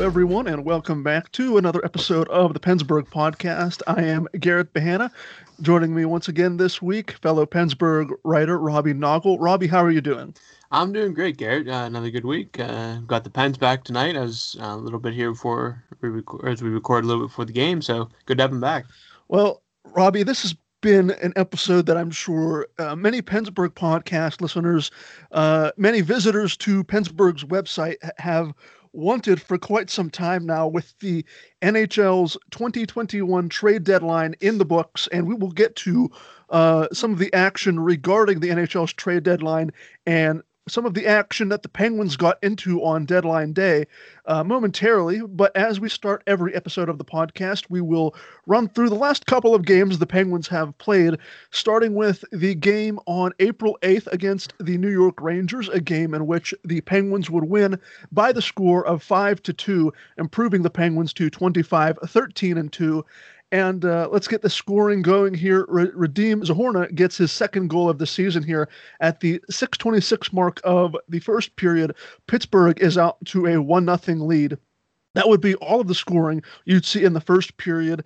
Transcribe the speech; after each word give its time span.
Hello, 0.00 0.08
everyone, 0.08 0.46
and 0.46 0.64
welcome 0.64 1.02
back 1.02 1.30
to 1.32 1.58
another 1.58 1.84
episode 1.84 2.26
of 2.30 2.54
the 2.54 2.58
PensBurgh 2.58 3.06
Podcast. 3.10 3.82
I 3.86 4.04
am 4.04 4.28
Garrett 4.38 4.72
Bahana. 4.72 5.10
Joining 5.60 5.94
me 5.94 6.06
once 6.06 6.26
again 6.26 6.56
this 6.56 6.80
week, 6.80 7.10
fellow 7.20 7.44
PensBurgh 7.44 8.08
writer 8.24 8.58
Robbie 8.58 8.94
Noggle. 8.94 9.36
Robbie, 9.38 9.66
how 9.66 9.84
are 9.84 9.90
you 9.90 10.00
doing? 10.00 10.34
I'm 10.70 10.94
doing 10.94 11.12
great, 11.12 11.36
Garrett. 11.36 11.68
Uh, 11.68 11.84
another 11.84 12.08
good 12.08 12.24
week. 12.24 12.58
Uh, 12.58 13.00
got 13.00 13.24
the 13.24 13.30
Pens 13.30 13.58
back 13.58 13.84
tonight. 13.84 14.16
I 14.16 14.20
was 14.20 14.56
uh, 14.58 14.68
a 14.68 14.76
little 14.78 15.00
bit 15.00 15.12
here 15.12 15.32
before 15.32 15.84
we 16.00 16.08
rec- 16.08 16.44
as 16.46 16.62
we 16.62 16.70
record 16.70 17.04
a 17.04 17.06
little 17.06 17.24
bit 17.24 17.28
before 17.28 17.44
the 17.44 17.52
game, 17.52 17.82
so 17.82 18.08
good 18.24 18.38
to 18.38 18.44
have 18.44 18.52
him 18.52 18.60
back. 18.62 18.86
Well, 19.28 19.60
Robbie, 19.84 20.22
this 20.22 20.40
has 20.40 20.56
been 20.80 21.10
an 21.10 21.34
episode 21.36 21.84
that 21.84 21.98
I'm 21.98 22.10
sure 22.10 22.68
uh, 22.78 22.96
many 22.96 23.20
PensBurgh 23.20 23.74
podcast 23.74 24.40
listeners, 24.40 24.90
uh, 25.32 25.72
many 25.76 26.00
visitors 26.00 26.56
to 26.56 26.84
PensBurgh's 26.84 27.44
website 27.44 27.96
have 28.16 28.54
wanted 28.92 29.40
for 29.40 29.58
quite 29.58 29.90
some 29.90 30.10
time 30.10 30.46
now 30.46 30.66
with 30.66 30.98
the 31.00 31.24
NHL's 31.62 32.36
2021 32.50 33.48
trade 33.48 33.84
deadline 33.84 34.34
in 34.40 34.58
the 34.58 34.64
books. 34.64 35.08
And 35.12 35.26
we 35.26 35.34
will 35.34 35.52
get 35.52 35.76
to 35.76 36.10
uh, 36.50 36.88
some 36.92 37.12
of 37.12 37.18
the 37.18 37.32
action 37.32 37.78
regarding 37.78 38.40
the 38.40 38.48
NHL's 38.48 38.92
trade 38.92 39.22
deadline 39.22 39.70
and 40.06 40.42
some 40.70 40.86
of 40.86 40.94
the 40.94 41.06
action 41.06 41.48
that 41.48 41.62
the 41.62 41.68
Penguins 41.68 42.16
got 42.16 42.38
into 42.42 42.82
on 42.84 43.04
deadline 43.04 43.52
day 43.52 43.86
uh, 44.26 44.44
momentarily. 44.44 45.20
But 45.20 45.54
as 45.56 45.80
we 45.80 45.88
start 45.88 46.22
every 46.26 46.54
episode 46.54 46.88
of 46.88 46.98
the 46.98 47.04
podcast, 47.04 47.64
we 47.68 47.80
will 47.80 48.14
run 48.46 48.68
through 48.68 48.88
the 48.88 48.94
last 48.94 49.26
couple 49.26 49.54
of 49.54 49.64
games 49.64 49.98
the 49.98 50.06
Penguins 50.06 50.48
have 50.48 50.76
played, 50.78 51.18
starting 51.50 51.94
with 51.94 52.24
the 52.32 52.54
game 52.54 52.98
on 53.06 53.32
April 53.40 53.78
8th 53.82 54.06
against 54.08 54.54
the 54.58 54.78
New 54.78 54.90
York 54.90 55.20
Rangers, 55.20 55.68
a 55.68 55.80
game 55.80 56.14
in 56.14 56.26
which 56.26 56.54
the 56.64 56.80
Penguins 56.82 57.28
would 57.28 57.44
win 57.44 57.78
by 58.12 58.32
the 58.32 58.42
score 58.42 58.86
of 58.86 59.02
5 59.02 59.42
to 59.42 59.52
2, 59.52 59.92
improving 60.18 60.62
the 60.62 60.70
Penguins 60.70 61.12
to 61.14 61.28
25 61.28 61.98
13 62.06 62.58
and 62.58 62.72
2. 62.72 63.04
And 63.52 63.84
uh, 63.84 64.08
let's 64.12 64.28
get 64.28 64.42
the 64.42 64.50
scoring 64.50 65.02
going 65.02 65.34
here. 65.34 65.66
Re- 65.68 65.90
Radim 65.90 66.44
Zohorna 66.44 66.94
gets 66.94 67.16
his 67.16 67.32
second 67.32 67.68
goal 67.68 67.88
of 67.90 67.98
the 67.98 68.06
season 68.06 68.44
here 68.44 68.68
at 69.00 69.20
the 69.20 69.40
626 69.50 70.32
mark 70.32 70.60
of 70.62 70.96
the 71.08 71.18
first 71.18 71.56
period. 71.56 71.96
Pittsburgh 72.28 72.80
is 72.80 72.96
out 72.96 73.16
to 73.26 73.46
a 73.46 73.60
1 73.60 73.98
0 73.98 74.18
lead. 74.18 74.56
That 75.14 75.28
would 75.28 75.40
be 75.40 75.54
all 75.56 75.80
of 75.80 75.88
the 75.88 75.94
scoring 75.94 76.42
you'd 76.64 76.84
see 76.84 77.04
in 77.04 77.14
the 77.14 77.20
first 77.20 77.56
period. 77.56 78.04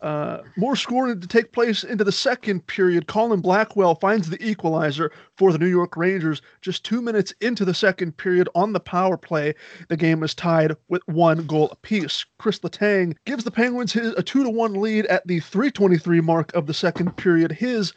Uh, 0.00 0.42
more 0.56 0.76
scoring 0.76 1.18
to 1.18 1.26
take 1.26 1.52
place 1.52 1.82
into 1.82 2.04
the 2.04 2.12
second 2.12 2.66
period. 2.66 3.06
Colin 3.06 3.40
Blackwell 3.40 3.94
finds 3.94 4.28
the 4.28 4.46
equalizer 4.46 5.10
for 5.36 5.50
the 5.50 5.58
New 5.58 5.66
York 5.66 5.96
Rangers 5.96 6.42
just 6.60 6.84
two 6.84 7.00
minutes 7.00 7.32
into 7.40 7.64
the 7.64 7.72
second 7.72 8.16
period 8.16 8.48
on 8.54 8.72
the 8.72 8.80
power 8.80 9.16
play. 9.16 9.54
The 9.88 9.96
game 9.96 10.22
is 10.22 10.34
tied 10.34 10.76
with 10.88 11.02
one 11.06 11.46
goal 11.46 11.70
apiece. 11.70 12.24
Chris 12.38 12.58
Letang 12.60 13.16
gives 13.24 13.44
the 13.44 13.50
Penguins 13.50 13.94
his, 13.94 14.12
a 14.12 14.22
two 14.22 14.44
to 14.44 14.50
one 14.50 14.74
lead 14.74 15.06
at 15.06 15.26
the 15.26 15.40
323 15.40 16.20
mark 16.20 16.54
of 16.54 16.66
the 16.66 16.74
second 16.74 17.16
period. 17.16 17.50
His 17.50 17.94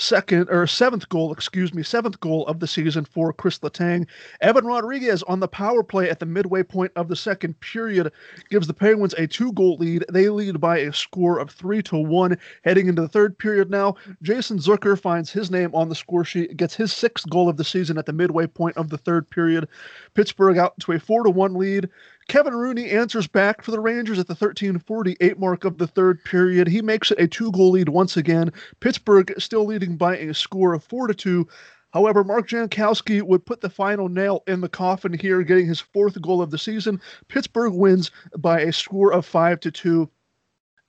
second 0.00 0.48
or 0.48 0.66
seventh 0.66 1.08
goal, 1.08 1.32
excuse 1.32 1.74
me, 1.74 1.82
seventh 1.82 2.18
goal 2.20 2.46
of 2.46 2.58
the 2.58 2.66
season 2.66 3.04
for 3.04 3.32
Chris 3.32 3.58
Letang. 3.58 4.06
Evan 4.40 4.64
Rodrigues 4.64 5.22
on 5.24 5.40
the 5.40 5.48
power 5.48 5.82
play 5.82 6.08
at 6.08 6.18
the 6.18 6.26
midway 6.26 6.62
point 6.62 6.90
of 6.96 7.08
the 7.08 7.16
second 7.16 7.58
period 7.60 8.10
gives 8.48 8.66
the 8.66 8.74
Penguins 8.74 9.14
a 9.14 9.26
two 9.26 9.52
goal 9.52 9.76
lead. 9.78 10.04
They 10.10 10.28
lead 10.30 10.60
by 10.60 10.78
a 10.78 10.92
score 10.92 11.38
of 11.38 11.50
three 11.50 11.82
to 11.84 11.96
one. 11.96 12.38
Heading 12.64 12.88
into 12.88 13.02
the 13.02 13.08
third 13.08 13.38
period 13.38 13.70
now, 13.70 13.94
Jason 14.22 14.58
Zucker 14.58 14.98
finds 14.98 15.30
his 15.30 15.50
name 15.50 15.74
on 15.74 15.88
the 15.88 15.94
score 15.94 16.24
sheet, 16.24 16.56
gets 16.56 16.74
his 16.74 16.92
sixth 16.92 17.28
goal 17.28 17.48
of 17.48 17.56
the 17.56 17.64
season 17.64 17.98
at 17.98 18.06
the 18.06 18.12
midway 18.12 18.46
point 18.46 18.76
of 18.76 18.88
the 18.88 18.98
third 18.98 19.28
period. 19.30 19.68
Pittsburgh 20.14 20.56
out 20.56 20.78
to 20.80 20.92
a 20.92 20.98
four 20.98 21.24
to 21.24 21.30
one 21.30 21.54
lead. 21.54 21.88
Kevin 22.30 22.54
Rooney 22.54 22.90
answers 22.90 23.26
back 23.26 23.60
for 23.60 23.72
the 23.72 23.80
Rangers 23.80 24.20
at 24.20 24.28
the 24.28 24.36
13:48 24.36 25.36
mark 25.40 25.64
of 25.64 25.78
the 25.78 25.88
third 25.88 26.22
period. 26.22 26.68
He 26.68 26.80
makes 26.80 27.10
it 27.10 27.18
a 27.18 27.26
two-goal 27.26 27.72
lead 27.72 27.88
once 27.88 28.16
again. 28.16 28.52
Pittsburgh 28.78 29.34
still 29.36 29.66
leading 29.66 29.96
by 29.96 30.16
a 30.16 30.32
score 30.32 30.72
of 30.72 30.84
4 30.84 31.08
to 31.08 31.14
2. 31.14 31.48
However, 31.92 32.22
Mark 32.22 32.48
Jankowski 32.48 33.20
would 33.20 33.44
put 33.44 33.60
the 33.60 33.68
final 33.68 34.08
nail 34.08 34.44
in 34.46 34.60
the 34.60 34.68
coffin 34.68 35.12
here, 35.12 35.42
getting 35.42 35.66
his 35.66 35.80
fourth 35.80 36.22
goal 36.22 36.40
of 36.40 36.52
the 36.52 36.58
season. 36.58 37.00
Pittsburgh 37.26 37.72
wins 37.72 38.12
by 38.38 38.60
a 38.60 38.72
score 38.72 39.12
of 39.12 39.26
5 39.26 39.58
to 39.58 39.72
2. 39.72 40.08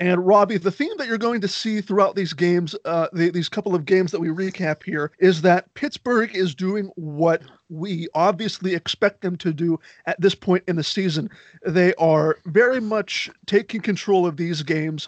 And 0.02 0.26
Robbie, 0.26 0.58
the 0.58 0.72
theme 0.72 0.94
that 0.98 1.08
you're 1.08 1.20
going 1.20 1.42
to 1.42 1.48
see 1.48 1.80
throughout 1.80 2.16
these 2.16 2.34
games, 2.34 2.76
uh, 2.86 3.08
the, 3.14 3.30
these 3.30 3.48
couple 3.48 3.76
of 3.76 3.86
games 3.86 4.10
that 4.10 4.20
we 4.20 4.30
recap 4.30 4.82
here, 4.82 5.12
is 5.20 5.44
that 5.44 5.72
Pittsburgh 5.76 6.36
is 6.36 6.56
doing 6.56 6.90
what 6.96 7.44
we 7.70 8.08
obviously 8.16 8.74
expect 8.74 9.22
them 9.22 9.36
to 9.38 9.54
do 9.54 9.80
at 10.08 10.20
this 10.20 10.34
point 10.34 10.64
in 10.68 10.76
the 10.76 10.84
season. 10.84 11.30
They 11.64 11.94
are 12.00 12.40
very 12.48 12.82
much 12.82 13.30
taking 13.46 13.82
control 13.82 14.26
of 14.26 14.38
these 14.38 14.64
games 14.64 15.08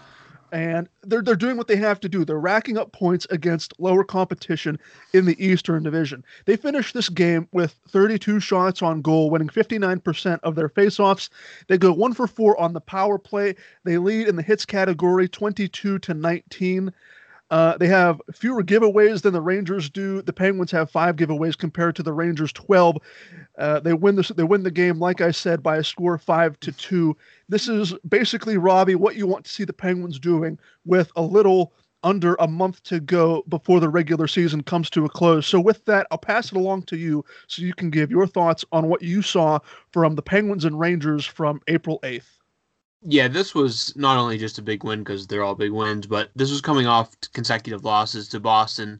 and 0.54 0.88
they're 1.02 1.24
they're 1.24 1.36
doing 1.36 1.58
what 1.58 1.68
they 1.68 1.76
have 1.76 2.00
to 2.00 2.08
do. 2.08 2.24
They're 2.24 2.40
racking 2.40 2.78
up 2.78 2.94
points 2.94 3.26
against 3.32 3.74
lower 3.80 4.04
competition 4.04 4.80
in 5.12 5.26
the 5.26 5.44
Eastern 5.44 5.82
Division. 5.82 6.24
They 6.46 6.56
finished 6.56 6.94
this 6.94 7.10
game 7.10 7.48
with 7.52 7.76
32 7.90 8.40
shots 8.40 8.84
on 8.84 9.02
goal, 9.02 9.32
winning 9.32 9.50
59% 9.50 10.40
of 10.44 10.56
their 10.56 10.70
faceoffs. 10.70 11.30
They 11.68 11.80
go 11.80 11.92
1 11.92 12.14
for 12.14 12.28
4 12.28 12.60
on 12.62 12.74
the 12.74 12.82
power 12.82 13.18
play. 13.18 13.56
They 13.84 13.98
lead 13.98 14.28
in 14.28 14.36
the 14.36 14.44
hits 14.44 14.66
category 14.66 15.28
22 15.28 15.98
to 15.98 16.14
19. 16.14 16.94
Uh, 17.54 17.78
they 17.78 17.88
have 17.88 18.20
fewer 18.32 18.64
giveaways 18.64 19.22
than 19.22 19.32
the 19.32 19.40
Rangers 19.40 19.88
do. 19.88 20.24
The 20.24 20.34
Penguins 20.34 20.72
have 20.72 20.90
five 20.90 21.18
giveaways 21.18 21.56
compared 21.56 21.96
to 21.98 22.02
the 22.02 22.12
Rangers 22.12 22.52
12. 22.52 22.98
Uh, 23.60 23.80
they 23.80 23.94
win 23.94 24.16
this. 24.16 24.30
They 24.30 24.42
win 24.42 24.64
the 24.64 24.72
game, 24.72 24.98
like 24.98 25.22
I 25.22 25.30
said, 25.30 25.62
by 25.62 25.78
a 25.78 25.84
score 25.84 26.18
five 26.18 26.60
to 26.62 26.72
two. 26.72 27.16
This 27.48 27.68
is 27.68 27.94
basically 28.10 28.58
Robbie 28.58 28.96
what 28.96 29.18
you 29.18 29.28
want 29.28 29.46
to 29.46 29.52
see 29.52 29.66
the 29.66 29.72
Penguins 29.72 30.18
doing 30.18 30.58
with 30.84 31.12
a 31.16 31.22
little 31.22 31.74
under 32.02 32.34
a 32.40 32.48
month 32.48 32.82
to 32.86 33.00
go 33.00 33.44
before 33.48 33.80
the 33.80 33.88
regular 33.88 34.28
season 34.28 34.64
comes 34.64 34.90
to 34.90 35.06
a 35.06 35.10
close. 35.10 35.46
So 35.46 35.60
with 35.60 35.86
that, 35.86 36.08
I'll 36.10 36.18
pass 36.18 36.52
it 36.52 36.58
along 36.58 36.84
to 36.84 36.98
you 36.98 37.24
so 37.46 37.62
you 37.62 37.76
can 37.76 37.92
give 37.92 38.10
your 38.10 38.26
thoughts 38.26 38.66
on 38.72 38.88
what 38.88 39.04
you 39.04 39.22
saw 39.22 39.60
from 39.92 40.16
the 40.16 40.24
Penguins 40.24 40.66
and 40.66 40.80
Rangers 40.80 41.24
from 41.24 41.62
April 41.68 42.00
8th. 42.02 42.43
Yeah, 43.06 43.28
this 43.28 43.54
was 43.54 43.94
not 43.98 44.18
only 44.18 44.38
just 44.38 44.58
a 44.60 44.62
big 44.62 44.84
win 44.84 45.00
because 45.00 45.28
they're 45.28 45.44
all 45.44 45.56
big 45.56 45.72
wins, 45.72 46.08
but 46.08 46.30
this 46.36 46.50
was 46.52 46.62
coming 46.62 46.88
off 46.88 47.16
consecutive 47.34 47.84
losses 47.84 48.30
to 48.30 48.40
Boston 48.40 49.00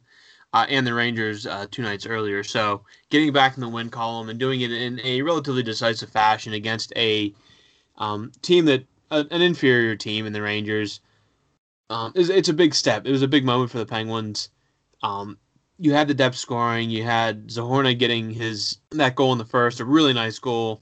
uh, 0.52 0.66
and 0.70 0.86
the 0.86 0.94
Rangers 0.94 1.46
uh, 1.48 1.68
two 1.72 1.82
nights 1.84 2.06
earlier. 2.06 2.44
So 2.44 2.84
getting 3.10 3.32
back 3.32 3.56
in 3.56 3.62
the 3.62 3.70
win 3.70 3.90
column 3.90 4.30
and 4.30 4.40
doing 4.40 4.62
it 4.62 4.72
in 4.72 5.00
a 5.04 5.22
relatively 5.22 5.64
decisive 5.64 6.10
fashion 6.10 6.54
against 6.54 6.92
a 6.98 7.34
um, 7.98 8.32
team 8.42 8.66
that 8.66 8.86
uh, 9.10 9.24
an 9.32 9.42
inferior 9.42 9.96
team 9.96 10.26
in 10.26 10.34
the 10.34 10.42
Rangers 10.42 11.00
um, 11.90 12.12
is 12.16 12.30
it's 12.30 12.50
a 12.50 12.54
big 12.54 12.76
step. 12.76 13.06
It 13.06 13.12
was 13.12 13.22
a 13.22 13.28
big 13.28 13.46
moment 13.46 13.72
for 13.72 13.78
the 13.78 13.86
Penguins. 13.86 14.50
Um, 15.02 15.38
you 15.78 15.94
had 15.94 16.08
the 16.08 16.14
depth 16.14 16.38
scoring. 16.38 16.90
You 16.90 17.04
had 17.04 17.48
Zohorna 17.48 17.98
getting 17.98 18.32
his 18.32 18.80
that 18.92 19.16
goal 19.16 19.32
in 19.32 19.38
the 19.38 19.46
first, 19.46 19.80
a 19.80 19.86
really 19.86 20.14
nice 20.14 20.40
goal, 20.40 20.82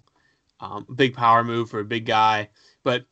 um, 0.60 0.88
big 0.96 1.16
power 1.16 1.44
move 1.44 1.70
for 1.70 1.80
a 1.80 1.86
big 1.86 2.06
guy. 2.06 2.50
But 2.84 3.06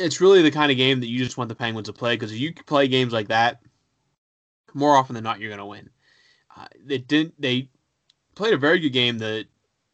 it's 0.00 0.20
really 0.20 0.42
the 0.42 0.50
kind 0.50 0.70
of 0.70 0.78
game 0.78 1.00
that 1.00 1.08
you 1.08 1.22
just 1.22 1.36
want 1.36 1.48
the 1.48 1.54
Penguins 1.54 1.88
to 1.88 1.92
play 1.92 2.14
because 2.14 2.32
if 2.32 2.38
you 2.38 2.52
play 2.66 2.88
games 2.88 3.12
like 3.12 3.28
that, 3.28 3.60
more 4.74 4.96
often 4.96 5.14
than 5.14 5.24
not, 5.24 5.40
you're 5.40 5.50
going 5.50 5.58
to 5.58 5.66
win. 5.66 5.90
Uh, 6.56 6.66
they 6.84 6.98
didn't. 6.98 7.34
They 7.40 7.68
played 8.34 8.54
a 8.54 8.58
very 8.58 8.80
good 8.80 8.90
game 8.90 9.18
the 9.18 9.46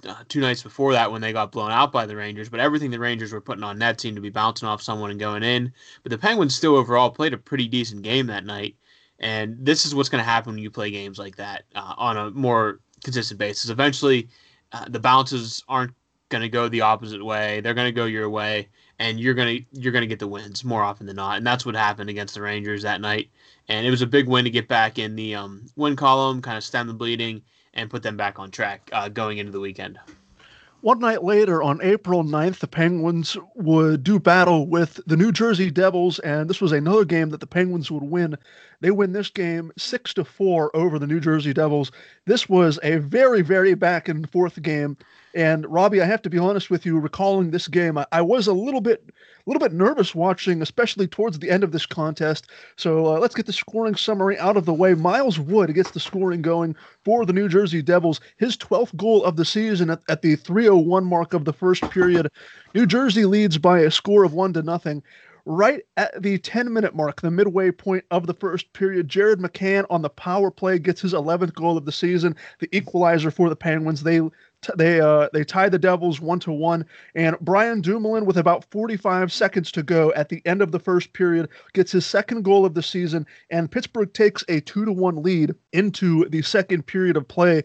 uh, 0.07 0.23
two 0.29 0.41
nights 0.41 0.63
before 0.63 0.93
that 0.93 1.11
when 1.11 1.21
they 1.21 1.33
got 1.33 1.53
blown 1.53 1.71
out 1.71 1.93
by 1.93 2.07
the 2.07 2.17
Rangers, 2.17 2.49
but 2.49 2.61
everything 2.61 2.91
the 2.91 2.99
Rangers 2.99 3.33
were 3.33 3.41
putting 3.41 3.65
on 3.65 3.79
net 3.79 4.01
seemed 4.01 4.17
to 4.17 4.23
be 4.23 4.31
bouncing 4.31 4.69
off 4.69 4.83
someone 4.83 5.11
and 5.11 5.21
going 5.21 5.43
in. 5.43 5.73
But 6.03 6.11
the 6.11 6.19
Penguins 6.19 6.55
still 6.55 6.77
overall 6.77 7.11
played 7.11 7.33
a 7.33 7.39
pretty 7.39 7.67
decent 7.67 8.03
game 8.03 8.27
that 8.27 8.45
night, 8.45 8.77
And 9.19 9.57
this 9.59 9.85
is 9.85 9.95
what's 9.95 10.09
going 10.09 10.23
to 10.23 10.31
happen 10.31 10.55
when 10.55 10.63
you 10.63 10.71
play 10.71 10.91
games 10.91 11.19
like 11.19 11.37
that 11.37 11.65
uh, 11.75 11.95
on 11.97 12.17
a 12.17 12.31
more 12.31 12.81
consistent 13.05 13.39
basis. 13.39 13.71
Eventually, 13.71 14.29
uh, 14.73 14.85
the 14.89 15.01
bounces 15.01 15.65
aren't 15.69 15.95
going 16.29 16.43
to 16.43 16.49
go 16.49 16.69
the 16.69 16.81
opposite 16.81 17.25
way. 17.25 17.61
They're 17.61 17.75
going 17.75 17.89
to 17.89 17.93
go 17.93 18.05
your 18.05 18.29
way, 18.29 18.69
and 18.99 19.21
you're 19.21 19.35
to 19.35 19.65
you're 19.73 19.93
to 19.93 20.07
get 20.07 20.19
the 20.19 20.29
wins 20.29 20.65
more 20.65 20.83
often 20.83 21.07
than 21.07 21.17
not. 21.17 21.37
And 21.37 21.47
that's 21.47 21.67
what 21.67 21.75
happened 21.75 22.11
against 22.11 22.35
the 22.35 22.43
Rangers 22.43 22.83
that 22.83 23.01
night. 23.01 23.31
And 23.69 23.87
it 23.87 23.91
was 23.91 24.03
a 24.03 24.07
big 24.07 24.29
win 24.29 24.45
to 24.45 24.51
get 24.51 24.69
back 24.69 24.99
in 24.99 25.17
the 25.17 25.35
um, 25.35 25.67
win 25.77 25.97
column, 25.97 26.41
kind 26.41 26.57
of 26.57 26.65
stem 26.65 26.87
the 26.87 26.95
bleeding, 26.95 27.43
and 27.75 27.91
put 27.91 28.03
them 28.03 28.17
back 28.17 28.39
on 28.39 28.51
track 28.51 28.89
uh, 28.93 29.09
going 29.09 29.39
into 29.39 29.53
the 29.53 29.61
weekend. 29.61 29.99
One 30.83 31.01
night 31.01 31.25
later, 31.25 31.65
on 31.65 31.81
April 31.83 32.23
9th, 32.23 32.59
the 32.59 32.69
Penguins 32.69 33.37
would 33.57 34.05
do 34.05 34.21
battle 34.21 34.69
with 34.69 35.01
the 35.05 35.17
New 35.17 35.33
Jersey 35.33 35.69
Devils, 35.71 36.21
and 36.21 36.49
this 36.49 36.61
was 36.61 36.71
another 36.71 37.05
game 37.05 37.31
that 37.31 37.41
the 37.41 37.47
Penguins 37.47 37.91
would 37.91 38.05
win. 38.05 38.37
They 38.81 38.93
win 38.93 39.13
this 39.13 39.29
game 39.29 39.73
six 39.77 40.15
to 40.15 40.25
four 40.25 40.71
over 40.77 40.99
the 40.99 41.07
New 41.07 41.19
Jersey 41.19 41.53
Devils. 41.53 41.91
This 42.27 42.49
was 42.49 42.79
a 42.85 42.99
very, 42.99 43.43
very 43.43 43.75
back 43.75 44.09
and 44.09 44.31
forth 44.31 44.63
game. 44.63 44.97
And 45.37 45.67
Robbie, 45.71 46.01
I 46.01 46.07
have 46.07 46.23
to 46.23 46.31
be 46.31 46.39
honest 46.39 46.71
with 46.71 46.87
you, 46.87 46.99
recalling 46.99 47.51
this 47.51 47.69
game, 47.69 47.99
I, 47.99 48.07
I 48.11 48.23
was 48.23 48.47
a 48.47 48.55
little 48.55 48.81
bit, 48.81 49.05
a 49.07 49.13
little 49.45 49.61
bit 49.61 49.75
nervous 49.75 50.15
watching, 50.15 50.63
especially 50.63 51.07
towards 51.07 51.39
the 51.39 51.51
end 51.51 51.63
of 51.63 51.73
this 51.73 51.85
contest. 51.85 52.47
So 52.77 53.05
uh, 53.05 53.19
let's 53.19 53.35
get 53.35 53.45
the 53.45 53.53
scoring 53.53 53.97
summary 53.97 54.39
out 54.39 54.57
of 54.57 54.65
the 54.65 54.73
way. 54.73 54.95
Miles 54.95 55.39
Wood 55.39 55.75
gets 55.75 55.91
the 55.91 56.01
scoring 56.01 56.41
going 56.41 56.75
for 57.05 57.27
the 57.27 57.35
New 57.35 57.51
Jersey 57.51 57.83
Devils. 57.83 58.19
His 58.39 58.57
12th 58.57 58.97
goal 58.97 59.23
of 59.25 59.37
the 59.37 59.45
season 59.45 59.91
at, 59.91 60.01
at 60.09 60.23
the 60.23 60.39
3:01 60.39 61.05
mark 61.05 61.35
of 61.35 61.45
the 61.45 61.53
first 61.53 61.83
period. 61.91 62.31
New 62.75 62.87
Jersey 62.87 63.27
leads 63.27 63.59
by 63.59 63.81
a 63.81 63.91
score 63.91 64.25
of 64.25 64.33
one 64.33 64.55
to 64.55 64.63
nothing 64.63 65.03
right 65.47 65.83
at 65.97 66.21
the 66.21 66.39
10 66.39 66.73
minute 66.73 66.95
mark, 66.95 67.21
the 67.21 67.31
midway 67.31 67.71
point 67.71 68.05
of 68.11 68.27
the 68.27 68.35
first 68.35 68.73
period, 68.73 69.09
Jared 69.09 69.39
McCann 69.39 69.87
on 69.89 70.03
the 70.03 70.11
power 70.11 70.51
play 70.51 70.79
gets 70.79 71.01
his 71.01 71.15
11th 71.15 71.55
goal 71.55 71.79
of 71.79 71.85
the 71.85 71.93
season, 71.93 72.35
the 72.59 72.77
equalizer 72.77 73.31
for 73.31 73.49
the 73.49 73.57
Penguins. 73.57 74.03
They 74.03 74.21
they 74.77 75.01
uh, 75.01 75.29
they 75.33 75.45
tie 75.45 75.69
the 75.69 75.79
Devils 75.79 76.21
one 76.21 76.41
to 76.41 76.53
one, 76.53 76.85
and 77.15 77.37
Brian 77.41 77.81
Dumoulin, 77.81 78.27
with 78.27 78.37
about 78.37 78.65
45 78.71 79.33
seconds 79.33 79.71
to 79.73 79.83
go 79.83 80.13
at 80.15 80.29
the 80.29 80.43
end 80.45 80.63
of 80.63 80.73
the 80.73 80.79
first 80.79 81.13
period, 81.13 81.49
gets 81.73 81.93
his 81.93 82.07
second 82.07 82.43
goal 82.43 82.65
of 82.65 82.75
the 82.75 82.83
season, 82.83 83.27
and 83.51 83.71
Pittsburgh 83.71 84.13
takes 84.13 84.45
a 84.49 84.61
two 84.61 84.85
to 84.85 84.93
one 84.93 85.23
lead 85.23 85.55
into 85.73 86.29
the 86.29 86.43
second 86.43 86.87
period 86.87 87.17
of 87.17 87.29
play. 87.29 87.63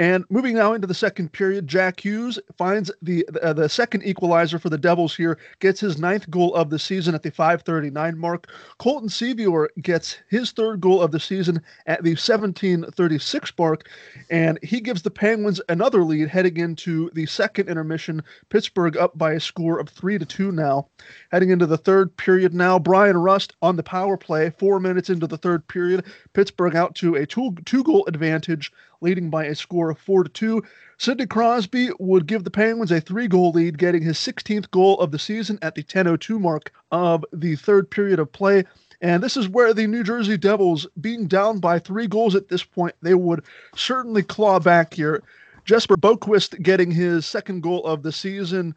And 0.00 0.24
moving 0.30 0.54
now 0.54 0.72
into 0.72 0.86
the 0.86 0.94
second 0.94 1.30
period, 1.30 1.68
Jack 1.68 2.02
Hughes 2.02 2.38
finds 2.56 2.90
the 3.02 3.28
uh, 3.42 3.52
the 3.52 3.68
second 3.68 4.02
equalizer 4.02 4.58
for 4.58 4.70
the 4.70 4.78
Devils 4.78 5.14
here, 5.14 5.36
gets 5.58 5.78
his 5.78 5.98
ninth 5.98 6.30
goal 6.30 6.54
of 6.54 6.70
the 6.70 6.78
season 6.78 7.14
at 7.14 7.22
the 7.22 7.30
5:39 7.30 8.16
mark. 8.16 8.46
Colton 8.78 9.10
Sceviour 9.10 9.68
gets 9.82 10.16
his 10.30 10.52
third 10.52 10.80
goal 10.80 11.02
of 11.02 11.10
the 11.10 11.20
season 11.20 11.60
at 11.84 12.02
the 12.02 12.16
17:36 12.16 13.52
mark, 13.58 13.90
and 14.30 14.58
he 14.62 14.80
gives 14.80 15.02
the 15.02 15.10
Penguins 15.10 15.60
another 15.68 16.02
lead 16.02 16.28
heading 16.28 16.56
into 16.56 17.10
the 17.12 17.26
second 17.26 17.68
intermission. 17.68 18.22
Pittsburgh 18.48 18.96
up 18.96 19.18
by 19.18 19.32
a 19.32 19.40
score 19.40 19.78
of 19.78 19.90
three 19.90 20.16
to 20.16 20.24
two 20.24 20.50
now. 20.50 20.88
Heading 21.30 21.50
into 21.50 21.66
the 21.66 21.76
third 21.76 22.16
period 22.16 22.54
now, 22.54 22.78
Bryan 22.78 23.18
Rust 23.18 23.54
on 23.60 23.76
the 23.76 23.82
power 23.82 24.16
play. 24.16 24.48
Four 24.48 24.80
minutes 24.80 25.10
into 25.10 25.26
the 25.26 25.36
third 25.36 25.68
period, 25.68 26.06
Pittsburgh 26.32 26.74
out 26.74 26.94
to 26.94 27.16
a 27.16 27.26
two 27.26 27.54
two 27.66 27.84
goal 27.84 28.06
advantage 28.06 28.72
leading 29.00 29.30
by 29.30 29.44
a 29.44 29.54
score 29.54 29.90
of 29.90 29.98
4 29.98 30.24
to 30.24 30.30
2. 30.30 30.62
Sidney 30.98 31.26
Crosby 31.26 31.90
would 31.98 32.26
give 32.26 32.44
the 32.44 32.50
Penguins 32.50 32.92
a 32.92 33.00
three 33.00 33.26
goal 33.26 33.52
lead, 33.52 33.78
getting 33.78 34.02
his 34.02 34.18
16th 34.18 34.70
goal 34.70 34.98
of 35.00 35.10
the 35.10 35.18
season 35.18 35.58
at 35.62 35.74
the 35.74 35.82
10.02 35.82 36.40
mark 36.40 36.72
of 36.92 37.24
the 37.32 37.56
third 37.56 37.90
period 37.90 38.18
of 38.18 38.30
play. 38.32 38.64
And 39.00 39.22
this 39.22 39.36
is 39.36 39.48
where 39.48 39.72
the 39.72 39.86
New 39.86 40.04
Jersey 40.04 40.36
Devils, 40.36 40.86
being 41.00 41.26
down 41.26 41.58
by 41.58 41.78
three 41.78 42.06
goals 42.06 42.34
at 42.34 42.48
this 42.48 42.62
point, 42.62 42.94
they 43.00 43.14
would 43.14 43.44
certainly 43.74 44.22
claw 44.22 44.58
back 44.58 44.92
here. 44.92 45.22
Jesper 45.64 45.96
Boqvist 45.96 46.62
getting 46.62 46.90
his 46.90 47.24
second 47.24 47.62
goal 47.62 47.84
of 47.86 48.02
the 48.02 48.12
season. 48.12 48.74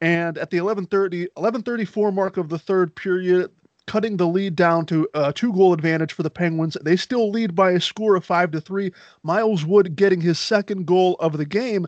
And 0.00 0.36
at 0.36 0.50
the 0.50 0.58
11:30 0.58 1.28
11:34 1.36 2.12
mark 2.12 2.36
of 2.36 2.48
the 2.48 2.58
third 2.58 2.94
period, 2.96 3.50
cutting 3.86 4.16
the 4.16 4.26
lead 4.26 4.56
down 4.56 4.86
to 4.86 5.08
a 5.14 5.32
two 5.32 5.52
goal 5.52 5.72
advantage 5.72 6.12
for 6.12 6.22
the 6.22 6.30
Penguins. 6.30 6.76
They 6.82 6.96
still 6.96 7.30
lead 7.30 7.54
by 7.54 7.72
a 7.72 7.80
score 7.80 8.16
of 8.16 8.24
5 8.24 8.52
to 8.52 8.60
3. 8.60 8.92
Miles 9.22 9.64
Wood 9.64 9.96
getting 9.96 10.20
his 10.20 10.38
second 10.38 10.86
goal 10.86 11.16
of 11.20 11.36
the 11.36 11.46
game. 11.46 11.86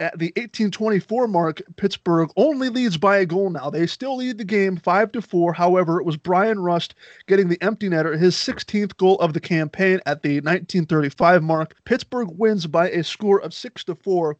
At 0.00 0.18
the 0.18 0.28
1824 0.36 1.28
mark, 1.28 1.60
Pittsburgh 1.76 2.30
only 2.36 2.70
leads 2.70 2.96
by 2.96 3.18
a 3.18 3.26
goal 3.26 3.50
now. 3.50 3.68
They 3.68 3.86
still 3.86 4.16
lead 4.16 4.38
the 4.38 4.44
game 4.44 4.78
5 4.78 5.12
to 5.12 5.20
4. 5.20 5.52
However, 5.52 6.00
it 6.00 6.06
was 6.06 6.16
Bryan 6.16 6.60
Rust 6.60 6.94
getting 7.26 7.48
the 7.48 7.60
empty 7.62 7.90
netter, 7.90 8.18
his 8.18 8.34
16th 8.34 8.96
goal 8.96 9.16
of 9.16 9.34
the 9.34 9.40
campaign 9.40 10.00
at 10.06 10.22
the 10.22 10.36
1935 10.36 11.42
mark. 11.42 11.74
Pittsburgh 11.84 12.30
wins 12.30 12.66
by 12.66 12.88
a 12.88 13.04
score 13.04 13.42
of 13.42 13.52
6 13.52 13.84
to 13.84 13.94
4. 13.94 14.38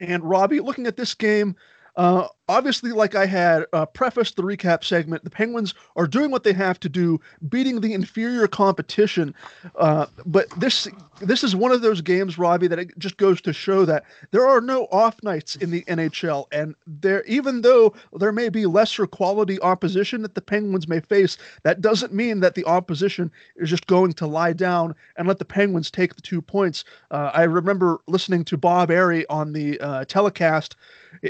And 0.00 0.22
Robbie, 0.22 0.60
looking 0.60 0.86
at 0.86 0.98
this 0.98 1.14
game, 1.14 1.56
uh, 1.96 2.28
obviously, 2.48 2.92
like 2.92 3.14
I 3.14 3.26
had 3.26 3.64
uh, 3.72 3.86
prefaced 3.86 4.36
the 4.36 4.42
recap 4.42 4.84
segment, 4.84 5.24
the 5.24 5.30
Penguins 5.30 5.74
are 5.96 6.06
doing 6.06 6.30
what 6.30 6.44
they 6.44 6.52
have 6.52 6.78
to 6.80 6.88
do, 6.88 7.20
beating 7.48 7.80
the 7.80 7.92
inferior 7.92 8.46
competition. 8.46 9.34
Uh, 9.76 10.06
but 10.26 10.48
this 10.58 10.88
this 11.20 11.44
is 11.44 11.54
one 11.54 11.72
of 11.72 11.80
those 11.80 12.00
games, 12.00 12.38
Robbie, 12.38 12.66
that 12.66 12.78
it 12.78 12.98
just 12.98 13.16
goes 13.16 13.40
to 13.42 13.52
show 13.52 13.84
that 13.84 14.04
there 14.30 14.46
are 14.46 14.60
no 14.60 14.86
off 14.86 15.22
nights 15.22 15.56
in 15.56 15.70
the 15.70 15.82
NHL, 15.82 16.46
and 16.52 16.74
there 16.86 17.22
even 17.24 17.62
though 17.62 17.94
there 18.14 18.32
may 18.32 18.48
be 18.48 18.66
lesser 18.66 19.06
quality 19.06 19.60
opposition 19.60 20.22
that 20.22 20.34
the 20.34 20.42
Penguins 20.42 20.88
may 20.88 21.00
face, 21.00 21.38
that 21.62 21.80
doesn't 21.80 22.12
mean 22.12 22.40
that 22.40 22.54
the 22.54 22.64
opposition 22.64 23.30
is 23.56 23.70
just 23.70 23.86
going 23.86 24.12
to 24.14 24.26
lie 24.26 24.52
down 24.52 24.94
and 25.16 25.26
let 25.28 25.38
the 25.38 25.44
Penguins 25.44 25.90
take 25.90 26.14
the 26.14 26.22
two 26.22 26.42
points. 26.42 26.84
Uh, 27.10 27.30
I 27.32 27.44
remember 27.44 27.98
listening 28.06 28.44
to 28.46 28.56
Bob 28.56 28.90
Errey 28.90 29.24
on 29.28 29.52
the 29.52 29.80
uh, 29.80 30.04
telecast 30.04 30.76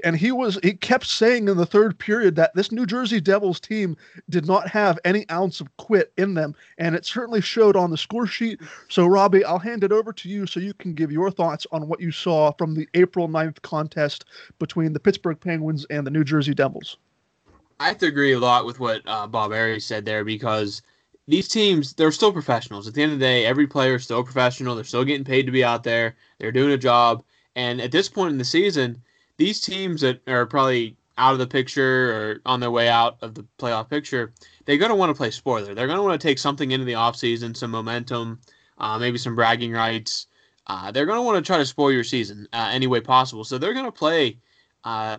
and 0.03 0.17
he 0.17 0.33
was 0.33 0.59
he 0.63 0.73
kept 0.73 1.04
saying 1.07 1.49
in 1.49 1.57
the 1.57 1.67
third 1.67 1.99
period 1.99 2.37
that 2.37 2.55
this 2.55 2.73
New 2.73 2.87
Jersey 2.87 3.21
Devils 3.21 3.61
team 3.61 3.97
did 4.29 4.47
not 4.47 4.69
have 4.69 4.99
any 5.05 5.29
ounce 5.31 5.61
of 5.61 5.75
quit 5.77 6.13
in 6.17 6.35
them, 6.35 6.55
and 6.79 6.95
it 6.95 7.05
certainly 7.05 7.41
showed 7.41 7.77
on 7.77 7.91
the 7.91 7.97
score 7.97 8.27
sheet. 8.27 8.61
So, 8.89 9.07
Robbie, 9.07 9.45
I'll 9.45 9.59
hand 9.59 9.85
it 9.85 9.93
over 9.93 10.13
to 10.13 10.29
you 10.29 10.47
so 10.47 10.61
you 10.61 10.75
can 10.75 10.95
give 10.95 11.13
your 11.13 11.31
thoughts 11.31 11.67
on 11.73 11.89
what 11.89 12.01
you 12.01 12.11
saw 12.11 12.53
from 12.53 12.75
the 12.75 12.89
April 12.95 13.29
9th 13.29 13.63
contest 13.63 14.25
between 14.59 14.93
the 14.93 15.01
Pittsburgh 15.01 15.41
Penguins 15.41 15.87
and 15.91 16.07
the 16.07 16.11
New 16.11 16.25
Jersey 16.25 16.55
Devils. 16.55 16.97
I 17.81 17.89
have 17.89 17.99
to 17.99 18.07
agree 18.07 18.33
a 18.33 18.39
lot 18.39 18.67
with 18.67 18.81
what 18.81 19.03
uh, 19.07 19.27
Bob 19.27 19.51
Errey 19.51 19.83
said 19.83 20.05
there 20.05 20.25
because 20.25 20.83
these 21.27 21.49
teams 21.49 21.95
they're 21.95 22.13
still 22.13 22.33
professionals. 22.33 22.87
At 22.87 22.95
the 22.95 23.03
end 23.03 23.13
of 23.13 23.19
the 23.19 23.25
day, 23.25 23.47
every 23.47 23.67
player 23.67 23.97
is 23.97 24.05
still 24.05 24.23
professional. 24.23 24.75
They're 24.75 24.85
still 24.85 25.05
getting 25.05 25.25
paid 25.25 25.47
to 25.47 25.53
be 25.53 25.65
out 25.65 25.83
there. 25.83 26.17
They're 26.39 26.53
doing 26.53 26.73
a 26.73 26.79
job, 26.79 27.25
and 27.57 27.81
at 27.81 27.93
this 27.93 28.09
point 28.09 28.33
in 28.33 28.39
the 28.39 28.45
season 28.45 29.03
these 29.37 29.61
teams 29.61 30.01
that 30.01 30.21
are 30.29 30.47
probably 30.47 30.97
out 31.17 31.33
of 31.33 31.39
the 31.39 31.47
picture 31.47 32.13
or 32.13 32.41
on 32.47 32.61
their 32.61 32.71
way 32.71 32.89
out 32.89 33.19
of 33.23 33.35
the 33.35 33.45
playoff 33.59 33.89
picture, 33.89 34.33
they're 34.65 34.79
going 34.79 34.91
to 34.91 34.97
want 34.97 35.11
to 35.11 35.15
play 35.15 35.31
spoiler. 35.31 35.75
They're 35.75 35.87
going 35.87 35.99
to 35.99 36.03
want 36.03 36.21
to 36.21 36.27
take 36.27 36.39
something 36.39 36.71
into 36.73 36.85
the 36.85 36.95
offseason, 36.95 37.57
some 37.57 37.71
momentum, 37.71 38.41
uh, 38.79 38.99
maybe 38.99 39.19
some 39.19 39.35
bragging 39.35 39.73
rights. 39.73 40.27
Uh, 40.67 40.91
they're 40.91 41.07
going 41.07 41.19
to 41.19 41.23
want 41.23 41.37
to 41.37 41.47
try 41.47 41.59
to 41.59 41.67
spoil 41.67 41.93
your 41.93 42.05
season 42.05 42.49
uh, 42.53 42.71
any 42.73 42.87
way 42.87 43.01
possible. 43.01 43.45
So 43.45 43.59
they're 43.59 43.75
going 43.75 43.85
to 43.85 43.93
play 43.93 44.39
uh, 44.83 45.19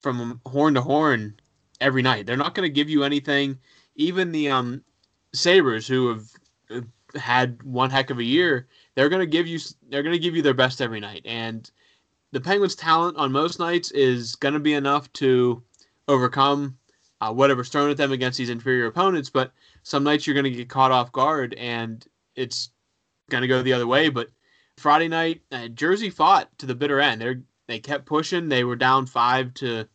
from 0.00 0.40
horn 0.46 0.74
to 0.74 0.80
horn 0.80 1.34
every 1.80 2.02
night. 2.02 2.26
They're 2.26 2.36
not 2.36 2.54
going 2.54 2.68
to 2.68 2.72
give 2.72 2.88
you 2.88 3.02
anything. 3.02 3.58
Even 3.96 4.32
the 4.32 4.50
um, 4.50 4.82
Sabres, 5.32 5.86
who 5.86 6.08
have 6.08 6.82
had 7.16 7.62
one 7.62 7.90
heck 7.90 8.10
of 8.10 8.18
a 8.18 8.24
year, 8.24 8.68
they're 8.94 9.08
going 9.08 9.20
to 9.20 9.26
give 9.26 9.46
you 9.46 9.58
they're 9.88 10.02
going 10.02 10.14
to 10.14 10.18
give 10.18 10.36
you 10.36 10.42
their 10.42 10.54
best 10.54 10.80
every 10.80 11.00
night. 11.00 11.22
And 11.24 11.70
the 12.32 12.40
Penguins' 12.40 12.74
talent 12.74 13.16
on 13.16 13.32
most 13.32 13.58
nights 13.58 13.90
is 13.92 14.36
going 14.36 14.54
to 14.54 14.60
be 14.60 14.74
enough 14.74 15.12
to 15.14 15.62
overcome 16.08 16.76
uh, 17.20 17.32
whatever's 17.32 17.68
thrown 17.68 17.90
at 17.90 17.96
them 17.96 18.12
against 18.12 18.38
these 18.38 18.50
inferior 18.50 18.86
opponents. 18.86 19.30
But 19.30 19.52
some 19.82 20.04
nights 20.04 20.26
you're 20.26 20.34
going 20.34 20.44
to 20.44 20.50
get 20.50 20.68
caught 20.68 20.92
off 20.92 21.12
guard, 21.12 21.54
and 21.54 22.04
it's 22.34 22.70
going 23.30 23.42
to 23.42 23.48
go 23.48 23.62
the 23.62 23.72
other 23.72 23.86
way. 23.86 24.08
But 24.08 24.28
Friday 24.76 25.08
night, 25.08 25.40
uh, 25.50 25.68
Jersey 25.68 26.10
fought 26.10 26.56
to 26.58 26.66
the 26.66 26.74
bitter 26.74 27.00
end. 27.00 27.20
They 27.20 27.36
they 27.66 27.78
kept 27.80 28.06
pushing. 28.06 28.48
They 28.48 28.64
were 28.64 28.76
down 28.76 29.06
five 29.06 29.54
to 29.54 29.86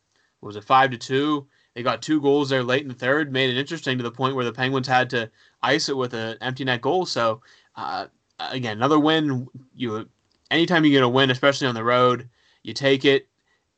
was 0.41 0.55
it 0.55 0.63
five 0.63 0.91
to 0.91 0.97
two. 0.97 1.47
They 1.75 1.83
got 1.83 2.01
two 2.01 2.19
goals 2.19 2.49
there 2.49 2.63
late 2.63 2.81
in 2.81 2.89
the 2.89 2.93
third, 2.93 3.31
made 3.31 3.49
it 3.49 3.57
interesting 3.57 3.97
to 3.97 4.03
the 4.03 4.11
point 4.11 4.35
where 4.35 4.43
the 4.43 4.51
Penguins 4.51 4.87
had 4.87 5.09
to 5.11 5.31
ice 5.61 5.87
it 5.87 5.95
with 5.95 6.13
an 6.13 6.37
empty 6.41 6.65
net 6.65 6.81
goal. 6.81 7.05
So 7.05 7.41
uh, 7.75 8.07
again, 8.39 8.77
another 8.77 8.99
win. 8.99 9.47
You 9.75 10.09
anytime 10.51 10.85
you 10.85 10.91
get 10.91 11.03
a 11.03 11.09
win, 11.09 11.31
especially 11.31 11.67
on 11.67 11.75
the 11.75 11.83
road, 11.83 12.29
you 12.61 12.73
take 12.73 13.05
it. 13.05 13.27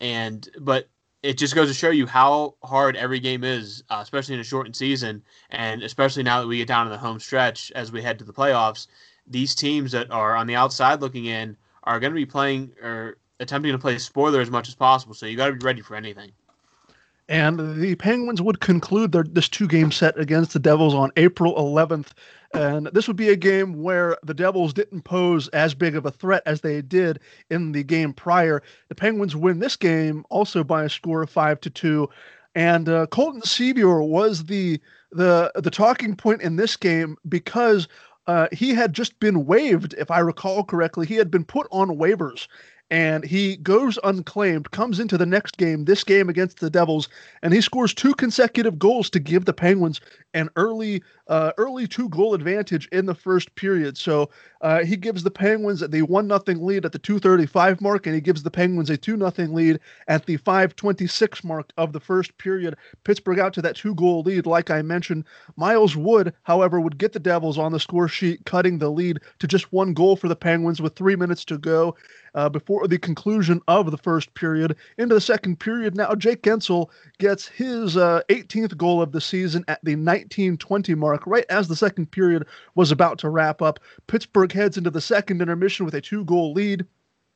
And 0.02 0.50
but 0.60 0.90
it 1.22 1.38
just 1.38 1.56
goes 1.56 1.70
to 1.70 1.74
show 1.74 1.92
you 1.92 2.06
how 2.06 2.56
hard 2.64 2.98
every 2.98 3.20
game 3.20 3.46
is, 3.46 3.84
uh, 3.90 4.00
especially 4.02 4.34
in 4.36 4.42
a 4.42 4.44
shortened 4.44 4.76
season, 4.76 5.24
and 5.52 5.82
especially 5.82 6.24
now 6.24 6.42
that 6.42 6.48
we 6.48 6.58
get 6.58 6.68
down 6.68 6.86
to 6.86 6.90
the 6.90 6.98
home 6.98 7.20
stretch 7.20 7.72
as 7.72 7.94
we 7.94 8.02
head 8.02 8.20
to 8.20 8.26
the 8.26 8.34
playoffs. 8.34 8.88
These 9.26 9.56
teams 9.56 9.94
that 9.94 10.12
are 10.12 10.36
on 10.36 10.48
the 10.48 10.56
outside 10.56 11.00
looking 11.00 11.28
in 11.28 11.56
are 11.84 12.00
going 12.00 12.12
to 12.12 12.16
be 12.16 12.26
playing 12.26 12.74
or 12.82 13.18
attempting 13.40 13.72
to 13.72 13.80
play 13.80 13.98
spoiler 13.98 14.42
as 14.42 14.52
much 14.52 14.68
as 14.68 14.76
possible. 14.76 15.14
So 15.14 15.26
you 15.26 15.38
got 15.38 15.48
to 15.48 15.54
be 15.54 15.66
ready 15.66 15.82
for 15.82 15.96
anything. 15.96 16.32
And 17.30 17.82
the 17.82 17.96
Penguins 17.96 18.42
would 18.42 18.60
conclude 18.60 19.12
their 19.12 19.24
this 19.24 19.48
two 19.48 19.68
game 19.68 19.92
set 19.92 20.20
against 20.20 20.54
the 20.54 20.60
Devils 20.60 20.94
on 20.94 21.12
April 21.16 21.56
11th. 21.56 22.10
And 22.54 22.88
this 22.88 23.08
would 23.08 23.18
be 23.18 23.30
a 23.30 23.36
game 23.36 23.82
where 23.82 24.18
the 24.24 24.34
Devils 24.34 24.74
didn't 24.74 25.04
pose 25.04 25.48
as 25.50 25.74
big 25.74 25.96
of 25.96 26.06
a 26.06 26.12
threat 26.12 26.44
as 26.46 26.62
they 26.62 26.82
did 26.82 27.20
in 27.50 27.72
the 27.72 27.84
game 27.84 28.14
prior. 28.14 28.62
The 28.90 28.96
Penguins 28.96 29.36
win 29.36 29.60
this 29.60 29.76
game 29.76 30.26
also 30.30 30.64
by 30.64 30.84
a 30.84 30.90
score 30.90 31.24
of 31.24 31.30
five 31.30 31.60
to 31.62 31.70
two. 31.70 32.10
And 32.56 32.88
uh, 32.88 33.08
Colton 33.08 33.42
Sceviour 33.42 34.08
was 34.08 34.46
the 34.46 34.80
the 35.12 35.52
the 35.56 35.72
talking 35.72 36.16
point 36.16 36.42
in 36.42 36.58
this 36.58 36.76
game 36.76 37.18
because 37.28 37.88
uh, 38.28 38.48
he 38.52 38.74
had 38.74 38.94
just 38.94 39.20
been 39.20 39.46
waived, 39.46 39.94
if 39.98 40.12
I 40.12 40.20
recall 40.20 40.64
correctly. 40.64 41.06
He 41.06 41.16
had 41.16 41.32
been 41.32 41.44
put 41.44 41.68
on 41.72 41.98
waivers 41.98 42.48
and 42.90 43.24
he 43.24 43.58
goes 43.58 43.98
unclaimed, 44.04 44.72
comes 44.72 45.00
into 45.00 45.18
the 45.18 45.26
next 45.26 45.58
game, 45.58 45.86
this 45.86 46.04
game 46.04 46.30
against 46.30 46.60
the 46.60 46.70
Devils, 46.70 47.10
and 47.42 47.54
he 47.54 47.62
scores 47.62 47.94
two 47.94 48.14
consecutive 48.14 48.78
goals 48.78 49.10
to 49.12 49.20
give 49.20 49.46
the 49.46 49.54
Penguins 49.54 50.02
an 50.34 50.50
early, 50.56 51.04
uh, 51.28 51.52
early 51.58 51.88
two 51.88 52.10
goal 52.10 52.34
advantage 52.34 52.88
in 52.88 53.06
the 53.06 53.16
first 53.16 53.54
period. 53.56 53.98
So 53.98 54.30
uh, 54.62 54.84
he 54.84 54.96
gives 54.96 55.24
the 55.24 55.32
Penguins 55.32 55.82
the 55.82 56.02
one 56.04 56.28
nothing 56.28 56.66
lead 56.66 56.86
at 56.86 56.92
the 56.92 57.00
2:35 57.00 57.82
mark, 57.82 58.06
and 58.06 58.16
he 58.16 58.22
gives 58.22 58.44
the 58.44 58.52
Penguins 58.52 58.90
a 58.90 58.98
two 58.98 59.18
nothing 59.18 59.54
lead 59.54 59.80
at 60.08 60.26
the 60.26 60.38
5:26 60.38 61.44
mark 61.44 61.72
of 61.78 61.94
the 61.94 62.00
first 62.00 62.38
period. 62.38 62.76
Pittsburgh 63.04 63.40
out 63.40 63.54
to 63.54 63.62
that 63.62 63.76
two 63.76 63.96
goal 63.96 64.22
lead, 64.22 64.46
like 64.46 64.72
I 64.72 64.82
mentioned. 64.82 65.26
Miles 65.56 65.96
Wood, 65.96 66.34
however, 66.44 66.80
would 66.80 66.98
get 66.98 67.14
the 67.14 67.20
Devils 67.20 67.58
on 67.58 67.72
the 67.72 67.80
score 67.80 68.08
sheet, 68.08 68.46
cutting 68.46 68.78
the 68.78 68.90
lead 68.90 69.20
to 69.40 69.48
just 69.48 69.72
one 69.74 69.94
goal 69.94 70.16
for 70.16 70.28
the 70.28 70.36
Penguins 70.36 70.82
with 70.82 70.96
three 70.96 71.16
minutes 71.16 71.46
to 71.46 71.58
go 71.58 71.96
uh, 72.36 72.50
before 72.50 72.88
the 72.88 72.98
conclusion 72.98 73.62
of 73.68 73.92
the 73.92 73.98
first 73.98 74.34
period. 74.34 74.76
Into 74.98 75.16
the 75.16 75.22
second 75.22 75.60
period 75.60 75.96
now, 75.96 76.16
Jake 76.16 76.42
Guentzel 76.42 76.90
gets 77.20 77.48
his 77.48 77.98
uh, 77.98 78.22
18th 78.30 78.78
goal 78.78 79.02
of 79.02 79.12
the 79.12 79.22
season 79.22 79.64
at 79.68 79.80
the 79.84 79.96
1920 80.24 80.96
mark, 80.96 81.26
right 81.26 81.46
as 81.50 81.68
the 81.68 81.76
second 81.76 82.12
period 82.12 82.46
was 82.76 82.92
about 82.92 83.18
to 83.20 83.30
wrap 83.30 83.62
up. 83.62 83.80
Pittsburgh 84.08 84.52
heads 84.52 84.78
into 84.78 84.90
the 84.90 85.02
second 85.02 85.42
intermission 85.42 85.86
with 85.86 85.94
a 85.94 86.02
two 86.02 86.24
goal 86.26 86.54
lead. 86.54 86.86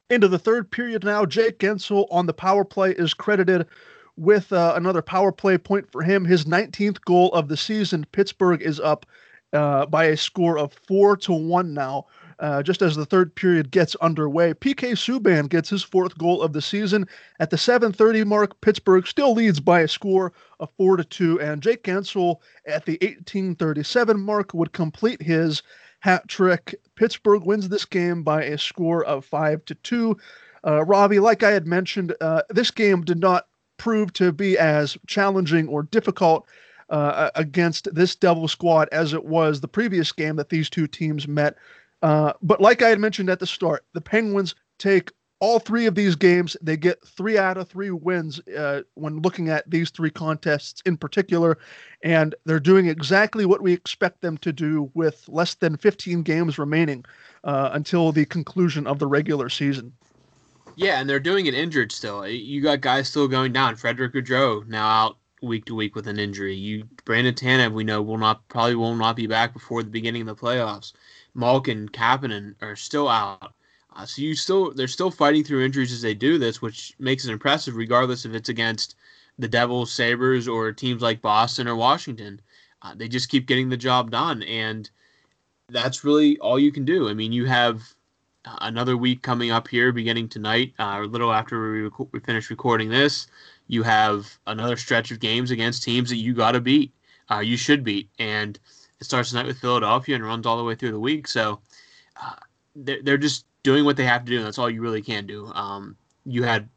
Into 0.09 0.29
the 0.29 0.39
third 0.39 0.71
period 0.71 1.03
now, 1.03 1.25
Jake 1.25 1.59
Guentzel 1.59 2.07
on 2.09 2.27
the 2.27 2.33
power 2.33 2.63
play 2.63 2.91
is 2.91 3.13
credited 3.13 3.67
with 4.15 4.53
uh, 4.53 4.73
another 4.75 5.01
power 5.01 5.31
play 5.31 5.57
point 5.57 5.91
for 5.91 6.01
him. 6.01 6.23
His 6.23 6.45
19th 6.45 7.01
goal 7.01 7.31
of 7.33 7.49
the 7.49 7.57
season. 7.57 8.05
Pittsburgh 8.13 8.61
is 8.61 8.79
up 8.79 9.05
uh, 9.51 9.85
by 9.85 10.05
a 10.05 10.17
score 10.17 10.57
of 10.57 10.73
four 10.87 11.17
to 11.17 11.33
one 11.33 11.73
now 11.73 12.05
uh, 12.39 12.61
just 12.63 12.81
as 12.81 12.95
the 12.95 13.05
third 13.05 13.33
period 13.35 13.71
gets 13.71 13.95
underway. 13.95 14.53
PK 14.53 14.91
Subban 14.91 15.49
gets 15.49 15.69
his 15.69 15.83
fourth 15.83 16.17
goal 16.17 16.41
of 16.41 16.53
the 16.53 16.61
season 16.61 17.07
at 17.39 17.49
the 17.49 17.57
7:30 17.57 18.25
mark. 18.25 18.59
Pittsburgh 18.61 19.07
still 19.07 19.33
leads 19.33 19.59
by 19.59 19.81
a 19.81 19.87
score 19.87 20.33
of 20.59 20.69
four 20.77 20.97
to 20.97 21.03
two, 21.03 21.39
and 21.39 21.61
Jake 21.61 21.83
Guentzel 21.83 22.37
at 22.65 22.85
the 22.85 22.97
18:37 23.01 24.19
mark 24.19 24.53
would 24.53 24.73
complete 24.73 25.21
his 25.21 25.63
hat 25.99 26.27
trick. 26.27 26.75
Pittsburgh 26.95 27.43
wins 27.43 27.69
this 27.69 27.85
game 27.85 28.23
by 28.23 28.43
a 28.43 28.57
score 28.57 29.03
of 29.05 29.25
five 29.25 29.65
to 29.65 29.75
two. 29.75 30.17
Uh, 30.65 30.83
Robbie, 30.85 31.19
like 31.19 31.43
I 31.43 31.51
had 31.51 31.67
mentioned, 31.67 32.15
uh, 32.21 32.41
this 32.49 32.71
game 32.71 33.01
did 33.03 33.19
not 33.19 33.47
prove 33.77 34.11
to 34.13 34.31
be 34.31 34.57
as 34.57 34.97
challenging 35.07 35.67
or 35.67 35.83
difficult 35.83 36.47
uh, 36.89 37.29
against 37.35 37.93
this 37.93 38.15
Devil 38.15 38.47
squad 38.47 38.89
as 38.91 39.13
it 39.13 39.25
was 39.25 39.59
the 39.59 39.67
previous 39.67 40.11
game 40.11 40.35
that 40.37 40.49
these 40.49 40.69
two 40.69 40.87
teams 40.87 41.27
met. 41.27 41.55
Uh, 42.01 42.33
but 42.41 42.61
like 42.61 42.81
I 42.81 42.89
had 42.89 42.99
mentioned 42.99 43.29
at 43.29 43.39
the 43.39 43.47
start, 43.47 43.85
the 43.93 44.01
Penguins 44.01 44.55
take 44.77 45.11
all 45.39 45.59
three 45.59 45.85
of 45.85 45.95
these 45.95 46.15
games. 46.15 46.57
They 46.61 46.77
get 46.77 47.05
three 47.05 47.37
out 47.37 47.57
of 47.57 47.69
three 47.69 47.91
wins 47.91 48.39
uh, 48.49 48.81
when 48.95 49.21
looking 49.21 49.49
at 49.49 49.69
these 49.69 49.89
three 49.89 50.09
contests 50.09 50.81
in 50.85 50.97
particular. 50.97 51.57
And 52.03 52.33
they're 52.45 52.59
doing 52.59 52.87
exactly 52.87 53.45
what 53.45 53.61
we 53.61 53.73
expect 53.73 54.21
them 54.21 54.37
to 54.39 54.51
do 54.51 54.89
with 54.93 55.27
less 55.27 55.55
than 55.55 55.77
15 55.77 56.23
games 56.23 56.57
remaining 56.57 57.05
uh, 57.43 57.69
until 57.73 58.11
the 58.11 58.25
conclusion 58.25 58.87
of 58.87 58.99
the 58.99 59.07
regular 59.07 59.49
season. 59.49 59.93
Yeah, 60.75 60.99
and 60.99 61.09
they're 61.09 61.19
doing 61.19 61.47
it 61.47 61.55
injured 61.55 61.91
still. 61.91 62.27
You 62.27 62.61
got 62.61 62.81
guys 62.81 63.07
still 63.07 63.27
going 63.27 63.51
down. 63.51 63.75
Frederick 63.75 64.13
Gaudreau 64.13 64.67
now 64.67 64.87
out 64.87 65.17
week 65.41 65.65
to 65.65 65.75
week 65.75 65.95
with 65.95 66.07
an 66.07 66.19
injury. 66.19 66.53
You 66.53 66.87
Brandon 67.05 67.33
Tanev, 67.33 67.73
we 67.73 67.83
know 67.83 68.01
will 68.01 68.17
not 68.17 68.47
probably 68.47 68.75
will 68.75 68.95
not 68.95 69.15
be 69.15 69.27
back 69.27 69.53
before 69.53 69.83
the 69.83 69.89
beginning 69.89 70.21
of 70.21 70.27
the 70.27 70.35
playoffs. 70.35 70.93
Malkin, 71.37 71.87
Kapanen 71.89 72.55
are 72.61 72.75
still 72.75 73.07
out. 73.07 73.53
Uh, 73.95 74.05
so 74.05 74.21
you 74.21 74.35
still 74.35 74.73
they're 74.73 74.87
still 74.87 75.11
fighting 75.11 75.43
through 75.43 75.63
injuries 75.63 75.93
as 75.93 76.01
they 76.01 76.13
do 76.13 76.37
this, 76.37 76.61
which 76.61 76.93
makes 76.99 77.25
it 77.25 77.31
impressive, 77.31 77.75
regardless 77.75 78.25
if 78.25 78.33
it's 78.33 78.49
against 78.49 78.95
the 79.39 79.47
Devils, 79.47 79.91
Sabres, 79.91 80.47
or 80.47 80.71
teams 80.71 81.01
like 81.01 81.21
Boston 81.21 81.67
or 81.67 81.75
Washington. 81.75 82.41
Uh, 82.81 82.93
they 82.95 83.07
just 83.07 83.29
keep 83.29 83.47
getting 83.47 83.69
the 83.69 83.77
job 83.77 84.11
done, 84.11 84.43
and 84.43 84.89
that's 85.69 86.03
really 86.03 86.37
all 86.39 86.59
you 86.59 86.71
can 86.71 86.85
do. 86.85 87.09
I 87.09 87.13
mean, 87.13 87.31
you 87.31 87.45
have 87.45 87.81
uh, 88.45 88.57
another 88.61 88.97
week 88.97 89.21
coming 89.21 89.51
up 89.51 89.67
here, 89.67 89.91
beginning 89.91 90.29
tonight, 90.29 90.73
uh, 90.79 91.01
a 91.01 91.05
little 91.05 91.33
after 91.33 91.71
we, 91.71 91.81
rec- 91.81 92.13
we 92.13 92.19
finish 92.19 92.49
recording 92.49 92.89
this. 92.89 93.27
You 93.67 93.83
have 93.83 94.37
another 94.47 94.77
stretch 94.77 95.11
of 95.11 95.19
games 95.19 95.51
against 95.51 95.83
teams 95.83 96.09
that 96.09 96.17
you 96.17 96.33
got 96.33 96.51
to 96.51 96.61
beat, 96.61 96.93
uh, 97.29 97.39
you 97.39 97.57
should 97.57 97.83
beat, 97.83 98.09
and 98.19 98.59
it 98.99 99.05
starts 99.05 99.29
tonight 99.29 99.45
with 99.45 99.59
Philadelphia 99.59 100.15
and 100.15 100.23
runs 100.23 100.45
all 100.45 100.57
the 100.57 100.63
way 100.63 100.75
through 100.75 100.91
the 100.91 100.99
week. 100.99 101.27
So 101.27 101.59
uh, 102.21 102.35
they're, 102.75 103.01
they're 103.01 103.17
just 103.17 103.45
doing 103.63 103.85
what 103.85 103.97
they 103.97 104.05
have 104.05 104.25
to 104.25 104.31
do. 104.31 104.37
And 104.37 104.45
that's 104.45 104.57
all 104.57 104.69
you 104.69 104.81
really 104.81 105.01
can 105.01 105.25
do. 105.25 105.47
Um, 105.53 105.95
you 106.25 106.43
had 106.43 106.67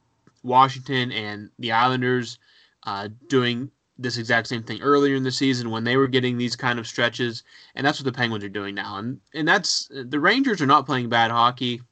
Washington 0.43 1.13
and 1.13 1.51
the 1.59 1.73
Islanders 1.73 2.39
uh, 2.85 3.09
doing 3.29 3.71
this 3.99 4.17
exact 4.17 4.47
same 4.47 4.63
thing 4.63 4.81
earlier 4.81 5.15
in 5.15 5.23
the 5.23 5.31
season 5.31 5.71
when 5.71 5.85
they 5.85 5.97
were 5.97 6.09
getting 6.09 6.39
these 6.39 6.57
kind 6.57 6.79
of 6.79 6.87
stretches, 6.87 7.43
and 7.75 7.87
that's 7.87 8.01
what 8.01 8.07
the 8.07 8.19
Penguins 8.19 8.43
are 8.43 8.49
doing 8.49 8.75
now. 8.75 8.97
And 8.97 9.21
and 9.35 9.47
that's 9.47 9.91
the 9.93 10.19
Rangers 10.19 10.63
are 10.63 10.67
not 10.67 10.87
playing 10.87 11.11
bad 11.11 11.31
hockey. 11.31 11.83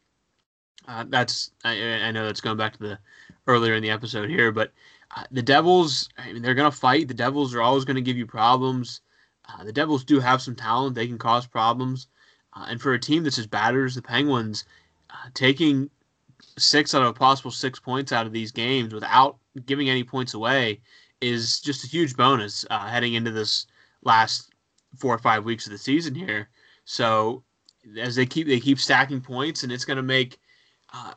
Uh, 0.86 1.04
that's 1.08 1.50
I, 1.64 1.72
I, 1.72 2.10
know 2.12 2.24
that's 2.24 2.40
going 2.40 2.56
back 2.56 2.72
to 2.72 2.78
the 2.78 2.98
earlier 3.46 3.74
in 3.74 3.82
the 3.82 3.90
episode 3.90 4.30
here, 4.30 4.50
but 4.50 4.72
uh, 5.14 5.24
the 5.30 5.42
Devils, 5.42 6.08
I 6.16 6.32
mean, 6.32 6.40
they're 6.40 6.54
going 6.54 6.70
to 6.70 6.76
fight. 6.76 7.08
The 7.08 7.14
Devils 7.14 7.54
are 7.54 7.60
always 7.60 7.84
going 7.84 7.96
to 7.96 8.02
give 8.02 8.16
you 8.16 8.26
problems. 8.26 9.02
Uh, 9.48 9.64
the 9.64 9.72
Devils 9.72 10.04
do 10.04 10.20
have 10.20 10.42
some 10.42 10.54
talent; 10.54 10.94
they 10.94 11.06
can 11.06 11.18
cause 11.18 11.46
problems. 11.46 12.08
Uh, 12.54 12.66
and 12.68 12.80
for 12.80 12.92
a 12.92 12.98
team 12.98 13.22
that's 13.22 13.38
as 13.38 13.46
battered 13.46 13.86
as 13.86 13.94
the 13.94 14.02
Penguins, 14.02 14.64
uh, 15.10 15.28
taking 15.34 15.90
six 16.56 16.94
out 16.94 17.02
of 17.02 17.08
a 17.08 17.12
possible 17.12 17.50
six 17.50 17.78
points 17.80 18.12
out 18.12 18.26
of 18.26 18.32
these 18.32 18.52
games 18.52 18.94
without 18.94 19.36
giving 19.66 19.90
any 19.90 20.04
points 20.04 20.34
away 20.34 20.80
is 21.20 21.60
just 21.60 21.84
a 21.84 21.88
huge 21.88 22.16
bonus 22.16 22.64
uh, 22.70 22.86
heading 22.86 23.14
into 23.14 23.30
this 23.30 23.66
last 24.02 24.52
four 24.96 25.14
or 25.14 25.18
five 25.18 25.44
weeks 25.44 25.66
of 25.66 25.72
the 25.72 25.78
season 25.78 26.14
here. 26.14 26.48
So 26.84 27.42
as 27.98 28.16
they 28.16 28.26
keep 28.26 28.46
they 28.46 28.60
keep 28.60 28.78
stacking 28.78 29.20
points, 29.20 29.62
and 29.62 29.72
it's 29.72 29.84
going 29.84 29.96
to 29.96 30.02
make 30.02 30.38
uh, 30.92 31.14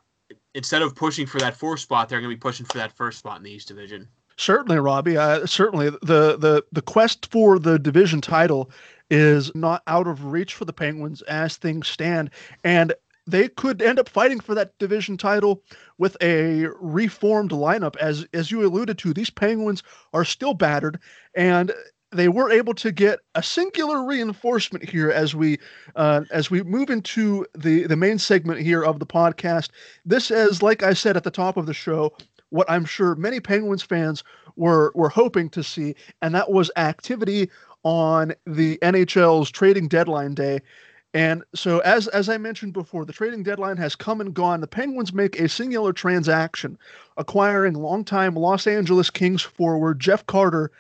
instead 0.54 0.82
of 0.82 0.96
pushing 0.96 1.26
for 1.26 1.40
that 1.40 1.56
fourth 1.56 1.80
spot, 1.80 2.10
they're 2.10 2.20
going 2.20 2.30
to 2.30 2.36
be 2.36 2.40
pushing 2.40 2.66
for 2.66 2.78
that 2.78 2.96
first 2.96 3.20
spot 3.20 3.38
in 3.38 3.44
the 3.44 3.52
East 3.52 3.68
Division. 3.68 4.08
Certainly, 4.42 4.80
Robbie. 4.80 5.18
Uh, 5.18 5.46
certainly, 5.46 5.92
the 5.92 6.36
the 6.36 6.64
the 6.72 6.82
quest 6.82 7.28
for 7.32 7.60
the 7.60 7.78
division 7.78 8.22
title 8.22 8.72
is 9.12 9.54
not 9.54 9.84
out 9.86 10.08
of 10.08 10.26
reach 10.26 10.56
for 10.56 10.66
the 10.66 10.74
Penguins 10.74 11.22
as 11.24 11.58
things 11.58 11.88
stand, 11.88 12.32
and 12.64 12.92
they 13.28 13.50
could 13.50 13.84
end 13.84 14.00
up 14.00 14.10
fighting 14.10 14.40
for 14.40 14.56
that 14.56 14.76
division 14.80 15.16
title 15.16 15.62
with 16.00 16.18
a 16.24 16.66
reformed 16.80 17.52
lineup. 17.52 17.96
As 17.98 18.26
as 18.34 18.50
you 18.50 18.66
alluded 18.66 18.98
to, 18.98 19.14
these 19.14 19.30
Penguins 19.30 19.84
are 20.12 20.26
still 20.26 20.56
battered, 20.56 21.00
and 21.36 21.72
they 22.12 22.28
were 22.28 22.52
able 22.52 22.74
to 22.74 22.92
get 22.92 23.20
a 23.36 23.44
singular 23.44 24.04
reinforcement 24.04 24.88
here 24.90 25.10
as 25.10 25.34
we 25.34 25.58
uh, 25.96 26.22
as 26.32 26.52
we 26.52 26.62
move 26.64 26.90
into 26.90 27.46
the 27.56 27.88
the 27.88 27.96
main 27.96 28.18
segment 28.18 28.60
here 28.60 28.84
of 28.84 29.00
the 29.00 29.06
podcast. 29.06 29.70
This 30.06 30.30
is, 30.30 30.62
like 30.62 30.84
I 30.84 30.94
said 30.94 31.16
at 31.16 31.24
the 31.24 31.32
top 31.32 31.58
of 31.58 31.66
the 31.66 31.74
show, 31.74 32.14
what 32.52 32.70
I'm 32.70 32.86
sure 32.86 33.16
many 33.16 33.40
Penguins 33.40 33.82
fans 33.82 34.24
were 34.56 34.92
were 34.94 35.10
hoping 35.10 35.50
to 35.50 35.64
see, 35.64 35.96
and 36.22 36.36
that 36.36 36.52
was 36.52 36.70
activity 36.76 37.50
on 37.84 38.34
the 38.46 38.78
NHL's 38.78 39.50
trading 39.50 39.88
deadline 39.88 40.36
day. 40.36 40.62
And 41.14 41.44
so, 41.54 41.80
as 41.80 42.08
as 42.10 42.30
I 42.30 42.38
mentioned 42.38 42.74
before, 42.74 43.04
the 43.04 43.14
trading 43.14 43.44
deadline 43.44 43.78
has 43.78 43.96
come 43.96 44.22
and 44.22 44.34
gone. 44.34 44.62
The 44.62 44.68
Penguins 44.68 45.12
make 45.12 45.40
a 45.40 45.50
singular 45.50 45.92
transaction, 45.92 46.78
acquiring 47.18 47.74
longtime 47.74 48.36
Los 48.36 48.68
Angeles 48.68 49.10
Kings 49.10 49.42
forward 49.42 50.00
Jeff 50.00 50.26
Carter 50.26 50.72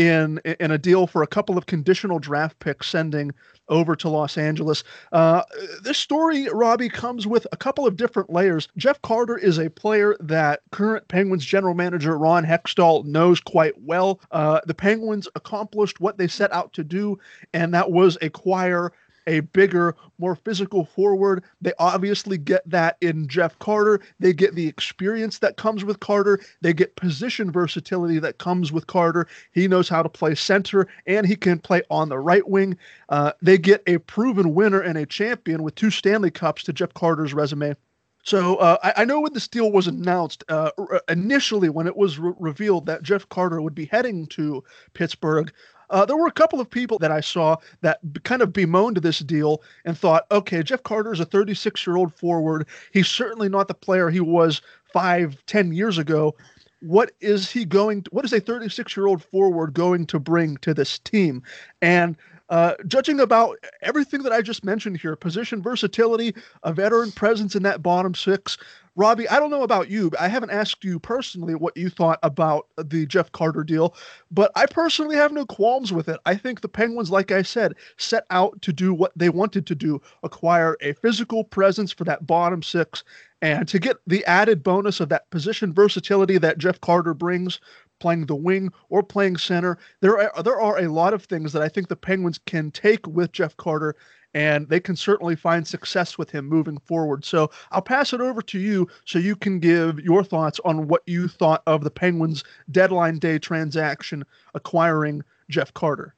in 0.00 0.38
in 0.58 0.70
a 0.70 0.78
deal 0.78 1.06
for 1.06 1.22
a 1.22 1.26
couple 1.26 1.58
of 1.58 1.66
conditional 1.66 2.18
draft 2.18 2.58
picks, 2.58 2.88
sending 2.88 3.32
over 3.68 3.94
to 3.94 4.08
Los 4.08 4.38
Angeles. 4.38 4.82
Uh, 5.12 5.42
this 5.82 5.98
story, 5.98 6.48
Robbie, 6.52 6.88
comes 6.88 7.26
with 7.26 7.46
a 7.52 7.56
couple 7.56 7.86
of 7.86 7.96
different 7.96 8.30
layers. 8.30 8.66
Jeff 8.76 9.00
Carter 9.02 9.36
is 9.36 9.58
a 9.58 9.68
player 9.68 10.16
that 10.20 10.60
current 10.72 11.06
Penguins 11.08 11.44
general 11.44 11.74
manager 11.74 12.16
Ron 12.16 12.44
Hextall 12.44 13.04
knows 13.04 13.40
quite 13.40 13.74
well. 13.82 14.20
Uh, 14.32 14.60
the 14.66 14.74
Penguins 14.74 15.28
accomplished 15.34 16.00
what 16.00 16.16
they 16.16 16.26
set 16.26 16.52
out 16.52 16.72
to 16.72 16.82
do, 16.82 17.18
and 17.52 17.72
that 17.74 17.92
was 17.92 18.16
acquire 18.22 18.92
a 19.30 19.40
bigger, 19.40 19.94
more 20.18 20.34
physical 20.34 20.84
forward. 20.84 21.44
They 21.62 21.72
obviously 21.78 22.36
get 22.36 22.68
that 22.68 22.96
in 23.00 23.28
Jeff 23.28 23.56
Carter. 23.60 24.00
They 24.18 24.32
get 24.32 24.56
the 24.56 24.66
experience 24.66 25.38
that 25.38 25.56
comes 25.56 25.84
with 25.84 26.00
Carter. 26.00 26.40
They 26.60 26.72
get 26.72 26.96
position 26.96 27.52
versatility 27.52 28.18
that 28.18 28.38
comes 28.38 28.72
with 28.72 28.88
Carter. 28.88 29.28
He 29.52 29.68
knows 29.68 29.88
how 29.88 30.02
to 30.02 30.08
play 30.08 30.34
center 30.34 30.88
and 31.06 31.26
he 31.26 31.36
can 31.36 31.60
play 31.60 31.82
on 31.90 32.08
the 32.08 32.18
right 32.18 32.46
wing. 32.46 32.76
Uh, 33.08 33.32
they 33.40 33.56
get 33.56 33.82
a 33.86 33.98
proven 33.98 34.52
winner 34.52 34.80
and 34.80 34.98
a 34.98 35.06
champion 35.06 35.62
with 35.62 35.76
two 35.76 35.90
Stanley 35.90 36.32
Cups 36.32 36.64
to 36.64 36.72
Jeff 36.72 36.92
Carter's 36.92 37.32
resume. 37.32 37.76
So 38.24 38.56
uh, 38.56 38.76
I, 38.82 39.02
I, 39.02 39.04
know 39.06 39.20
when 39.20 39.32
this 39.32 39.48
deal 39.48 39.72
was 39.72 39.86
announced, 39.86 40.44
uh, 40.50 40.70
initially 41.08 41.70
when 41.70 41.86
it 41.86 41.96
was 41.96 42.18
re- 42.18 42.34
revealed 42.38 42.84
that 42.86 43.02
Jeff 43.02 43.26
Carter 43.30 43.62
would 43.62 43.74
be 43.74 43.86
heading 43.86 44.26
to 44.28 44.62
Pittsburgh, 44.92 45.50
uh, 45.90 46.04
there 46.04 46.16
were 46.16 46.26
a 46.26 46.32
couple 46.32 46.60
of 46.60 46.70
people 46.70 46.98
that 46.98 47.10
I 47.10 47.20
saw 47.20 47.56
that 47.82 48.00
kind 48.22 48.42
of 48.42 48.52
bemoaned 48.52 48.98
this 48.98 49.18
deal 49.20 49.62
and 49.84 49.98
thought, 49.98 50.26
okay, 50.30 50.62
Jeff 50.62 50.82
Carter 50.82 51.12
is 51.12 51.20
a 51.20 51.24
36 51.24 51.86
year 51.86 51.96
old 51.96 52.14
forward. 52.14 52.66
He's 52.92 53.08
certainly 53.08 53.48
not 53.48 53.68
the 53.68 53.74
player 53.74 54.08
he 54.08 54.20
was 54.20 54.62
five, 54.92 55.36
ten 55.46 55.72
years 55.72 55.98
ago. 55.98 56.34
What 56.80 57.12
is 57.20 57.50
he 57.50 57.64
going? 57.64 58.04
To, 58.04 58.10
what 58.10 58.24
is 58.24 58.32
a 58.32 58.40
36 58.40 58.96
year 58.96 59.06
old 59.06 59.22
forward 59.22 59.74
going 59.74 60.06
to 60.06 60.18
bring 60.18 60.56
to 60.58 60.72
this 60.72 60.98
team? 60.98 61.42
And 61.82 62.16
uh, 62.50 62.74
judging 62.86 63.20
about 63.20 63.58
everything 63.80 64.22
that 64.24 64.32
I 64.32 64.42
just 64.42 64.64
mentioned 64.64 64.98
here, 64.98 65.16
position 65.16 65.62
versatility, 65.62 66.34
a 66.64 66.72
veteran 66.72 67.12
presence 67.12 67.54
in 67.54 67.62
that 67.62 67.82
bottom 67.82 68.14
six, 68.14 68.58
Robbie, 68.96 69.28
I 69.28 69.38
don't 69.38 69.50
know 69.50 69.62
about 69.62 69.88
you, 69.88 70.10
but 70.10 70.20
I 70.20 70.28
haven't 70.28 70.50
asked 70.50 70.82
you 70.82 70.98
personally 70.98 71.54
what 71.54 71.76
you 71.76 71.88
thought 71.88 72.18
about 72.24 72.66
the 72.76 73.06
Jeff 73.06 73.30
Carter 73.32 73.62
deal, 73.62 73.94
but 74.30 74.50
I 74.56 74.66
personally 74.66 75.16
have 75.16 75.32
no 75.32 75.46
qualms 75.46 75.92
with 75.92 76.08
it. 76.08 76.18
I 76.26 76.34
think 76.34 76.60
the 76.60 76.68
Penguins, 76.68 77.10
like 77.10 77.30
I 77.30 77.42
said, 77.42 77.76
set 77.98 78.24
out 78.30 78.60
to 78.62 78.72
do 78.72 78.92
what 78.92 79.12
they 79.16 79.28
wanted 79.28 79.66
to 79.68 79.74
do 79.74 80.02
acquire 80.24 80.76
a 80.80 80.92
physical 80.94 81.44
presence 81.44 81.92
for 81.92 82.04
that 82.04 82.26
bottom 82.26 82.62
six, 82.62 83.04
and 83.40 83.66
to 83.68 83.78
get 83.78 83.96
the 84.06 84.24
added 84.26 84.62
bonus 84.62 85.00
of 85.00 85.08
that 85.10 85.30
position 85.30 85.72
versatility 85.72 86.36
that 86.38 86.58
Jeff 86.58 86.80
Carter 86.80 87.14
brings, 87.14 87.60
playing 88.00 88.26
the 88.26 88.34
wing 88.34 88.72
or 88.88 89.02
playing 89.02 89.36
center. 89.36 89.78
There 90.00 90.18
are 90.18 90.42
there 90.42 90.60
are 90.60 90.78
a 90.78 90.88
lot 90.88 91.14
of 91.14 91.24
things 91.24 91.52
that 91.52 91.62
I 91.62 91.68
think 91.68 91.88
the 91.88 91.96
Penguins 91.96 92.40
can 92.46 92.70
take 92.70 93.06
with 93.06 93.32
Jeff 93.32 93.56
Carter 93.56 93.94
and 94.34 94.68
they 94.68 94.80
can 94.80 94.96
certainly 94.96 95.36
find 95.36 95.66
success 95.66 96.16
with 96.16 96.30
him 96.30 96.46
moving 96.46 96.78
forward. 96.78 97.24
So 97.24 97.50
I'll 97.70 97.82
pass 97.82 98.12
it 98.12 98.20
over 98.20 98.42
to 98.42 98.58
you 98.58 98.88
so 99.04 99.18
you 99.18 99.36
can 99.36 99.58
give 99.58 100.00
your 100.00 100.22
thoughts 100.22 100.60
on 100.64 100.88
what 100.88 101.02
you 101.06 101.28
thought 101.28 101.62
of 101.66 101.84
the 101.84 101.90
Penguins 101.90 102.44
deadline 102.70 103.18
day 103.18 103.38
transaction 103.38 104.24
acquiring 104.54 105.22
Jeff 105.48 105.74
Carter. 105.74 106.14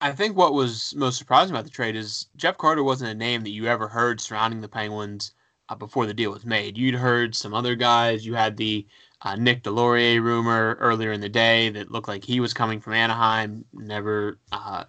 I 0.00 0.12
think 0.12 0.36
what 0.36 0.52
was 0.52 0.94
most 0.96 1.16
surprising 1.16 1.54
about 1.54 1.64
the 1.64 1.70
trade 1.70 1.94
is 1.94 2.26
Jeff 2.36 2.58
Carter 2.58 2.82
wasn't 2.82 3.12
a 3.12 3.14
name 3.14 3.42
that 3.42 3.50
you 3.50 3.66
ever 3.66 3.86
heard 3.86 4.20
surrounding 4.20 4.60
the 4.60 4.68
Penguins 4.68 5.32
uh, 5.68 5.76
before 5.76 6.06
the 6.06 6.14
deal 6.14 6.32
was 6.32 6.44
made. 6.44 6.76
You'd 6.76 6.96
heard 6.96 7.36
some 7.36 7.54
other 7.54 7.76
guys. 7.76 8.26
You 8.26 8.34
had 8.34 8.56
the 8.56 8.86
uh, 9.24 9.36
Nick 9.36 9.62
Deslauriers 9.62 10.22
rumor 10.22 10.76
earlier 10.80 11.12
in 11.12 11.20
the 11.20 11.28
day 11.28 11.70
that 11.70 11.90
looked 11.90 12.08
like 12.08 12.24
he 12.24 12.40
was 12.40 12.52
coming 12.52 12.80
from 12.80 12.94
Anaheim, 12.94 13.64
never 13.72 14.38
uh, 14.50 14.84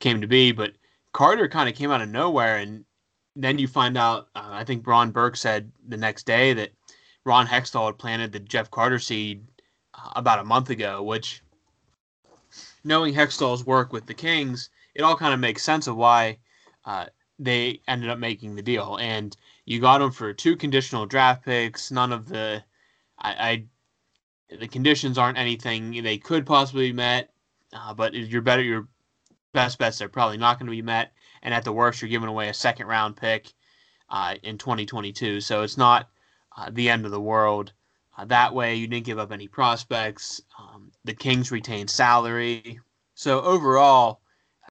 came 0.00 0.20
to 0.20 0.26
be. 0.26 0.52
But 0.52 0.72
Carter 1.12 1.48
kind 1.48 1.68
of 1.68 1.74
came 1.74 1.90
out 1.90 2.00
of 2.00 2.08
nowhere, 2.08 2.58
and 2.58 2.84
then 3.36 3.58
you 3.58 3.68
find 3.68 3.96
out. 3.96 4.28
Uh, 4.34 4.48
I 4.50 4.64
think 4.64 4.86
Ron 4.86 5.10
Burke 5.10 5.36
said 5.36 5.70
the 5.88 5.96
next 5.96 6.24
day 6.24 6.54
that 6.54 6.70
Ron 7.24 7.46
Hextall 7.46 7.86
had 7.86 7.98
planted 7.98 8.32
the 8.32 8.40
Jeff 8.40 8.70
Carter 8.70 8.98
seed 8.98 9.44
uh, 9.94 10.12
about 10.16 10.38
a 10.38 10.44
month 10.44 10.70
ago. 10.70 11.02
Which, 11.02 11.42
knowing 12.84 13.14
Hextall's 13.14 13.66
work 13.66 13.92
with 13.92 14.06
the 14.06 14.14
Kings, 14.14 14.70
it 14.94 15.02
all 15.02 15.16
kind 15.16 15.34
of 15.34 15.40
makes 15.40 15.62
sense 15.62 15.86
of 15.86 15.96
why 15.96 16.38
uh, 16.86 17.06
they 17.38 17.80
ended 17.86 18.08
up 18.08 18.18
making 18.18 18.54
the 18.54 18.62
deal. 18.62 18.96
And 18.96 19.36
you 19.66 19.78
got 19.78 20.00
him 20.00 20.10
for 20.10 20.32
two 20.32 20.56
conditional 20.56 21.06
draft 21.06 21.44
picks. 21.44 21.90
None 21.90 22.12
of 22.12 22.28
the, 22.28 22.62
I, 23.22 23.30
I 24.50 24.56
the 24.58 24.68
conditions 24.68 25.16
aren't 25.16 25.38
anything 25.38 26.02
they 26.02 26.18
could 26.18 26.44
possibly 26.44 26.88
be 26.88 26.92
met. 26.92 27.30
Uh, 27.72 27.94
but 27.94 28.12
you're 28.12 28.42
better. 28.42 28.62
You're 28.62 28.88
best 29.52 29.78
bets 29.78 30.00
are 30.02 30.08
probably 30.08 30.36
not 30.36 30.58
going 30.58 30.66
to 30.66 30.70
be 30.70 30.82
met. 30.82 31.12
And 31.42 31.54
at 31.54 31.64
the 31.64 31.72
worst, 31.72 32.00
you're 32.00 32.08
giving 32.08 32.28
away 32.28 32.48
a 32.48 32.54
second 32.54 32.86
round 32.86 33.16
pick 33.16 33.52
uh, 34.10 34.34
in 34.42 34.58
2022. 34.58 35.40
So 35.40 35.62
it's 35.62 35.76
not 35.76 36.08
uh, 36.56 36.70
the 36.70 36.88
end 36.88 37.04
of 37.04 37.10
the 37.10 37.20
world. 37.20 37.72
Uh, 38.16 38.26
that 38.26 38.54
way, 38.54 38.74
you 38.74 38.86
didn't 38.86 39.06
give 39.06 39.18
up 39.18 39.32
any 39.32 39.48
prospects. 39.48 40.42
Um, 40.58 40.92
the 41.04 41.14
Kings 41.14 41.50
retained 41.50 41.90
salary. 41.90 42.78
So 43.14 43.40
overall, 43.40 44.20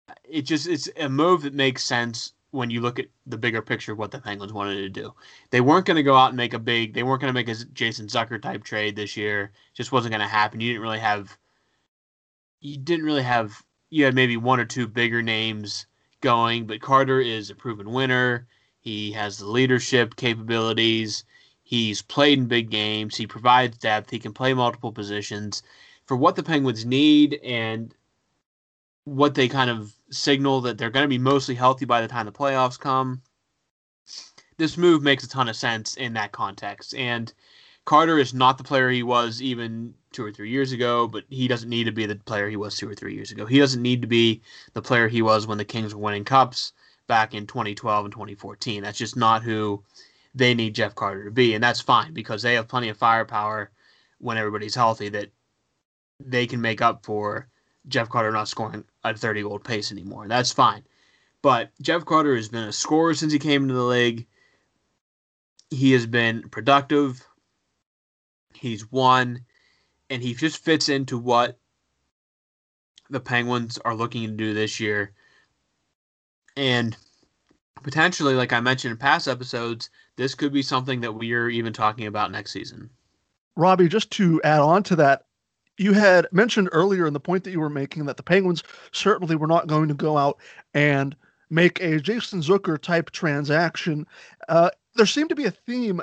uh, 0.08 0.14
it 0.24 0.44
just 0.44 0.68
it's 0.68 0.90
a 0.98 1.10
move 1.10 1.42
that 1.42 1.54
makes 1.54 1.84
sense 1.84 2.34
when 2.52 2.70
you 2.70 2.82
look 2.82 3.00
at 3.00 3.08
the 3.26 3.38
bigger 3.38 3.62
picture 3.62 3.94
of 3.94 3.98
what 3.98 4.12
the 4.12 4.20
Penguins 4.20 4.54
wanted 4.54 4.76
to 4.76 4.90
do. 4.90 5.14
They 5.50 5.62
weren't 5.62 5.86
going 5.86 5.96
to 5.96 6.04
go 6.04 6.16
out 6.16 6.30
and 6.30 6.38
make 6.38 6.54
a 6.54 6.60
big. 6.60 6.94
They 6.94 7.04
weren't 7.04 7.22
going 7.22 7.34
to 7.34 7.38
make 7.38 7.50
a 7.50 7.66
Jason 7.74 8.08
Zucker 8.08 8.42
type 8.42 8.64
trade 8.64 8.96
this 8.96 9.18
year. 9.18 9.52
Just 9.74 9.92
wasn't 9.92 10.12
going 10.12 10.22
to 10.22 10.28
happen. 10.28 10.60
You 10.60 10.70
didn't 10.70 10.84
really 10.84 11.00
have. 11.00 11.38
You 12.60 12.78
didn't 12.78 13.06
really 13.06 13.24
have 13.24 13.64
you 13.92 14.06
had 14.06 14.16
maybe 14.16 14.38
one 14.38 14.60
or 14.60 14.66
two 14.66 14.88
bigger 14.88 15.22
names 15.22 15.86
going, 16.22 16.66
but 16.66 16.82
Carter 16.82 17.20
is 17.20 17.50
a 17.50 17.56
proven 17.56 17.92
winner. 17.92 18.48
He 18.80 19.12
has 19.12 19.38
the 19.38 19.46
leadership 19.46 20.16
capabilities. 20.16 21.26
He's 21.62 22.02
played 22.02 22.40
in 22.40 22.48
big 22.48 22.72
games. 22.72 23.16
He 23.16 23.28
provides 23.28 23.78
depth. 23.78 24.10
He 24.10 24.18
can 24.18 24.34
play 24.34 24.54
multiple 24.54 24.92
positions. 24.92 25.62
For 26.06 26.18
what 26.18 26.36
the 26.36 26.44
Penguins 26.44 26.86
need 26.86 27.40
and 27.44 27.94
what 29.04 29.36
they 29.36 29.48
kind 29.48 29.70
of 29.70 29.94
signal 30.12 30.62
that 30.62 30.78
they're 30.78 30.90
going 30.90 31.04
to 31.04 31.10
be 31.10 31.18
mostly 31.18 31.56
healthy 31.56 31.86
by 31.86 32.02
the 32.02 32.08
time 32.08 32.26
the 32.26 32.32
playoffs 32.32 32.80
come, 32.80 33.22
this 34.58 34.78
move 34.78 35.02
makes 35.02 35.24
a 35.24 35.30
ton 35.30 35.50
of 35.50 35.56
sense 35.56 35.96
in 35.96 36.14
that 36.14 36.32
context. 36.32 36.94
And 36.94 37.34
Carter 37.86 38.20
is 38.20 38.34
not 38.34 38.58
the 38.58 38.64
player 38.64 38.90
he 38.90 39.04
was 39.04 39.42
even 39.42 39.94
two 40.12 40.24
or 40.24 40.32
three 40.32 40.50
years 40.50 40.72
ago, 40.72 41.08
but 41.08 41.24
he 41.30 41.48
doesn't 41.48 41.70
need 41.70 41.86
to 41.86 41.92
be 41.92 42.06
the 42.06 42.16
player 42.16 42.50
he 42.50 42.58
was 42.58 42.78
two 42.78 42.90
or 42.90 42.94
three 42.94 43.16
years 43.16 43.32
ago. 43.32 43.46
He 43.46 43.58
doesn't 43.58 43.82
need 43.82 44.02
to 44.02 44.08
be 44.08 44.42
the 44.74 44.82
player 44.82 45.08
he 45.08 45.22
was 45.22 45.48
when 45.48 45.58
the 45.58 45.66
Kings 45.66 45.96
were 45.96 46.02
winning 46.02 46.26
cups 46.26 46.74
back 47.08 47.34
in 47.34 47.48
2012 47.48 48.06
and 48.06 48.14
2014. 48.14 48.84
That's 48.84 48.98
just 48.98 49.18
not 49.18 49.42
who 49.42 49.84
they 50.36 50.54
need 50.54 50.76
Jeff 50.76 50.96
Carter 50.96 51.26
to 51.26 51.32
be, 51.32 51.56
and 51.56 51.64
that's 51.64 51.82
fine 51.82 52.14
because 52.14 52.42
they 52.42 52.54
have 52.54 52.68
plenty 52.68 52.90
of 52.90 52.98
firepower 52.98 53.72
when 54.20 54.38
everybody's 54.38 54.76
healthy 54.76 55.10
that 55.10 55.30
they 56.20 56.46
can 56.46 56.62
make 56.62 56.82
up 56.82 57.04
for 57.04 57.50
Jeff 57.88 58.10
Carter 58.10 58.32
not 58.32 58.48
scoring 58.48 58.84
at 59.04 59.18
30 59.20 59.44
goal 59.44 59.60
pace 59.60 59.92
anymore. 59.92 60.28
That's 60.28 60.52
fine. 60.52 60.84
But 61.42 61.72
Jeff 61.82 62.06
Carter 62.06 62.36
has 62.36 62.50
been 62.50 62.66
a 62.66 62.72
scorer 62.72 63.14
since 63.14 63.34
he 63.34 63.40
came 63.40 63.64
into 63.64 63.74
the 63.74 63.84
league. 63.84 64.28
He 65.70 65.92
has 65.94 66.06
been 66.06 66.50
productive. 66.50 67.26
He's 68.54 68.92
won 68.92 69.46
and 70.12 70.22
he 70.22 70.34
just 70.34 70.64
fits 70.64 70.90
into 70.90 71.18
what 71.18 71.58
the 73.10 73.22
Penguins 73.22 73.78
are 73.80 73.96
looking 73.96 74.28
to 74.28 74.34
do 74.34 74.54
this 74.54 74.80
year. 74.80 75.14
And 76.58 76.96
potentially, 77.82 78.36
like 78.36 78.52
I 78.52 78.60
mentioned 78.60 78.92
in 78.92 78.98
past 78.98 79.30
episodes, 79.30 79.90
this 80.18 80.36
could 80.36 80.52
be 80.52 80.62
something 80.62 81.00
that 81.02 81.14
we 81.14 81.34
are 81.34 81.48
even 81.48 81.72
talking 81.72 82.08
about 82.08 82.30
next 82.30 82.52
season. 82.52 82.90
Robbie, 83.56 83.88
just 83.88 84.12
to 84.12 84.42
add 84.44 84.60
on 84.60 84.84
to 84.84 84.98
that, 84.98 85.26
you 85.82 85.94
had 85.94 86.28
mentioned 86.32 86.70
earlier 86.72 87.08
in 87.08 87.14
the 87.14 87.20
point 87.20 87.44
that 87.44 87.52
you 87.52 87.60
were 87.60 87.70
making 87.70 88.06
that 88.06 88.16
the 88.16 88.24
Penguins 88.24 88.64
certainly 88.92 89.36
were 89.36 89.48
not 89.48 89.66
going 89.66 89.88
to 89.88 89.96
go 89.96 90.16
out 90.16 90.38
and 90.76 91.16
make 91.50 91.82
a 91.82 92.00
Jason 92.00 92.40
Zucker 92.40 92.80
type 92.80 93.10
transaction. 93.10 94.06
Uh, 94.48 94.70
there 94.96 95.08
seemed 95.08 95.30
to 95.30 95.36
be 95.36 95.46
a 95.46 95.52
theme 95.52 96.00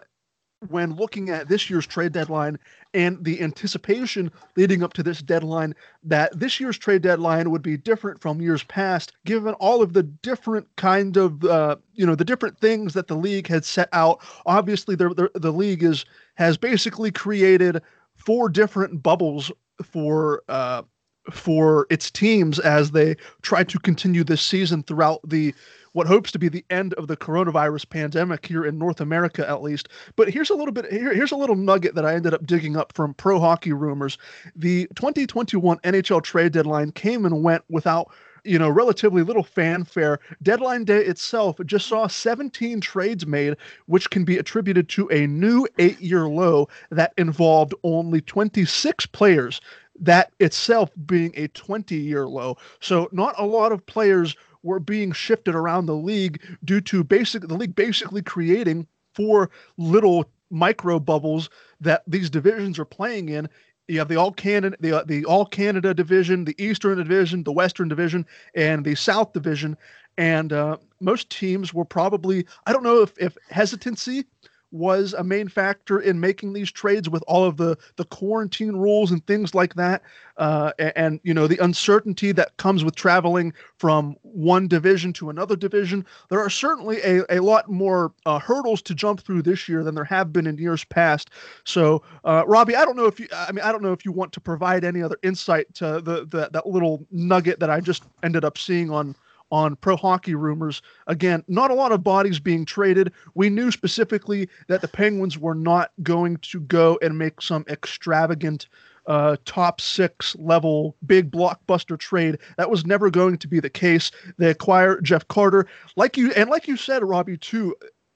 when 0.66 0.96
looking 0.96 1.30
at 1.30 1.48
this 1.48 1.70
year's 1.70 1.86
trade 1.86 2.10
deadline 2.10 2.58
and 2.92 3.22
the 3.24 3.40
anticipation 3.40 4.32
leading 4.56 4.82
up 4.82 4.92
to 4.94 5.04
this 5.04 5.22
deadline 5.22 5.72
that 6.02 6.36
this 6.36 6.58
year's 6.58 6.76
trade 6.76 7.02
deadline 7.02 7.48
would 7.52 7.62
be 7.62 7.76
different 7.76 8.20
from 8.20 8.42
years 8.42 8.64
past 8.64 9.12
given 9.24 9.54
all 9.54 9.80
of 9.80 9.92
the 9.92 10.02
different 10.02 10.66
kind 10.74 11.16
of 11.16 11.44
uh, 11.44 11.76
you 11.94 12.04
know 12.04 12.16
the 12.16 12.24
different 12.24 12.58
things 12.58 12.92
that 12.92 13.06
the 13.06 13.14
league 13.14 13.46
had 13.46 13.64
set 13.64 13.88
out 13.92 14.20
obviously 14.46 14.96
the, 14.96 15.10
the, 15.10 15.30
the 15.38 15.52
league 15.52 15.84
is 15.84 16.04
has 16.34 16.56
basically 16.56 17.12
created 17.12 17.80
four 18.16 18.48
different 18.48 19.00
bubbles 19.00 19.52
for 19.82 20.42
uh, 20.48 20.82
for 21.30 21.86
its 21.90 22.10
teams 22.10 22.58
as 22.58 22.92
they 22.92 23.16
try 23.42 23.62
to 23.62 23.78
continue 23.78 24.24
this 24.24 24.42
season 24.42 24.82
throughout 24.82 25.20
the 25.28 25.54
what 25.92 26.06
hopes 26.06 26.30
to 26.30 26.38
be 26.38 26.48
the 26.48 26.64
end 26.70 26.94
of 26.94 27.08
the 27.08 27.16
coronavirus 27.16 27.88
pandemic 27.88 28.46
here 28.46 28.64
in 28.64 28.78
North 28.78 29.00
America, 29.00 29.48
at 29.48 29.62
least. 29.62 29.88
But 30.16 30.30
here's 30.30 30.50
a 30.50 30.54
little 30.54 30.72
bit 30.72 30.90
here, 30.92 31.12
here's 31.14 31.32
a 31.32 31.36
little 31.36 31.56
nugget 31.56 31.94
that 31.94 32.04
I 32.04 32.14
ended 32.14 32.34
up 32.34 32.46
digging 32.46 32.76
up 32.76 32.92
from 32.92 33.14
Pro 33.14 33.40
Hockey 33.40 33.72
Rumors. 33.72 34.18
The 34.54 34.86
2021 34.96 35.78
NHL 35.78 36.22
trade 36.22 36.52
deadline 36.52 36.92
came 36.92 37.24
and 37.26 37.42
went 37.42 37.64
without 37.68 38.12
you 38.48 38.58
know, 38.58 38.68
relatively 38.68 39.22
little 39.22 39.42
fanfare. 39.42 40.18
Deadline 40.42 40.84
day 40.84 41.04
itself 41.04 41.58
just 41.66 41.86
saw 41.86 42.06
17 42.06 42.80
trades 42.80 43.26
made, 43.26 43.56
which 43.86 44.10
can 44.10 44.24
be 44.24 44.38
attributed 44.38 44.88
to 44.90 45.08
a 45.10 45.26
new 45.26 45.66
eight 45.78 46.00
year 46.00 46.26
low 46.26 46.68
that 46.90 47.12
involved 47.18 47.74
only 47.84 48.20
26 48.20 49.06
players, 49.06 49.60
that 50.00 50.32
itself 50.40 50.90
being 51.06 51.32
a 51.36 51.48
20 51.48 51.96
year 51.96 52.26
low. 52.26 52.56
So, 52.80 53.08
not 53.12 53.34
a 53.38 53.44
lot 53.44 53.72
of 53.72 53.84
players 53.86 54.34
were 54.62 54.80
being 54.80 55.12
shifted 55.12 55.54
around 55.54 55.86
the 55.86 55.94
league 55.94 56.42
due 56.64 56.80
to 56.82 57.04
basic 57.04 57.42
the 57.46 57.54
league 57.54 57.74
basically 57.76 58.22
creating 58.22 58.86
four 59.14 59.50
little 59.76 60.30
micro 60.50 60.98
bubbles 60.98 61.50
that 61.80 62.02
these 62.06 62.30
divisions 62.30 62.78
are 62.78 62.84
playing 62.84 63.28
in. 63.28 63.48
You 63.88 63.98
have 64.00 64.08
the 64.08 64.16
all 64.16 64.32
Canada, 64.32 64.76
the 64.80 65.02
the 65.06 65.24
all 65.24 65.46
Canada 65.46 65.94
division, 65.94 66.44
the 66.44 66.54
Eastern 66.62 66.98
division, 66.98 67.42
the 67.42 67.52
Western 67.52 67.88
division, 67.88 68.26
and 68.54 68.84
the 68.84 68.94
South 68.94 69.32
division. 69.32 69.76
And 70.18 70.52
uh, 70.52 70.76
most 71.00 71.30
teams 71.30 71.72
were 71.72 71.86
probably 71.86 72.46
I 72.66 72.72
don't 72.72 72.84
know 72.84 73.00
if 73.00 73.16
if 73.18 73.36
hesitancy 73.48 74.26
was 74.70 75.14
a 75.14 75.24
main 75.24 75.48
factor 75.48 76.00
in 76.00 76.20
making 76.20 76.52
these 76.52 76.70
trades 76.70 77.08
with 77.08 77.22
all 77.26 77.44
of 77.44 77.56
the 77.56 77.76
the 77.96 78.04
quarantine 78.04 78.76
rules 78.76 79.10
and 79.10 79.26
things 79.26 79.54
like 79.54 79.74
that 79.74 80.02
uh, 80.36 80.72
and, 80.78 80.92
and, 80.96 81.20
you 81.22 81.34
know 81.34 81.46
the 81.46 81.62
uncertainty 81.62 82.32
that 82.32 82.56
comes 82.58 82.84
with 82.84 82.94
traveling 82.94 83.52
from 83.78 84.16
one 84.22 84.68
division 84.68 85.12
to 85.12 85.30
another 85.30 85.56
division. 85.56 86.04
There 86.30 86.40
are 86.40 86.50
certainly 86.50 87.00
a, 87.02 87.24
a 87.28 87.40
lot 87.40 87.68
more 87.68 88.12
uh, 88.26 88.38
hurdles 88.38 88.82
to 88.82 88.94
jump 88.94 89.20
through 89.20 89.42
this 89.42 89.68
year 89.68 89.82
than 89.82 89.94
there 89.94 90.04
have 90.04 90.32
been 90.32 90.46
in 90.46 90.58
years 90.58 90.84
past. 90.84 91.30
So 91.64 92.02
uh, 92.24 92.44
robbie 92.46 92.76
i 92.76 92.84
don't 92.84 92.96
know 92.96 93.06
if 93.06 93.18
you 93.18 93.26
i 93.32 93.52
mean 93.52 93.64
i 93.64 93.72
don't 93.72 93.82
know 93.82 93.92
if 93.92 94.04
you 94.04 94.12
want 94.12 94.32
to 94.32 94.40
provide 94.40 94.84
any 94.84 95.02
other 95.02 95.16
insight 95.22 95.72
to 95.74 96.00
the, 96.00 96.26
the 96.26 96.48
that 96.52 96.66
little 96.66 97.06
nugget 97.10 97.60
that 97.60 97.70
i 97.70 97.80
just 97.80 98.04
ended 98.22 98.44
up 98.44 98.58
seeing 98.58 98.90
on 98.90 99.14
on 99.50 99.76
pro 99.76 99.96
hockey 99.96 100.34
rumors. 100.34 100.82
Again, 101.06 101.44
not 101.48 101.70
a 101.70 101.74
lot 101.74 101.92
of 101.92 102.02
bodies 102.02 102.38
being 102.38 102.64
traded. 102.64 103.12
We 103.34 103.50
knew 103.50 103.70
specifically 103.70 104.48
that 104.68 104.80
the 104.80 104.88
Penguins 104.88 105.38
were 105.38 105.54
not 105.54 105.92
going 106.02 106.36
to 106.38 106.60
go 106.60 106.98
and 107.02 107.18
make 107.18 107.40
some 107.42 107.64
extravagant 107.68 108.68
uh, 109.08 109.36
top 109.46 109.80
six 109.80 110.36
level 110.38 110.94
big 111.06 111.30
blockbuster 111.30 111.98
trade. 111.98 112.38
That 112.58 112.70
was 112.70 112.86
never 112.86 113.10
going 113.10 113.38
to 113.38 113.48
be 113.48 113.58
the 113.58 113.70
case. 113.70 114.10
They 114.36 114.50
acquire 114.50 115.00
Jeff 115.00 115.26
Carter, 115.28 115.66
like 115.96 116.16
you 116.16 116.30
and 116.32 116.50
like 116.50 116.68
you 116.68 116.76
said, 116.76 117.02
Robbie 117.02 117.38
too. 117.38 117.74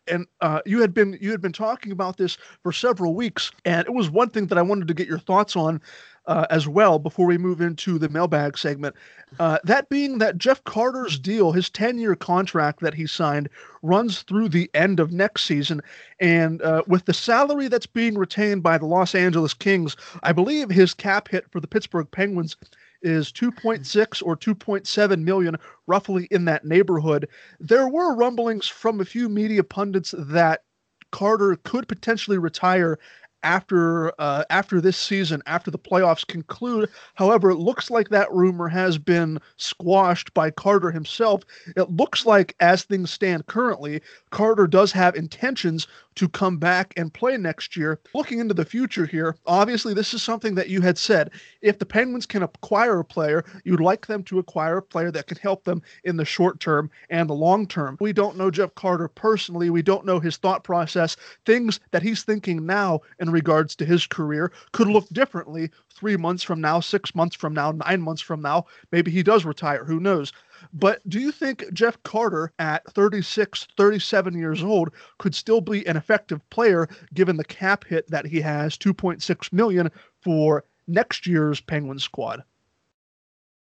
And 0.09 0.27
uh, 0.41 0.61
you 0.67 0.81
had 0.81 0.93
been 0.93 1.17
you 1.21 1.31
had 1.31 1.41
been 1.41 1.53
talking 1.53 1.93
about 1.93 2.17
this 2.17 2.37
for 2.63 2.73
several 2.73 3.15
weeks, 3.15 3.53
and 3.65 3.87
it 3.87 3.95
was 3.95 4.11
one 4.11 4.31
thing 4.31 4.49
that 4.49 4.59
I 4.59 4.63
wanted 4.63 4.89
to 4.89 4.95
get 4.95 5.07
your 5.07 5.21
thoughts 5.21 5.55
on 5.55 5.81
uh, 6.27 6.47
as 6.51 6.69
well 6.69 6.99
before 6.99 7.27
we 7.27 7.39
move 7.39 7.61
into 7.61 7.99
the 7.99 8.09
mailbag 8.09 8.57
segment. 8.57 8.95
Uh, 9.41 9.59
that 9.65 9.89
being 9.89 10.19
that 10.19 10.39
Jeff 10.39 10.63
Carter's 10.65 11.19
deal, 11.19 11.53
his 11.53 11.71
10 11.71 11.99
year 11.99 12.15
contract 12.15 12.81
that 12.81 12.95
he 12.95 13.07
signed, 13.07 13.49
runs 13.83 14.23
through 14.23 14.49
the 14.49 14.71
end 14.75 15.01
of 15.01 15.13
next 15.13 15.45
season. 15.45 15.81
And 16.21 16.63
uh, 16.63 16.83
with 16.87 17.07
the 17.07 17.15
salary 17.15 17.69
that's 17.69 17.87
being 17.87 18.17
retained 18.17 18.63
by 18.63 18.79
the 18.79 18.87
Los 18.87 19.15
Angeles 19.15 19.55
Kings, 19.55 19.97
I 20.23 20.33
believe 20.33 20.71
his 20.71 20.95
cap 20.95 21.29
hit 21.29 21.51
for 21.51 21.61
the 21.61 21.67
Pittsburgh 21.67 22.09
Penguins 22.11 22.57
is 23.03 23.33
2.6 23.33 24.23
or 24.25 24.37
2.7 24.37 25.23
million, 25.23 25.57
roughly 25.87 26.29
in 26.31 26.45
that 26.45 26.65
neighborhood. 26.65 27.29
There 27.59 27.89
were 27.89 28.15
rumblings 28.15 28.69
from 28.69 29.01
a 29.01 29.05
few 29.05 29.29
media 29.29 29.65
pundits 29.65 30.15
that 30.17 30.63
Carter 31.11 31.57
could 31.63 31.89
potentially 31.89 32.39
retire 32.39 32.99
after 33.43 34.13
uh, 34.21 34.45
after 34.51 34.81
this 34.81 34.97
season, 34.97 35.43
after 35.47 35.71
the 35.71 35.79
playoffs 35.79 36.27
conclude. 36.27 36.89
However, 37.15 37.51
it 37.51 37.57
looks 37.57 37.91
like 37.91 38.09
that 38.09 38.33
rumor 38.33 38.69
has 38.69 38.99
been 38.99 39.39
squashed 39.57 40.33
by 40.35 40.51
Carter 40.51 40.91
himself. 40.91 41.43
It 41.77 41.91
looks 41.91 42.27
like, 42.27 42.55
as 42.61 42.83
things 42.83 43.11
stand 43.11 43.47
currently, 43.47 44.01
Carter 44.31 44.67
does 44.67 44.93
have 44.93 45.15
intentions 45.15 45.87
to 46.15 46.29
come 46.29 46.59
back 46.59 46.93
and 46.97 47.13
play 47.13 47.37
next 47.37 47.77
year. 47.77 47.99
Looking 48.15 48.39
into 48.39 48.55
the 48.55 48.65
future 48.65 49.07
here, 49.07 49.37
obviously, 49.47 49.95
this 49.95 50.13
is 50.13 50.23
something 50.23 50.55
that 50.55 50.69
you 50.69 50.81
had 50.81 50.99
said. 50.99 51.31
If 51.63 51.79
the 51.79 51.87
Penguins 51.87 52.27
can 52.27 52.43
acquire 52.43 53.01
a 53.01 53.05
player, 53.05 53.45
you'd 53.65 53.81
like 53.81 54.07
them 54.07 54.23
to 54.25 54.39
acquire 54.39 54.79
a 54.79 54.83
player 54.83 55.11
that 55.11 55.27
can 55.27 55.39
help 55.39 55.65
them 55.65 55.83
in 56.05 56.17
the 56.17 56.25
short 56.25 56.61
term 56.61 56.91
and 57.11 57.29
the 57.29 57.35
long 57.35 57.67
term. 57.67 57.97
We 58.01 58.13
don't 58.13 58.37
know 58.37 58.51
Jeff 58.51 58.75
Carter 58.75 59.09
personally. 59.09 59.71
We 59.71 59.83
don't 59.83 60.05
know 60.05 60.21
his 60.21 60.37
thought 60.37 60.65
process. 60.65 61.17
Things 61.47 61.81
that 61.91 62.03
he's 62.03 62.23
thinking 62.23 62.67
now 62.67 63.01
in 63.19 63.31
regards 63.33 63.75
to 63.77 63.85
his 63.85 64.07
career 64.07 64.53
could 64.73 64.87
look 64.87 65.09
differently 65.09 65.71
three 65.91 66.17
months 66.17 66.43
from 66.43 66.61
now, 66.61 66.81
six 66.81 67.15
months 67.15 67.35
from 67.35 67.55
now, 67.55 67.73
nine 67.73 68.01
months 68.01 68.23
from 68.23 68.43
now. 68.43 68.67
Maybe 68.93 69.11
he 69.11 69.23
does 69.23 69.45
retire. 69.45 69.85
Who 69.85 69.99
knows? 69.99 70.33
But 70.73 71.07
do 71.09 71.19
you 71.19 71.33
think 71.33 71.73
Jeff 71.73 72.01
Carter 72.03 72.53
at 72.59 72.85
36, 72.93 73.67
37 73.77 74.39
years 74.39 74.63
old 74.63 74.91
could 75.19 75.35
still 75.35 75.61
be 75.61 75.87
an 75.87 75.97
effective 75.97 76.49
player 76.51 76.89
given 77.15 77.37
the 77.37 77.45
cap 77.45 77.85
hit 77.85 78.09
that 78.11 78.27
he 78.27 78.41
has 78.41 78.79
2.6 78.79 79.53
million 79.53 79.91
for 80.21 80.65
next 80.87 81.27
year's 81.27 81.61
Penguin 81.61 81.99
squad? 81.99 82.45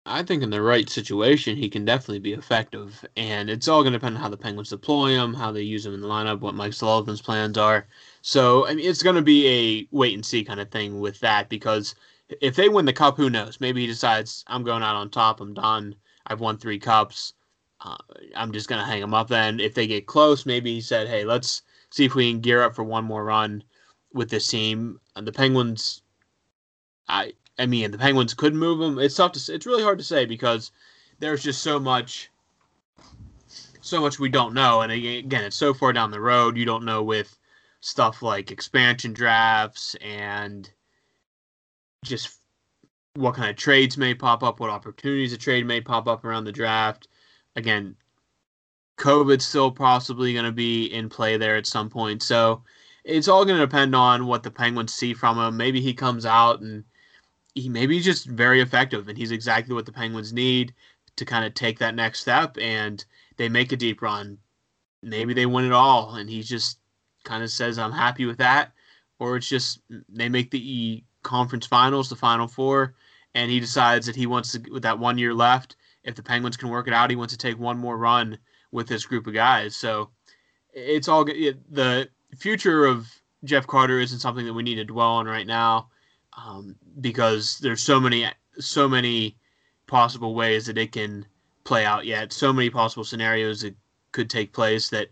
I 0.07 0.23
think 0.23 0.43
in 0.43 0.51
the 0.51 0.63
right 0.63 0.89
situation, 0.89 1.57
he 1.57 1.69
can 1.69 1.85
definitely 1.85 2.21
be 2.21 2.33
effective. 2.33 3.05
And 3.17 3.51
it's 3.51 3.69
all 3.69 3.83
going 3.83 3.93
to 3.93 3.99
depend 3.99 4.17
on 4.17 4.23
how 4.23 4.29
the 4.29 4.37
Penguins 4.37 4.71
deploy 4.71 5.11
him, 5.11 5.35
how 5.35 5.53
they 5.53 5.63
use 5.63 5.85
him 5.85 5.95
in 5.95 6.01
the 6.01 6.09
lineup, 6.09 6.41
what 6.41 6.55
Mike 6.55 6.73
Sullivan's 6.73 7.21
plans 7.21 7.59
are. 7.59 7.87
So, 8.23 8.67
I 8.67 8.75
mean, 8.75 8.89
it's 8.89 9.03
going 9.03 9.17
to 9.17 9.23
be 9.23 9.49
a 9.49 9.89
wait 9.91 10.15
and 10.15 10.25
see 10.25 10.45
kind 10.45 10.61
of 10.61 10.71
thing 10.71 11.01
with 11.01 11.21
that 11.21 11.49
because 11.49 11.95
if 12.41 12.55
they 12.55 12.69
win 12.69 12.85
the 12.85 12.93
cup, 12.93 13.17
who 13.17 13.31
knows? 13.31 13.61
Maybe 13.61 13.81
he 13.81 13.87
decides, 13.87 14.45
I'm 14.47 14.63
going 14.63 14.83
out 14.83 14.97
on 14.97 15.11
top, 15.11 15.41
I'm 15.41 15.55
done. 15.55 15.95
I've 16.27 16.41
won 16.41 16.59
three 16.59 16.79
cups. 16.79 17.35
Uh, 17.81 17.97
I'm 18.37 18.53
just 18.53 18.69
gonna 18.69 18.85
hang 18.85 19.03
him 19.03 19.15
up. 19.15 19.29
Then 19.29 19.59
if 19.59 19.75
they 19.75 19.87
get 19.87 20.07
close, 20.07 20.45
maybe 20.45 20.75
he 20.75 20.81
said, 20.81 21.09
"Hey, 21.09 21.25
let's 21.25 21.63
see 21.91 22.05
if 22.05 22.15
we 22.15 22.31
can 22.31 22.41
gear 22.41 22.63
up 22.63 22.75
for 22.75 22.85
one 22.85 23.05
more 23.05 23.25
run 23.25 23.65
with 24.13 24.29
this 24.29 24.47
team." 24.47 25.01
And 25.17 25.27
the 25.27 25.33
Penguins, 25.33 26.03
I 27.09 27.33
I 27.59 27.67
mean, 27.67 27.91
the 27.91 27.99
Penguins 27.99 28.35
could 28.35 28.55
move 28.55 28.81
him. 28.81 28.99
It's 28.99 29.17
tough 29.17 29.33
to. 29.33 29.55
It's 29.55 29.67
really 29.67 29.83
hard 29.83 29.99
to 29.99 30.05
say 30.05 30.27
because 30.27 30.73
there's 31.21 31.43
just 31.43 31.63
so 31.63 31.81
much, 31.81 32.31
so 33.81 34.01
much 34.01 34.19
we 34.19 34.29
don't 34.29 34.55
know. 34.55 34.83
And 34.83 34.93
again, 34.93 35.45
it's 35.45 35.57
so 35.57 35.73
far 35.73 35.93
down 35.93 36.11
the 36.11 36.21
road. 36.21 36.59
You 36.59 36.67
don't 36.67 36.85
know 36.85 37.03
with 37.03 37.39
stuff 37.81 38.23
like 38.23 38.51
expansion 38.51 39.13
drafts 39.13 39.95
and 39.97 40.71
just 42.05 42.39
what 43.15 43.35
kind 43.35 43.51
of 43.51 43.57
trades 43.57 43.97
may 43.97 44.15
pop 44.15 44.43
up, 44.43 44.61
what 44.61 44.71
opportunities 44.71 45.33
a 45.33 45.39
trade 45.39 45.67
may 45.67 45.81
pop 45.81 46.07
up 46.07 46.25
around 46.25 46.45
the 46.45 46.53
draft. 46.53 47.09
Again, 47.57 47.97
COVID's 48.99 49.47
still 49.47 49.71
possibly 49.71 50.33
going 50.33 50.45
to 50.45 50.53
be 50.53 50.87
in 50.87 51.09
play 51.09 51.37
there 51.37 51.57
at 51.57 51.67
some 51.67 51.89
point. 51.89 52.23
So 52.23 52.63
it's 53.05 53.29
all 53.29 53.45
going 53.45 53.59
to 53.59 53.67
depend 53.67 53.95
on 53.95 54.27
what 54.27 54.43
the 54.43 54.51
Penguins 54.51 54.95
see 54.95 55.15
from 55.15 55.39
him. 55.39 55.57
Maybe 55.57 55.81
he 55.81 55.95
comes 55.95 56.27
out 56.27 56.61
and 56.61 56.85
he 57.55 57.69
maybe 57.69 57.97
he's 57.97 58.05
just 58.05 58.27
very 58.27 58.61
effective 58.61 59.09
and 59.09 59.19
he's 59.19 59.33
exactly 59.33 59.75
what 59.75 59.87
the 59.87 59.93
Penguins 59.93 60.33
need 60.33 60.75
to 61.17 61.25
kind 61.25 61.45
of 61.45 61.55
take 61.55 61.79
that 61.79 61.95
next 61.95 62.21
step 62.21 62.57
and 62.59 63.05
they 63.37 63.49
make 63.49 63.73
a 63.73 63.77
deep 63.77 64.03
run. 64.03 64.39
Maybe 65.03 65.33
they 65.33 65.47
win 65.47 65.65
it 65.65 65.73
all 65.73 66.15
and 66.15 66.29
he 66.29 66.43
just 66.43 66.80
kind 67.25 67.43
of 67.43 67.51
says, 67.51 67.79
I'm 67.79 67.93
happy 67.93 68.27
with 68.27 68.39
that. 68.39 68.73
Or 69.19 69.37
it's 69.37 69.49
just 69.49 69.81
they 70.09 70.29
make 70.29 70.51
the 70.51 71.05
conference 71.23 71.67
finals, 71.67 72.09
the 72.09 72.17
final 72.17 72.49
four, 72.49 72.95
and 73.35 73.51
he 73.51 73.61
decides 73.61 74.07
that 74.07 74.17
he 74.17 74.27
wants 74.27 74.53
to, 74.53 74.63
with 74.71 74.83
that 74.83 74.99
one 74.99 75.19
year 75.19 75.35
left, 75.35 75.77
if 76.05 76.15
the 76.15 76.23
Penguins 76.23 76.57
can 76.57 76.71
work 76.71 76.89
it 76.89 76.95
out, 76.95 77.11
he 77.11 77.17
wants 77.17 77.35
to 77.35 77.39
take 77.39 77.59
one 77.59 77.79
more 77.79 77.97
run 77.97 78.39
with 78.73 78.89
this 78.89 79.05
group 79.05 79.27
of 79.27 79.35
guys. 79.35 79.77
So 79.77 80.11
it's 80.73 81.09
all 81.09 81.27
it, 81.29 81.59
the 81.73 82.09
future 82.37 82.87
of 82.87 83.09
Jeff 83.45 83.67
Carter 83.67 83.99
isn't 83.99 84.21
something 84.21 84.47
that 84.47 84.55
we 84.55 84.63
need 84.63 84.77
to 84.77 84.85
dwell 84.85 85.11
on 85.11 85.27
right 85.27 85.47
now 85.47 85.89
um, 86.37 86.77
because 87.01 87.59
there's 87.59 87.83
so 87.83 88.01
many 88.01 88.27
so 88.59 88.89
many 88.89 89.37
possible 89.87 90.35
ways 90.35 90.67
that 90.67 90.79
it 90.79 90.93
can 90.93 91.27
play 91.65 91.85
out 91.85 92.07
yet. 92.07 92.33
So 92.33 92.53
many 92.53 92.71
possible 92.71 93.05
scenarios 93.05 93.63
that 93.63 93.75
could 94.13 94.31
take 94.31 94.53
place 94.53 94.89
that 94.91 95.09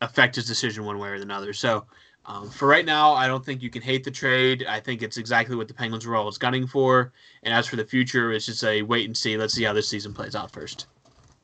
affect 0.00 0.36
his 0.36 0.46
decision 0.46 0.84
one 0.84 0.98
way 0.98 1.08
or 1.08 1.14
another. 1.14 1.52
So 1.52 1.86
um, 2.26 2.48
for 2.48 2.66
right 2.66 2.86
now, 2.86 3.12
I 3.12 3.26
don't 3.26 3.44
think 3.44 3.62
you 3.62 3.70
can 3.70 3.82
hate 3.82 4.02
the 4.02 4.10
trade. 4.10 4.64
I 4.68 4.80
think 4.80 5.02
it's 5.02 5.18
exactly 5.18 5.56
what 5.56 5.68
the 5.68 5.74
Penguins 5.74 6.06
were 6.06 6.16
always 6.16 6.38
gunning 6.38 6.66
for. 6.66 7.12
And 7.42 7.52
as 7.52 7.66
for 7.66 7.76
the 7.76 7.84
future, 7.84 8.32
it's 8.32 8.46
just 8.46 8.64
a 8.64 8.82
wait 8.82 9.06
and 9.06 9.16
see. 9.16 9.36
Let's 9.36 9.54
see 9.54 9.64
how 9.64 9.72
this 9.72 9.88
season 9.88 10.14
plays 10.14 10.34
out 10.34 10.50
first. 10.50 10.86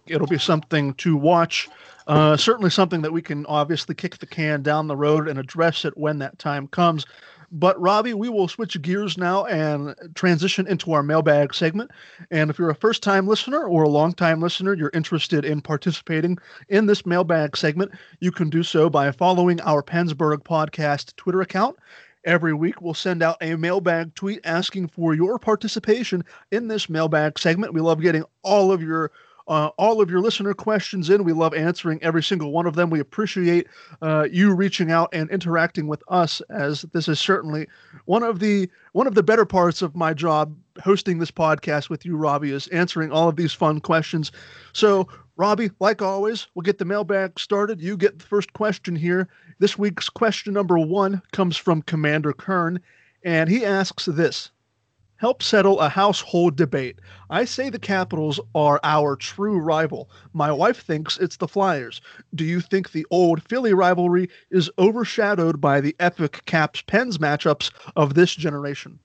It'll 0.06 0.26
be 0.26 0.38
something 0.38 0.94
to 0.94 1.16
watch. 1.16 1.68
Uh, 2.06 2.36
certainly 2.36 2.70
something 2.70 3.02
that 3.02 3.12
we 3.12 3.22
can 3.22 3.44
obviously 3.46 3.94
kick 3.94 4.18
the 4.18 4.26
can 4.26 4.62
down 4.62 4.86
the 4.86 4.96
road 4.96 5.28
and 5.28 5.38
address 5.38 5.84
it 5.84 5.96
when 5.96 6.18
that 6.18 6.38
time 6.38 6.66
comes. 6.68 7.04
But 7.52 7.80
Robbie, 7.80 8.14
we 8.14 8.28
will 8.28 8.46
switch 8.46 8.80
gears 8.80 9.18
now 9.18 9.44
and 9.46 9.94
transition 10.14 10.68
into 10.68 10.92
our 10.92 11.02
mailbag 11.02 11.52
segment. 11.52 11.90
And 12.30 12.48
if 12.48 12.58
you're 12.58 12.70
a 12.70 12.76
first 12.76 13.02
time 13.02 13.26
listener 13.26 13.66
or 13.66 13.82
a 13.82 13.88
long 13.88 14.12
time 14.12 14.40
listener, 14.40 14.74
you're 14.74 14.92
interested 14.94 15.44
in 15.44 15.60
participating 15.60 16.38
in 16.68 16.86
this 16.86 17.04
mailbag 17.04 17.56
segment, 17.56 17.90
you 18.20 18.30
can 18.30 18.50
do 18.50 18.62
so 18.62 18.88
by 18.88 19.10
following 19.10 19.60
our 19.62 19.82
PensBurgh 19.82 20.44
podcast 20.44 21.16
Twitter 21.16 21.40
account. 21.40 21.76
Every 22.24 22.52
week, 22.52 22.82
we'll 22.82 22.94
send 22.94 23.22
out 23.22 23.38
a 23.40 23.56
mailbag 23.56 24.14
tweet 24.14 24.40
asking 24.44 24.88
for 24.88 25.14
your 25.14 25.38
participation 25.38 26.22
in 26.52 26.68
this 26.68 26.88
mailbag 26.88 27.38
segment. 27.38 27.72
We 27.72 27.80
love 27.80 28.00
getting 28.00 28.24
all 28.42 28.70
of 28.70 28.82
your 28.82 29.10
uh, 29.48 29.68
all 29.78 30.00
of 30.00 30.10
your 30.10 30.20
listener 30.20 30.54
questions 30.54 31.10
in. 31.10 31.24
We 31.24 31.32
love 31.32 31.54
answering 31.54 32.02
every 32.02 32.22
single 32.22 32.52
one 32.52 32.66
of 32.66 32.74
them. 32.74 32.90
We 32.90 33.00
appreciate 33.00 33.66
uh, 34.02 34.28
you 34.30 34.54
reaching 34.54 34.90
out 34.90 35.08
and 35.12 35.30
interacting 35.30 35.86
with 35.86 36.02
us, 36.08 36.40
as 36.50 36.82
this 36.92 37.08
is 37.08 37.18
certainly 37.18 37.66
one 38.04 38.22
of 38.22 38.38
the 38.38 38.68
one 38.92 39.06
of 39.06 39.14
the 39.14 39.22
better 39.22 39.44
parts 39.44 39.82
of 39.82 39.96
my 39.96 40.14
job 40.14 40.54
hosting 40.82 41.18
this 41.18 41.30
podcast 41.30 41.90
with 41.90 42.04
you, 42.04 42.16
Robbie, 42.16 42.52
is 42.52 42.68
answering 42.68 43.12
all 43.12 43.28
of 43.28 43.36
these 43.36 43.52
fun 43.52 43.80
questions. 43.80 44.32
So, 44.72 45.08
Robbie, 45.36 45.70
like 45.80 46.02
always, 46.02 46.46
we'll 46.54 46.62
get 46.62 46.78
the 46.78 46.84
mailbag 46.84 47.38
started. 47.38 47.80
You 47.80 47.96
get 47.96 48.18
the 48.18 48.26
first 48.26 48.52
question 48.52 48.94
here. 48.94 49.28
This 49.58 49.78
week's 49.78 50.08
question 50.08 50.52
number 50.54 50.78
one 50.78 51.22
comes 51.32 51.56
from 51.56 51.82
Commander 51.82 52.32
Kern, 52.32 52.80
and 53.24 53.48
he 53.48 53.64
asks 53.64 54.06
this 54.06 54.50
help 55.20 55.42
settle 55.42 55.78
a 55.80 55.88
household 55.88 56.56
debate. 56.56 56.98
I 57.28 57.44
say 57.44 57.68
the 57.68 57.78
Capitals 57.78 58.40
are 58.54 58.80
our 58.82 59.16
true 59.16 59.58
rival. 59.58 60.08
My 60.32 60.50
wife 60.50 60.82
thinks 60.82 61.18
it's 61.18 61.36
the 61.36 61.46
Flyers. 61.46 62.00
Do 62.34 62.42
you 62.42 62.62
think 62.62 62.92
the 62.92 63.06
old 63.10 63.42
Philly 63.42 63.74
rivalry 63.74 64.30
is 64.50 64.70
overshadowed 64.78 65.60
by 65.60 65.82
the 65.82 65.94
epic 66.00 66.42
Caps 66.46 66.80
Pens 66.80 67.18
matchups 67.18 67.70
of 67.96 68.14
this 68.14 68.34
generation? 68.34 68.98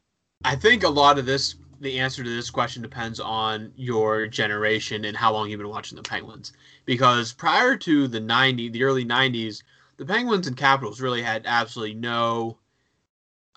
I 0.45 0.56
think 0.56 0.84
a 0.84 0.89
lot 0.89 1.19
of 1.19 1.25
this, 1.25 1.56
the 1.82 1.99
answer 1.99 2.23
to 2.23 2.30
this 2.30 2.49
question 2.49 2.82
depends 2.82 3.19
on 3.19 3.73
your 3.75 4.25
generation 4.25 5.04
and 5.04 5.17
how 5.17 5.34
long 5.34 5.49
you've 5.49 5.60
been 5.60 5.67
watching 5.67 5.97
the 5.97 6.01
Penguins. 6.01 6.54
Because 6.86 7.34
prior 7.34 7.75
to 7.75 8.08
the 8.08 8.21
90s, 8.21 8.71
the 8.71 8.86
early 8.86 9.04
90s, 9.04 9.63
the 9.97 10.06
Penguins 10.06 10.47
and 10.47 10.56
Capitals 10.56 11.01
really 11.01 11.21
had 11.21 11.43
absolutely 11.45 11.95
no 11.95 12.58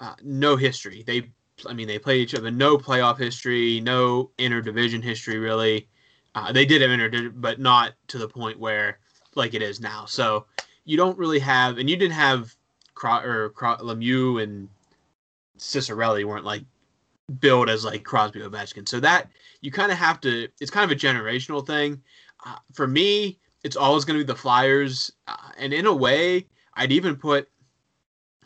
uh, 0.01 0.15
no 0.23 0.57
history. 0.57 1.05
They 1.07 1.31
I 1.67 1.73
mean, 1.73 1.89
they 1.89 1.99
played 1.99 2.21
each 2.21 2.35
other. 2.35 2.51
No 2.51 2.79
playoff 2.79 3.19
history, 3.19 3.81
no 3.81 4.31
interdivision 4.39 5.03
history, 5.03 5.39
really. 5.39 5.89
Uh, 6.35 6.53
they 6.53 6.65
did 6.65 6.83
have 6.83 6.91
inter, 6.91 7.31
but 7.31 7.59
not 7.59 7.95
to 8.09 8.19
the 8.19 8.29
point 8.29 8.59
where 8.59 8.99
like 9.35 9.55
it 9.55 9.63
is 9.63 9.81
now. 9.81 10.05
So 10.05 10.47
you 10.85 10.97
don't 10.97 11.19
really 11.19 11.39
have, 11.39 11.79
and 11.79 11.89
you 11.89 11.97
didn't 11.97 12.15
have 12.15 12.55
Cro- 12.95 13.23
or 13.23 13.51
Cro- 13.51 13.77
Lemieux 13.77 14.43
and 14.43 14.69
Ciccarelli 15.59 16.25
weren't 16.25 16.45
like 16.45 16.65
built 17.41 17.69
as 17.69 17.85
like 17.85 18.05
Crosby 18.05 18.41
or 18.41 18.49
Ovechkin. 18.49 18.89
So 18.89 19.01
that 19.01 19.29
you 19.61 19.71
kind 19.71 19.93
of 19.93 19.99
have 19.99 20.21
to. 20.23 20.49
It's 20.61 20.71
kind 20.71 20.91
of 20.91 20.97
a 20.97 21.01
generational 21.01 21.67
thing. 21.67 22.03
Uh, 22.45 22.57
for 22.73 22.87
me, 22.87 23.39
it's 23.65 23.77
always 23.77 24.05
going 24.05 24.19
to 24.19 24.25
be 24.25 24.33
the 24.33 24.39
Flyers, 24.39 25.13
uh, 25.27 25.37
and 25.59 25.73
in 25.73 25.87
a 25.87 25.95
way, 25.95 26.47
I'd 26.75 26.93
even 26.93 27.17
put, 27.17 27.49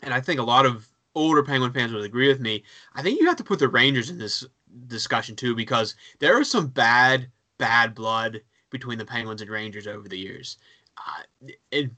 and 0.01 0.13
I 0.13 0.19
think 0.19 0.39
a 0.39 0.43
lot 0.43 0.65
of 0.65 0.87
older 1.15 1.43
Penguin 1.43 1.73
fans 1.73 1.93
would 1.93 2.03
agree 2.03 2.27
with 2.27 2.39
me. 2.39 2.63
I 2.93 3.01
think 3.01 3.19
you 3.19 3.27
have 3.27 3.35
to 3.37 3.43
put 3.43 3.59
the 3.59 3.67
Rangers 3.67 4.09
in 4.09 4.17
this 4.17 4.45
discussion 4.87 5.35
too 5.35 5.55
because 5.55 5.95
there 6.19 6.39
is 6.41 6.49
some 6.49 6.67
bad, 6.67 7.29
bad 7.57 7.93
blood 7.93 8.41
between 8.69 8.97
the 8.97 9.05
Penguins 9.05 9.41
and 9.41 9.51
Rangers 9.51 9.87
over 9.87 10.07
the 10.07 10.17
years. 10.17 10.57
Uh, 10.97 11.51
it, 11.71 11.91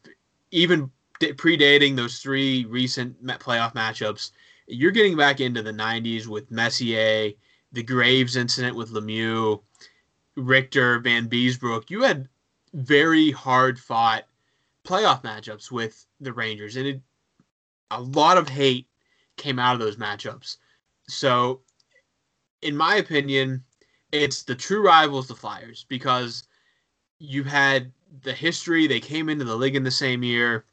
even 0.51 0.91
predating 1.21 1.95
those 1.95 2.19
three 2.19 2.65
recent 2.65 3.23
playoff 3.25 3.73
matchups, 3.73 4.32
you're 4.67 4.91
getting 4.91 5.15
back 5.15 5.39
into 5.39 5.62
the 5.62 5.71
90s 5.71 6.28
with 6.28 6.51
Messier, 6.51 7.32
the 7.71 7.84
Graves 7.84 8.36
incident 8.36 8.75
with 8.75 8.91
Lemieux, 8.91 9.62
Richter, 10.36 10.99
Vanbiesbrouck. 10.99 11.89
You 11.89 12.04
had 12.04 12.28
very 12.73 13.32
hard 13.32 13.80
fought 13.80 14.23
playoff 14.86 15.23
matchups 15.23 15.71
with 15.71 16.06
the 16.19 16.34
Rangers, 16.34 16.75
and 16.75 16.88
it, 16.88 17.01
a 17.91 18.01
lot 18.01 18.38
of 18.38 18.49
hate 18.49 18.88
came 19.38 19.60
out 19.60 19.74
of 19.74 19.80
those 19.80 19.98
matchups. 19.98 20.58
So, 21.08 21.62
in 22.62 22.76
my 22.76 22.95
opinion, 22.95 23.63
it's 24.12 24.43
the 24.43 24.56
true 24.56 24.84
rivals, 24.84 25.28
the 25.28 25.36
Flyers, 25.36 25.86
because 25.88 26.43
you've 27.19 27.45
had 27.45 27.91
the 28.24 28.34
history. 28.34 28.88
They 28.88 29.00
came 29.00 29.30
into 29.30 29.45
the 29.45 29.56
league 29.56 29.76
in 29.76 29.84
the 29.84 29.91
same 29.91 30.24
year. 30.24 30.65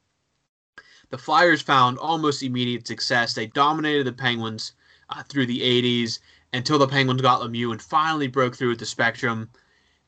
The 1.10 1.18
Flyers 1.18 1.60
found 1.60 1.98
almost 1.98 2.42
immediate 2.42 2.86
success. 2.86 3.34
They 3.34 3.46
dominated 3.46 4.04
the 4.04 4.12
Penguins 4.12 4.72
uh, 5.10 5.22
through 5.24 5.46
the 5.46 5.60
80s 5.60 6.20
until 6.52 6.78
the 6.78 6.88
Penguins 6.88 7.22
got 7.22 7.40
Lemieux 7.40 7.72
and 7.72 7.82
finally 7.82 8.28
broke 8.28 8.56
through 8.56 8.72
at 8.72 8.78
the 8.78 8.86
Spectrum, 8.86 9.50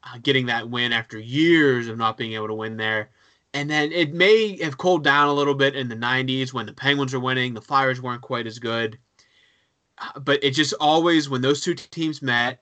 uh, 0.05 0.19
getting 0.23 0.47
that 0.47 0.69
win 0.69 0.93
after 0.93 1.19
years 1.19 1.89
of 1.89 1.99
not 1.99 2.17
being 2.17 2.33
able 2.33 2.49
to 2.49 2.55
win 2.55 2.77
there. 2.77 3.11
And 3.55 3.71
then 3.71 3.93
it 3.93 4.13
may 4.13 4.61
have 4.63 4.79
cooled 4.79 5.05
down 5.05 5.29
a 5.29 5.33
little 5.33 5.55
bit 5.55 5.77
in 5.77 5.89
the 5.89 5.95
90s 5.95 6.53
when 6.53 6.67
the 6.67 6.73
Penguins 6.73 7.15
were 7.15 7.21
winning. 7.21 7.55
The 7.55 7.63
Flyers 7.63 8.03
weren't 8.03 8.21
quite 8.21 8.49
as 8.49 8.59
good. 8.59 8.99
Uh, 9.97 10.19
but 10.19 10.43
it 10.43 10.51
just 10.51 10.75
always, 10.81 11.31
when 11.31 11.41
those 11.41 11.61
two 11.61 11.75
teams 11.75 12.21
met, 12.21 12.61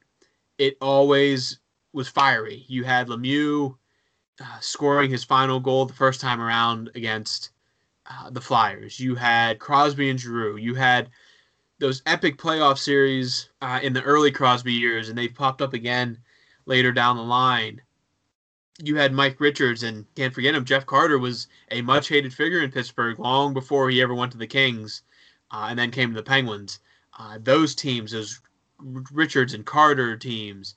it 0.58 0.76
always 0.82 1.58
was 1.94 2.08
fiery. 2.08 2.66
You 2.68 2.84
had 2.84 3.08
Lemieux 3.08 3.74
uh, 4.38 4.60
scoring 4.60 5.10
his 5.10 5.24
final 5.24 5.58
goal 5.58 5.86
the 5.86 5.94
first 5.94 6.20
time 6.20 6.42
around 6.42 6.90
against 6.94 7.52
uh, 8.06 8.28
the 8.28 8.40
Flyers. 8.40 9.00
You 9.00 9.14
had 9.14 9.58
Crosby 9.58 10.10
and 10.10 10.20
Giroux. 10.20 10.56
You 10.58 10.74
had 10.74 11.08
those 11.78 12.02
epic 12.04 12.36
playoff 12.36 12.76
series 12.76 13.48
uh, 13.62 13.80
in 13.82 13.94
the 13.94 14.02
early 14.02 14.30
Crosby 14.30 14.74
years, 14.74 15.08
and 15.08 15.16
they've 15.16 15.34
popped 15.34 15.62
up 15.62 15.72
again 15.72 16.18
later 16.66 16.92
down 16.92 17.16
the 17.16 17.22
line 17.22 17.80
you 18.82 18.96
had 18.96 19.12
Mike 19.12 19.40
Richards, 19.40 19.84
and 19.84 20.04
can't 20.16 20.34
forget 20.34 20.54
him. 20.54 20.64
Jeff 20.64 20.86
Carter 20.86 21.18
was 21.18 21.46
a 21.70 21.82
much 21.82 22.08
hated 22.08 22.34
figure 22.34 22.60
in 22.60 22.72
Pittsburgh 22.72 23.18
long 23.18 23.54
before 23.54 23.88
he 23.88 24.02
ever 24.02 24.14
went 24.14 24.32
to 24.32 24.38
the 24.38 24.46
Kings, 24.46 25.02
uh, 25.52 25.66
and 25.70 25.78
then 25.78 25.90
came 25.90 26.10
to 26.10 26.16
the 26.16 26.22
Penguins. 26.22 26.80
Uh, 27.18 27.38
those 27.40 27.74
teams, 27.74 28.10
those 28.10 28.40
Richards 28.80 29.54
and 29.54 29.64
Carter 29.64 30.16
teams, 30.16 30.74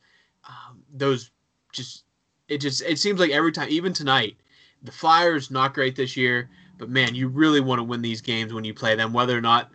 um, 0.48 0.84
those 0.94 1.32
just 1.72 2.04
it 2.48 2.60
just 2.60 2.84
it 2.84 3.00
seems 3.00 3.20
like 3.20 3.32
every 3.32 3.52
time, 3.52 3.70
even 3.70 3.92
tonight, 3.92 4.38
the 4.84 4.92
Flyers 4.92 5.50
not 5.50 5.74
great 5.74 5.96
this 5.96 6.16
year, 6.16 6.50
but 6.78 6.90
man, 6.90 7.16
you 7.16 7.28
really 7.28 7.62
want 7.62 7.80
to 7.80 7.84
win 7.84 8.04
these 8.04 8.22
games 8.22 8.54
when 8.54 8.64
you 8.64 8.74
play 8.74 8.96
them, 8.96 9.14
whether 9.14 9.36
or 9.36 9.42
not 9.42 9.72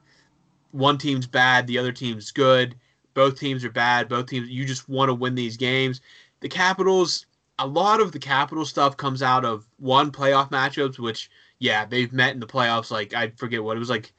one 0.71 0.99
team's 0.99 1.27
bad, 1.27 1.67
the 1.67 1.79
other 1.79 1.93
team's 1.93 2.31
good. 2.31 2.77
Both 3.15 3.41
teams 3.41 3.65
are 3.65 3.71
bad. 3.71 4.09
Both 4.09 4.27
teams, 4.27 4.49
you 4.49 4.65
just 4.65 4.89
want 4.89 5.09
to 5.09 5.15
win 5.15 5.35
these 5.35 5.57
games. 5.57 6.01
The 6.41 6.49
Capitals, 6.49 7.27
a 7.61 7.67
lot 7.67 8.01
of 8.01 8.11
the 8.11 8.19
capital 8.19 8.65
stuff 8.65 8.97
comes 8.97 9.23
out 9.23 9.45
of 9.45 9.67
one 9.77 10.11
playoff 10.11 10.51
matchups, 10.51 10.99
which 10.99 11.31
yeah, 11.59 11.85
they've 11.85 12.13
met 12.13 12.33
in 12.33 12.41
the 12.41 12.47
playoffs 12.47 12.91
like 12.91 13.13
I 13.15 13.29
forget 13.37 13.63
what 13.63 13.77
it 13.77 13.81
was 13.81 13.91
like 13.91 14.13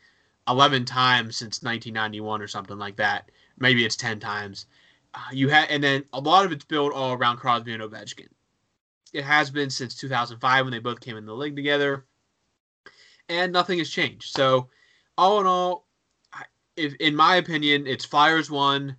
eleven 0.48 0.86
times 0.86 1.38
since 1.38 1.64
1991 1.64 2.42
or 2.42 2.48
something 2.48 2.78
like 2.78 2.96
that. 2.98 3.32
Maybe 3.58 3.84
it's 3.84 3.96
ten 3.96 4.20
times. 4.20 4.68
Uh, 5.14 5.20
you 5.34 5.50
had, 5.50 5.70
and 5.70 5.84
then 5.84 6.06
a 6.14 6.20
lot 6.20 6.46
of 6.46 6.52
it's 6.52 6.64
built 6.64 6.94
all 6.94 7.14
around 7.14 7.38
Crosby 7.38 7.74
and 7.74 7.82
Ovechkin. 7.82 8.30
It 9.12 9.26
has 9.26 9.50
been 9.50 9.70
since 9.70 9.96
2005 9.96 10.66
when 10.66 10.72
they 10.72 10.80
both 10.80 11.02
came 11.02 11.18
in 11.18 11.26
the 11.26 11.34
league 11.34 11.56
together, 11.56 12.06
and 13.28 13.52
nothing 13.52 13.80
has 13.80 13.90
changed. 13.90 14.34
So, 14.36 14.70
all 15.18 15.42
in 15.42 15.48
all, 15.48 15.88
if 16.78 16.94
in 16.96 17.16
my 17.16 17.38
opinion, 17.38 17.88
it's 17.88 18.06
Flyers 18.06 18.52
one. 18.52 18.98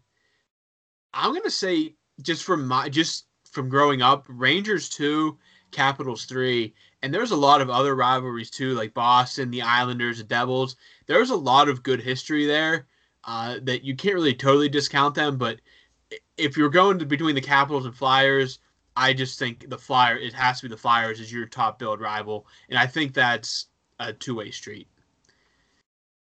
I'm 1.14 1.32
gonna 1.32 1.48
say 1.48 1.94
just 2.20 2.42
from 2.42 2.66
my 2.66 2.88
just 2.88 3.26
from 3.52 3.68
growing 3.68 4.02
up. 4.02 4.24
Rangers 4.28 4.88
two, 4.88 5.38
Capitals 5.70 6.24
three, 6.24 6.74
and 7.02 7.14
there's 7.14 7.30
a 7.30 7.36
lot 7.36 7.60
of 7.60 7.70
other 7.70 7.94
rivalries 7.94 8.50
too, 8.50 8.74
like 8.74 8.92
Boston, 8.94 9.50
the 9.50 9.62
Islanders, 9.62 10.18
the 10.18 10.24
Devils. 10.24 10.76
There's 11.06 11.30
a 11.30 11.36
lot 11.36 11.68
of 11.68 11.82
good 11.82 12.00
history 12.00 12.46
there 12.46 12.86
uh, 13.24 13.58
that 13.62 13.84
you 13.84 13.94
can't 13.94 14.14
really 14.14 14.34
totally 14.34 14.68
discount 14.68 15.14
them. 15.14 15.36
But 15.36 15.60
if 16.36 16.56
you're 16.56 16.68
going 16.70 16.98
to 16.98 17.06
between 17.06 17.34
the 17.34 17.40
Capitals 17.40 17.86
and 17.86 17.94
Flyers, 17.94 18.58
I 18.96 19.12
just 19.12 19.38
think 19.38 19.68
the 19.68 19.78
Flyer 19.78 20.16
it 20.16 20.34
has 20.34 20.60
to 20.60 20.68
be 20.68 20.74
the 20.74 20.80
Flyers 20.80 21.20
as 21.20 21.32
your 21.32 21.46
top 21.46 21.78
build 21.78 22.00
rival, 22.00 22.46
and 22.68 22.78
I 22.78 22.86
think 22.86 23.14
that's 23.14 23.66
a 24.00 24.12
two 24.12 24.34
way 24.34 24.50
street. 24.50 24.88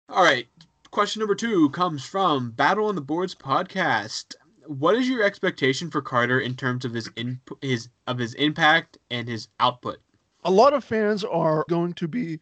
All 0.10 0.24
right, 0.24 0.48
question 0.92 1.20
number 1.20 1.36
two 1.36 1.70
comes 1.70 2.04
from 2.04 2.52
Battle 2.52 2.88
on 2.88 2.96
the 2.96 3.02
Boards 3.02 3.36
podcast 3.36 4.36
what 4.70 4.96
is 4.96 5.10
your 5.10 5.24
expectation 5.24 5.90
for 5.90 6.00
Carter 6.00 6.40
in 6.40 6.56
terms 6.56 6.86
of 6.86 6.94
his 6.94 7.10
in, 7.16 7.42
his 7.62 7.90
of 8.06 8.20
his 8.20 8.36
impact 8.36 9.00
and 9.10 9.28
his 9.28 9.48
output? 9.60 9.98
A 10.44 10.52
lot 10.52 10.74
of 10.74 10.84
fans 10.84 11.24
are 11.24 11.66
going 11.70 11.94
to 11.94 12.08
be 12.08 12.40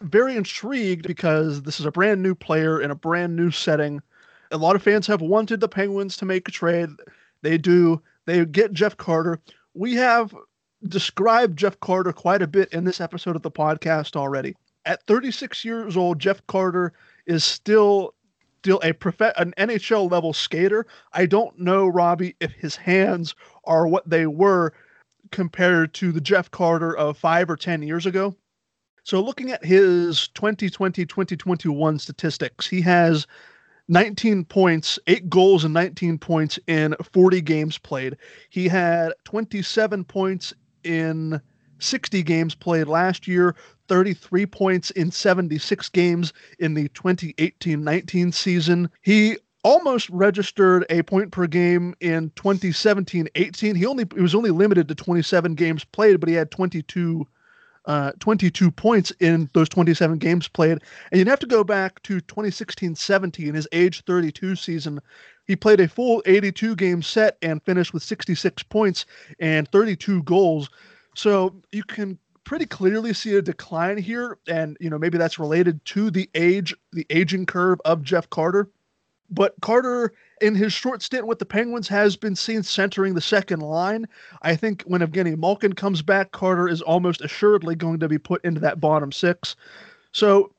very 0.00 0.36
intrigued 0.36 1.08
because 1.08 1.62
this 1.62 1.80
is 1.80 1.86
a 1.86 1.90
brand 1.90 2.22
new 2.22 2.36
player 2.36 2.80
in 2.80 2.92
a 2.92 2.94
brand 2.94 3.34
new 3.34 3.50
setting. 3.50 4.00
A 4.52 4.56
lot 4.56 4.76
of 4.76 4.82
fans 4.82 5.08
have 5.08 5.20
wanted 5.20 5.58
the 5.60 5.68
Penguins 5.68 6.16
to 6.18 6.24
make 6.24 6.48
a 6.48 6.52
trade. 6.52 6.88
They 7.42 7.58
do. 7.58 8.00
They 8.26 8.44
get 8.44 8.72
Jeff 8.72 8.96
Carter. 8.96 9.40
We 9.74 9.94
have 9.94 10.34
described 10.86 11.58
Jeff 11.58 11.78
Carter 11.80 12.12
quite 12.12 12.42
a 12.42 12.46
bit 12.46 12.72
in 12.72 12.84
this 12.84 13.00
episode 13.00 13.34
of 13.34 13.42
the 13.42 13.50
podcast 13.50 14.14
already. 14.14 14.54
At 14.84 15.02
36 15.06 15.64
years 15.64 15.96
old, 15.96 16.20
Jeff 16.20 16.46
Carter 16.46 16.92
is 17.26 17.44
still 17.44 18.14
still 18.60 18.80
a 18.84 18.92
prof- 18.92 19.32
an 19.38 19.54
NHL 19.56 20.10
level 20.10 20.34
skater. 20.34 20.86
I 21.14 21.24
don't 21.24 21.58
know, 21.58 21.86
Robbie, 21.88 22.36
if 22.40 22.52
his 22.52 22.76
hands 22.76 23.34
are 23.64 23.86
what 23.86 24.08
they 24.08 24.26
were 24.26 24.74
compared 25.30 25.94
to 25.94 26.12
the 26.12 26.20
Jeff 26.20 26.50
Carter 26.50 26.94
of 26.94 27.16
five 27.16 27.48
or 27.48 27.56
10 27.56 27.82
years 27.82 28.04
ago. 28.04 28.36
So, 29.02 29.22
looking 29.22 29.50
at 29.50 29.64
his 29.64 30.28
2020 30.28 31.06
2021 31.06 31.98
statistics, 31.98 32.66
he 32.66 32.82
has 32.82 33.26
19 33.88 34.44
points, 34.44 34.98
eight 35.06 35.30
goals, 35.30 35.64
and 35.64 35.72
19 35.72 36.18
points 36.18 36.58
in 36.66 36.94
40 37.14 37.40
games 37.40 37.78
played. 37.78 38.18
He 38.50 38.68
had 38.68 39.14
27 39.24 40.04
points 40.04 40.52
in 40.84 41.40
60 41.78 42.22
games 42.22 42.54
played 42.54 42.88
last 42.88 43.26
year, 43.26 43.56
33 43.90 44.46
points 44.46 44.92
in 44.92 45.10
76 45.10 45.88
games 45.88 46.32
in 46.60 46.74
the 46.74 46.88
2018 46.90 47.82
19 47.82 48.30
season. 48.30 48.88
He 49.02 49.36
almost 49.64 50.08
registered 50.10 50.86
a 50.90 51.02
point 51.02 51.32
per 51.32 51.48
game 51.48 51.96
in 52.00 52.30
2017-18. 52.30 53.76
He 53.76 53.86
only 53.86 54.06
he 54.14 54.22
was 54.22 54.36
only 54.36 54.50
limited 54.50 54.86
to 54.86 54.94
27 54.94 55.56
games 55.56 55.82
played, 55.82 56.20
but 56.20 56.28
he 56.28 56.36
had 56.36 56.52
22 56.52 57.26
uh, 57.86 58.12
22 58.20 58.70
points 58.70 59.10
in 59.18 59.50
those 59.54 59.68
27 59.68 60.18
games 60.18 60.46
played. 60.46 60.78
And 61.10 61.18
you'd 61.18 61.26
have 61.26 61.40
to 61.40 61.46
go 61.46 61.64
back 61.64 62.00
to 62.04 62.20
2016-17, 62.20 63.54
his 63.56 63.66
age 63.72 64.04
32 64.04 64.54
season. 64.54 65.00
He 65.48 65.56
played 65.56 65.80
a 65.80 65.88
full 65.88 66.22
82 66.26 66.76
game 66.76 67.02
set 67.02 67.38
and 67.42 67.60
finished 67.64 67.92
with 67.92 68.04
66 68.04 68.62
points 68.64 69.04
and 69.40 69.66
32 69.72 70.22
goals. 70.22 70.70
So 71.16 71.56
you 71.72 71.82
can 71.82 72.18
pretty 72.50 72.66
clearly 72.66 73.14
see 73.14 73.36
a 73.36 73.40
decline 73.40 73.96
here 73.96 74.36
and 74.48 74.76
you 74.80 74.90
know 74.90 74.98
maybe 74.98 75.16
that's 75.16 75.38
related 75.38 75.82
to 75.84 76.10
the 76.10 76.28
age 76.34 76.74
the 76.92 77.06
aging 77.08 77.46
curve 77.46 77.80
of 77.84 78.02
Jeff 78.02 78.28
Carter 78.28 78.68
but 79.30 79.54
Carter, 79.60 80.12
in 80.40 80.56
his 80.56 80.72
short 80.72 81.02
stint 81.02 81.24
with 81.28 81.38
the 81.38 81.44
Penguins, 81.44 81.86
has 81.86 82.16
been 82.16 82.34
seen 82.34 82.64
centering 82.64 83.14
the 83.14 83.20
second 83.20 83.60
line. 83.60 84.08
I 84.42 84.56
think 84.56 84.82
when 84.82 85.02
Evgeny 85.02 85.38
Malkin 85.38 85.72
comes 85.72 86.02
back, 86.02 86.32
Carter 86.32 86.68
is 86.68 86.82
almost 86.82 87.20
assuredly 87.20 87.76
going 87.76 88.00
to 88.00 88.08
be 88.08 88.18
put 88.18 88.44
into 88.44 88.60
that 88.62 88.80
bottom 88.80 89.12
six. 89.12 89.54
So 90.10 90.52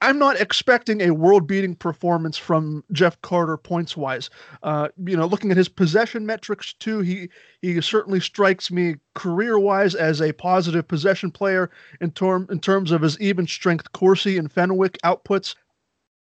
I'm 0.00 0.18
not 0.18 0.40
expecting 0.40 1.00
a 1.00 1.10
world-beating 1.10 1.74
performance 1.76 2.38
from 2.38 2.84
Jeff 2.92 3.20
Carter 3.22 3.56
points 3.56 3.96
wise. 3.96 4.30
Uh, 4.62 4.88
you 5.04 5.16
know, 5.16 5.26
looking 5.26 5.50
at 5.50 5.56
his 5.56 5.68
possession 5.68 6.24
metrics 6.24 6.72
too, 6.74 7.00
he 7.00 7.28
he 7.62 7.80
certainly 7.80 8.20
strikes 8.20 8.70
me 8.70 8.96
career-wise 9.14 9.94
as 9.96 10.22
a 10.22 10.32
positive 10.32 10.86
possession 10.86 11.32
player 11.32 11.70
in 12.00 12.12
term 12.12 12.46
in 12.50 12.60
terms 12.60 12.92
of 12.92 13.02
his 13.02 13.18
even 13.20 13.46
strength 13.46 13.90
Corsi 13.92 14.38
and 14.38 14.52
Fenwick 14.52 14.98
outputs. 15.04 15.56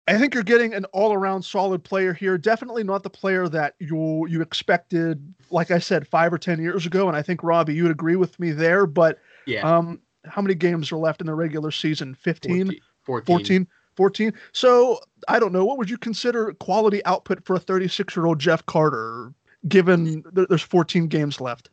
I 0.09 0.19
think 0.19 0.35
you're 0.35 0.43
getting 0.43 0.75
an 0.75 0.85
all-around 0.87 1.43
solid 1.43 1.85
player 1.85 2.13
here. 2.13 2.37
Definitely 2.37 2.83
not 2.85 3.05
the 3.05 3.11
player 3.11 3.49
that 3.49 3.75
you 3.79 4.27
you 4.29 4.43
expected, 4.43 5.33
like 5.51 5.71
I 5.71 5.79
said, 5.79 6.07
five 6.07 6.33
or 6.33 6.39
ten 6.39 6.61
years 6.61 6.85
ago. 6.85 7.09
And 7.09 7.17
I 7.17 7.23
think 7.23 7.43
Robbie, 7.43 7.75
you'd 7.75 7.91
agree 7.91 8.17
with 8.17 8.39
me 8.39 8.51
there. 8.51 8.85
But 8.87 9.19
Yeah. 9.47 9.63
um, 9.63 10.01
how 10.27 10.43
many 10.43 10.55
games 10.55 10.93
are 10.93 10.97
left 10.99 11.21
in 11.21 11.27
the 11.27 11.35
regular 11.35 11.71
season? 11.71 12.15
15, 12.15 12.67
14. 12.67 12.81
14, 13.05 13.37
14. 13.37 13.67
14. 13.95 14.33
So 14.53 15.01
I 15.29 15.39
don't 15.39 15.53
know. 15.53 15.65
What 15.65 15.79
would 15.79 15.91
you 15.91 15.99
consider 15.99 16.53
quality 16.55 17.05
output 17.05 17.45
for 17.45 17.57
a 17.57 17.61
36-year-old 17.61 18.39
Jeff 18.39 18.65
Carter, 18.67 19.33
given 19.69 20.23
mm. 20.23 20.35
th- 20.35 20.49
there's 20.49 20.63
14 20.63 21.07
games 21.09 21.41
left? 21.41 21.71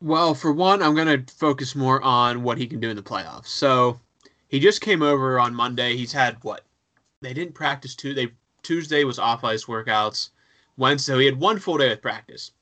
Well, 0.00 0.34
for 0.34 0.52
one, 0.52 0.82
I'm 0.82 0.94
going 0.94 1.24
to 1.24 1.34
focus 1.34 1.76
more 1.76 2.02
on 2.02 2.42
what 2.42 2.58
he 2.58 2.66
can 2.66 2.80
do 2.80 2.90
in 2.90 2.96
the 2.96 3.02
playoffs. 3.02 3.46
So 3.46 4.00
he 4.48 4.58
just 4.58 4.80
came 4.80 5.00
over 5.00 5.38
on 5.38 5.54
Monday. 5.54 5.96
He's 5.96 6.12
had 6.12 6.36
what? 6.42 6.64
They 7.20 7.32
didn't 7.32 7.54
practice 7.54 7.94
two. 7.94 8.12
They 8.12 8.32
Tuesday 8.62 9.04
was 9.04 9.18
off 9.18 9.44
ice 9.44 9.64
workouts. 9.64 10.30
Wednesday, 10.76 11.12
so 11.12 11.18
he 11.18 11.26
had 11.26 11.38
one 11.38 11.58
full 11.58 11.78
day 11.78 11.92
of 11.92 12.02
practice. 12.02 12.52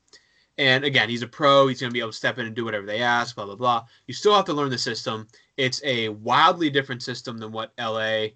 And 0.57 0.83
again, 0.83 1.09
he's 1.09 1.23
a 1.23 1.27
pro. 1.27 1.67
He's 1.67 1.79
going 1.79 1.89
to 1.89 1.93
be 1.93 1.99
able 1.99 2.11
to 2.11 2.17
step 2.17 2.37
in 2.37 2.45
and 2.45 2.55
do 2.55 2.65
whatever 2.65 2.85
they 2.85 3.01
ask. 3.01 3.35
Blah 3.35 3.45
blah 3.45 3.55
blah. 3.55 3.85
You 4.05 4.13
still 4.13 4.35
have 4.35 4.45
to 4.45 4.53
learn 4.53 4.69
the 4.69 4.77
system. 4.77 5.27
It's 5.57 5.81
a 5.83 6.09
wildly 6.09 6.69
different 6.69 7.03
system 7.03 7.37
than 7.37 7.51
what 7.51 7.73
LA 7.79 8.27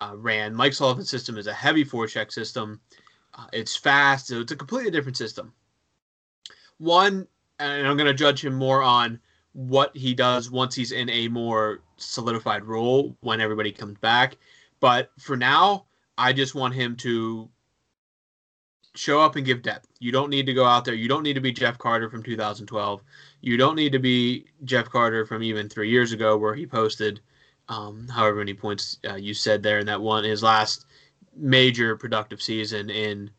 uh, 0.00 0.14
ran. 0.16 0.54
Mike 0.54 0.72
Sullivan's 0.72 1.10
system 1.10 1.38
is 1.38 1.46
a 1.46 1.52
heavy 1.52 1.84
forecheck 1.84 2.32
system. 2.32 2.80
Uh, 3.34 3.46
it's 3.52 3.76
fast. 3.76 4.28
So 4.28 4.40
it's 4.40 4.52
a 4.52 4.56
completely 4.56 4.90
different 4.90 5.16
system. 5.16 5.52
One, 6.78 7.26
and 7.58 7.86
I'm 7.86 7.96
going 7.96 8.06
to 8.06 8.14
judge 8.14 8.44
him 8.44 8.54
more 8.54 8.82
on 8.82 9.20
what 9.52 9.96
he 9.96 10.14
does 10.14 10.50
once 10.50 10.74
he's 10.74 10.92
in 10.92 11.10
a 11.10 11.28
more 11.28 11.80
solidified 11.96 12.64
role 12.64 13.16
when 13.20 13.40
everybody 13.40 13.72
comes 13.72 13.98
back. 13.98 14.36
But 14.80 15.10
for 15.18 15.36
now, 15.36 15.86
I 16.16 16.32
just 16.32 16.54
want 16.54 16.74
him 16.74 16.96
to 16.96 17.48
show 18.94 19.20
up 19.20 19.36
and 19.36 19.46
give 19.46 19.62
depth. 19.62 19.88
You 19.98 20.12
don't 20.12 20.30
need 20.30 20.46
to 20.46 20.54
go 20.54 20.64
out 20.64 20.84
there. 20.84 20.94
You 20.94 21.08
don't 21.08 21.22
need 21.22 21.34
to 21.34 21.40
be 21.40 21.52
Jeff 21.52 21.78
Carter 21.78 22.10
from 22.10 22.22
2012. 22.22 23.02
You 23.40 23.56
don't 23.56 23.76
need 23.76 23.92
to 23.92 23.98
be 23.98 24.46
Jeff 24.64 24.90
Carter 24.90 25.24
from 25.24 25.42
even 25.42 25.68
three 25.68 25.90
years 25.90 26.12
ago, 26.12 26.36
where 26.36 26.54
he 26.54 26.66
posted 26.66 27.20
um, 27.70 28.08
however 28.08 28.36
many 28.36 28.52
points 28.52 28.98
uh, 29.08 29.14
you 29.14 29.32
said 29.32 29.62
there 29.62 29.78
in 29.78 29.86
that 29.86 30.00
one 30.00 30.24
his 30.24 30.42
last 30.42 30.86
major 31.36 31.96
productive 31.96 32.42
season 32.42 32.90
in 32.90 33.30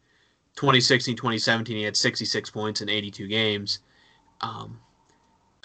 2016 0.55 1.15
2017 1.15 1.77
he 1.77 1.83
had 1.83 1.95
66 1.95 2.49
points 2.49 2.81
in 2.81 2.89
82 2.89 3.27
games 3.27 3.79
um, 4.39 4.79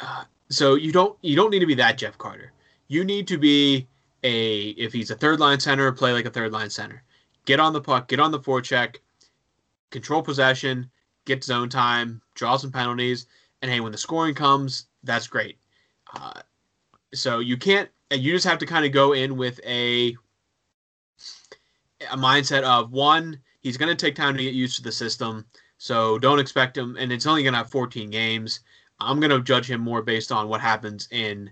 uh, 0.00 0.24
so 0.50 0.74
you 0.74 0.92
don't 0.92 1.16
you 1.22 1.36
don't 1.36 1.50
need 1.50 1.60
to 1.60 1.66
be 1.66 1.74
that 1.74 1.96
jeff 1.96 2.18
carter 2.18 2.52
you 2.88 3.04
need 3.04 3.28
to 3.28 3.38
be 3.38 3.86
a 4.24 4.70
if 4.70 4.92
he's 4.92 5.10
a 5.10 5.16
third 5.16 5.38
line 5.38 5.60
center 5.60 5.90
play 5.92 6.12
like 6.12 6.26
a 6.26 6.30
third 6.30 6.52
line 6.52 6.70
center 6.70 7.04
get 7.44 7.60
on 7.60 7.72
the 7.72 7.80
puck 7.80 8.08
get 8.08 8.18
on 8.18 8.32
the 8.32 8.40
forecheck 8.40 8.96
control 9.90 10.22
possession 10.22 10.90
get 11.24 11.44
zone 11.44 11.68
time 11.68 12.20
draw 12.34 12.56
some 12.56 12.72
penalties 12.72 13.26
and 13.62 13.70
hey 13.70 13.80
when 13.80 13.92
the 13.92 13.98
scoring 13.98 14.34
comes 14.34 14.86
that's 15.06 15.28
great. 15.28 15.58
Uh, 16.14 16.40
so 17.14 17.38
you 17.38 17.56
can't 17.56 17.88
you 18.10 18.32
just 18.32 18.46
have 18.46 18.58
to 18.58 18.66
kind 18.66 18.84
of 18.84 18.92
go 18.92 19.12
in 19.12 19.36
with 19.36 19.60
a 19.64 20.16
a 22.10 22.16
mindset 22.16 22.62
of 22.62 22.92
one 22.92 23.40
he's 23.60 23.76
going 23.76 23.88
to 23.88 24.06
take 24.06 24.14
time 24.14 24.36
to 24.36 24.42
get 24.42 24.54
used 24.54 24.76
to 24.76 24.82
the 24.82 24.92
system 24.92 25.44
so 25.78 26.18
don't 26.18 26.38
expect 26.38 26.76
him 26.76 26.96
and 26.98 27.12
it's 27.12 27.26
only 27.26 27.42
going 27.42 27.52
to 27.52 27.58
have 27.58 27.70
14 27.70 28.10
games. 28.10 28.60
I'm 28.98 29.20
going 29.20 29.30
to 29.30 29.42
judge 29.42 29.70
him 29.70 29.80
more 29.80 30.02
based 30.02 30.32
on 30.32 30.48
what 30.48 30.60
happens 30.60 31.08
in 31.10 31.50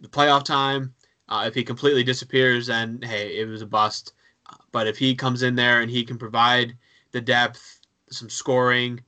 the 0.00 0.08
playoff 0.08 0.44
time. 0.44 0.94
Uh, 1.28 1.44
if 1.46 1.54
he 1.54 1.64
completely 1.64 2.04
disappears 2.04 2.66
then 2.66 3.00
hey 3.02 3.38
it 3.38 3.46
was 3.46 3.62
a 3.62 3.66
bust. 3.66 4.12
Uh, 4.50 4.56
but 4.72 4.86
if 4.86 4.98
he 4.98 5.14
comes 5.14 5.42
in 5.42 5.54
there 5.54 5.80
and 5.80 5.90
he 5.90 6.04
can 6.04 6.18
provide 6.18 6.76
the 7.12 7.20
depth 7.20 7.73
some 8.14 8.30
scoring 8.30 9.00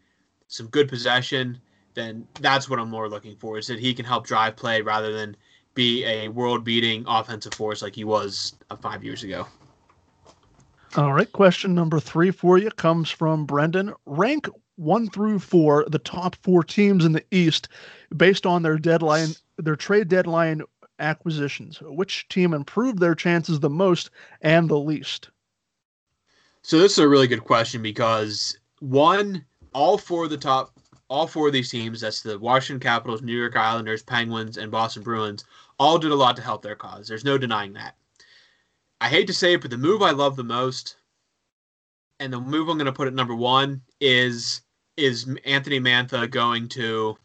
some 0.48 0.66
good 0.68 0.88
possession 0.88 1.58
then 1.94 2.26
that's 2.40 2.68
what 2.68 2.78
i'm 2.78 2.90
more 2.90 3.08
looking 3.08 3.36
for 3.36 3.58
is 3.58 3.66
that 3.66 3.78
he 3.78 3.94
can 3.94 4.04
help 4.04 4.26
drive 4.26 4.56
play 4.56 4.82
rather 4.82 5.12
than 5.12 5.36
be 5.76 6.04
a 6.04 6.28
world 6.28 6.64
beating 6.64 7.04
offensive 7.06 7.54
force 7.54 7.82
like 7.82 7.94
he 7.94 8.02
was 8.02 8.54
uh, 8.70 8.76
five 8.76 9.04
years 9.04 9.22
ago. 9.22 9.46
All 10.96 11.12
right. 11.12 11.30
Question 11.30 11.74
number 11.74 12.00
three 12.00 12.32
for 12.32 12.58
you 12.58 12.70
comes 12.70 13.10
from 13.10 13.46
Brendan. 13.46 13.94
Rank 14.06 14.48
one 14.74 15.08
through 15.08 15.38
four 15.38 15.86
the 15.88 15.98
top 15.98 16.34
four 16.42 16.64
teams 16.64 17.04
in 17.04 17.12
the 17.12 17.24
East 17.30 17.68
based 18.16 18.44
on 18.44 18.62
their 18.62 18.78
deadline, 18.78 19.28
their 19.58 19.76
trade 19.76 20.08
deadline 20.08 20.62
acquisitions. 20.98 21.78
Which 21.82 22.26
team 22.28 22.52
improved 22.52 22.98
their 22.98 23.14
chances 23.14 23.60
the 23.60 23.70
most 23.70 24.10
and 24.40 24.68
the 24.68 24.78
least? 24.78 25.30
So 26.62 26.78
this 26.78 26.92
is 26.92 26.98
a 26.98 27.08
really 27.08 27.28
good 27.28 27.44
question 27.44 27.82
because 27.82 28.58
one, 28.80 29.44
all 29.72 29.98
four 29.98 30.24
of 30.24 30.30
the 30.30 30.36
top, 30.36 30.72
all 31.08 31.26
four 31.26 31.46
of 31.46 31.52
these 31.52 31.70
teams, 31.70 32.00
that's 32.00 32.22
the 32.22 32.38
Washington 32.38 32.80
Capitals, 32.80 33.22
New 33.22 33.36
York 33.36 33.56
Islanders, 33.56 34.02
Penguins, 34.02 34.58
and 34.58 34.70
Boston 34.70 35.02
Bruins, 35.02 35.44
all 35.78 35.98
did 35.98 36.10
a 36.10 36.16
lot 36.16 36.36
to 36.36 36.42
help 36.42 36.62
their 36.62 36.74
cause. 36.74 37.06
There's 37.06 37.24
no 37.24 37.38
denying 37.38 37.72
that. 37.74 37.96
I 39.00 39.08
hate 39.08 39.26
to 39.26 39.34
say 39.34 39.54
it, 39.54 39.60
but 39.60 39.70
the 39.70 39.76
move 39.76 40.02
I 40.02 40.10
love 40.10 40.36
the 40.36 40.44
most, 40.44 40.96
and 42.18 42.32
the 42.32 42.40
move 42.40 42.68
I'm 42.68 42.78
going 42.78 42.86
to 42.86 42.92
put 42.92 43.08
at 43.08 43.14
number 43.14 43.34
one 43.34 43.82
is 44.00 44.62
is 44.96 45.28
Anthony 45.44 45.78
Mantha 45.78 46.30
going 46.30 46.68
to 46.68 47.18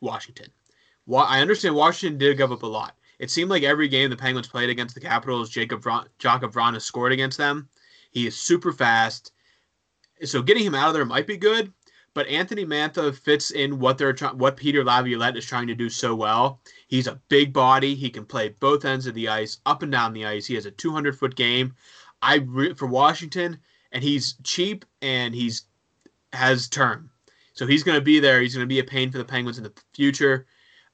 Washington. 0.00 0.46
I 1.14 1.40
understand 1.40 1.74
Washington 1.74 2.18
did 2.18 2.38
give 2.38 2.52
up 2.52 2.62
a 2.62 2.66
lot. 2.66 2.96
It 3.18 3.30
seemed 3.30 3.50
like 3.50 3.64
every 3.64 3.88
game 3.88 4.08
the 4.08 4.16
Penguins 4.16 4.48
played 4.48 4.70
against 4.70 4.94
the 4.94 5.00
Capitals, 5.00 5.50
Jakub 5.50 5.82
Vrana, 5.82 6.06
Jacob 6.18 6.80
scored 6.80 7.12
against 7.12 7.36
them. 7.36 7.68
He 8.10 8.26
is 8.26 8.36
super 8.36 8.72
fast. 8.72 9.32
So 10.24 10.42
getting 10.42 10.64
him 10.64 10.74
out 10.74 10.88
of 10.88 10.94
there 10.94 11.04
might 11.04 11.26
be 11.26 11.36
good, 11.36 11.72
but 12.14 12.26
Anthony 12.26 12.64
Mantha 12.64 13.14
fits 13.14 13.50
in 13.50 13.78
what 13.78 13.98
they're 13.98 14.12
trying, 14.12 14.38
what 14.38 14.56
Peter 14.56 14.82
Laviolette 14.82 15.36
is 15.36 15.46
trying 15.46 15.68
to 15.68 15.74
do 15.74 15.88
so 15.88 16.14
well. 16.14 16.60
He's 16.88 17.06
a 17.06 17.20
big 17.28 17.52
body. 17.52 17.94
He 17.94 18.10
can 18.10 18.24
play 18.24 18.48
both 18.48 18.84
ends 18.84 19.06
of 19.06 19.14
the 19.14 19.28
ice, 19.28 19.58
up 19.66 19.82
and 19.82 19.92
down 19.92 20.12
the 20.12 20.26
ice. 20.26 20.46
He 20.46 20.54
has 20.54 20.66
a 20.66 20.70
200 20.70 21.16
foot 21.16 21.36
game. 21.36 21.74
I 22.20 22.36
re- 22.46 22.74
for 22.74 22.86
Washington, 22.86 23.58
and 23.92 24.02
he's 24.02 24.34
cheap 24.42 24.84
and 25.02 25.34
he's 25.34 25.66
has 26.32 26.68
term, 26.68 27.10
so 27.54 27.66
he's 27.66 27.82
going 27.82 27.98
to 27.98 28.04
be 28.04 28.20
there. 28.20 28.42
He's 28.42 28.54
going 28.54 28.66
to 28.66 28.74
be 28.74 28.80
a 28.80 28.84
pain 28.84 29.10
for 29.10 29.18
the 29.18 29.24
Penguins 29.24 29.58
in 29.58 29.64
the 29.64 29.72
future. 29.94 30.46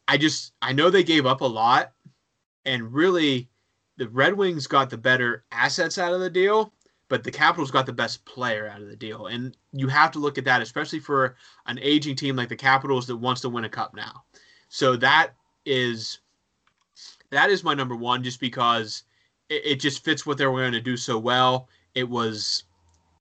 I 0.06 0.18
just 0.18 0.52
I 0.60 0.72
know 0.72 0.90
they 0.90 1.02
gave 1.02 1.26
up 1.26 1.40
a 1.40 1.46
lot, 1.46 1.92
and 2.64 2.92
really, 2.92 3.48
the 3.96 4.08
Red 4.08 4.34
Wings 4.34 4.66
got 4.66 4.90
the 4.90 4.98
better 4.98 5.44
assets 5.50 5.98
out 5.98 6.12
of 6.12 6.20
the 6.20 6.30
deal 6.30 6.72
but 7.14 7.22
the 7.22 7.30
Capitals 7.30 7.70
got 7.70 7.86
the 7.86 7.92
best 7.92 8.24
player 8.24 8.68
out 8.68 8.82
of 8.82 8.88
the 8.88 8.96
deal. 8.96 9.26
And 9.26 9.56
you 9.72 9.86
have 9.86 10.10
to 10.10 10.18
look 10.18 10.36
at 10.36 10.44
that, 10.46 10.60
especially 10.60 10.98
for 10.98 11.36
an 11.66 11.78
aging 11.80 12.16
team 12.16 12.34
like 12.34 12.48
the 12.48 12.56
Capitals 12.56 13.06
that 13.06 13.16
wants 13.16 13.40
to 13.42 13.48
win 13.48 13.62
a 13.62 13.68
cup 13.68 13.94
now. 13.94 14.24
So 14.68 14.96
that 14.96 15.30
is 15.64 16.18
that 17.30 17.50
is 17.50 17.62
my 17.62 17.72
number 17.72 17.94
one, 17.94 18.24
just 18.24 18.40
because 18.40 19.04
it, 19.48 19.64
it 19.64 19.74
just 19.76 20.04
fits 20.04 20.26
what 20.26 20.38
they 20.38 20.46
were 20.48 20.60
going 20.60 20.72
to 20.72 20.80
do 20.80 20.96
so 20.96 21.16
well. 21.16 21.68
It 21.94 22.08
was 22.08 22.64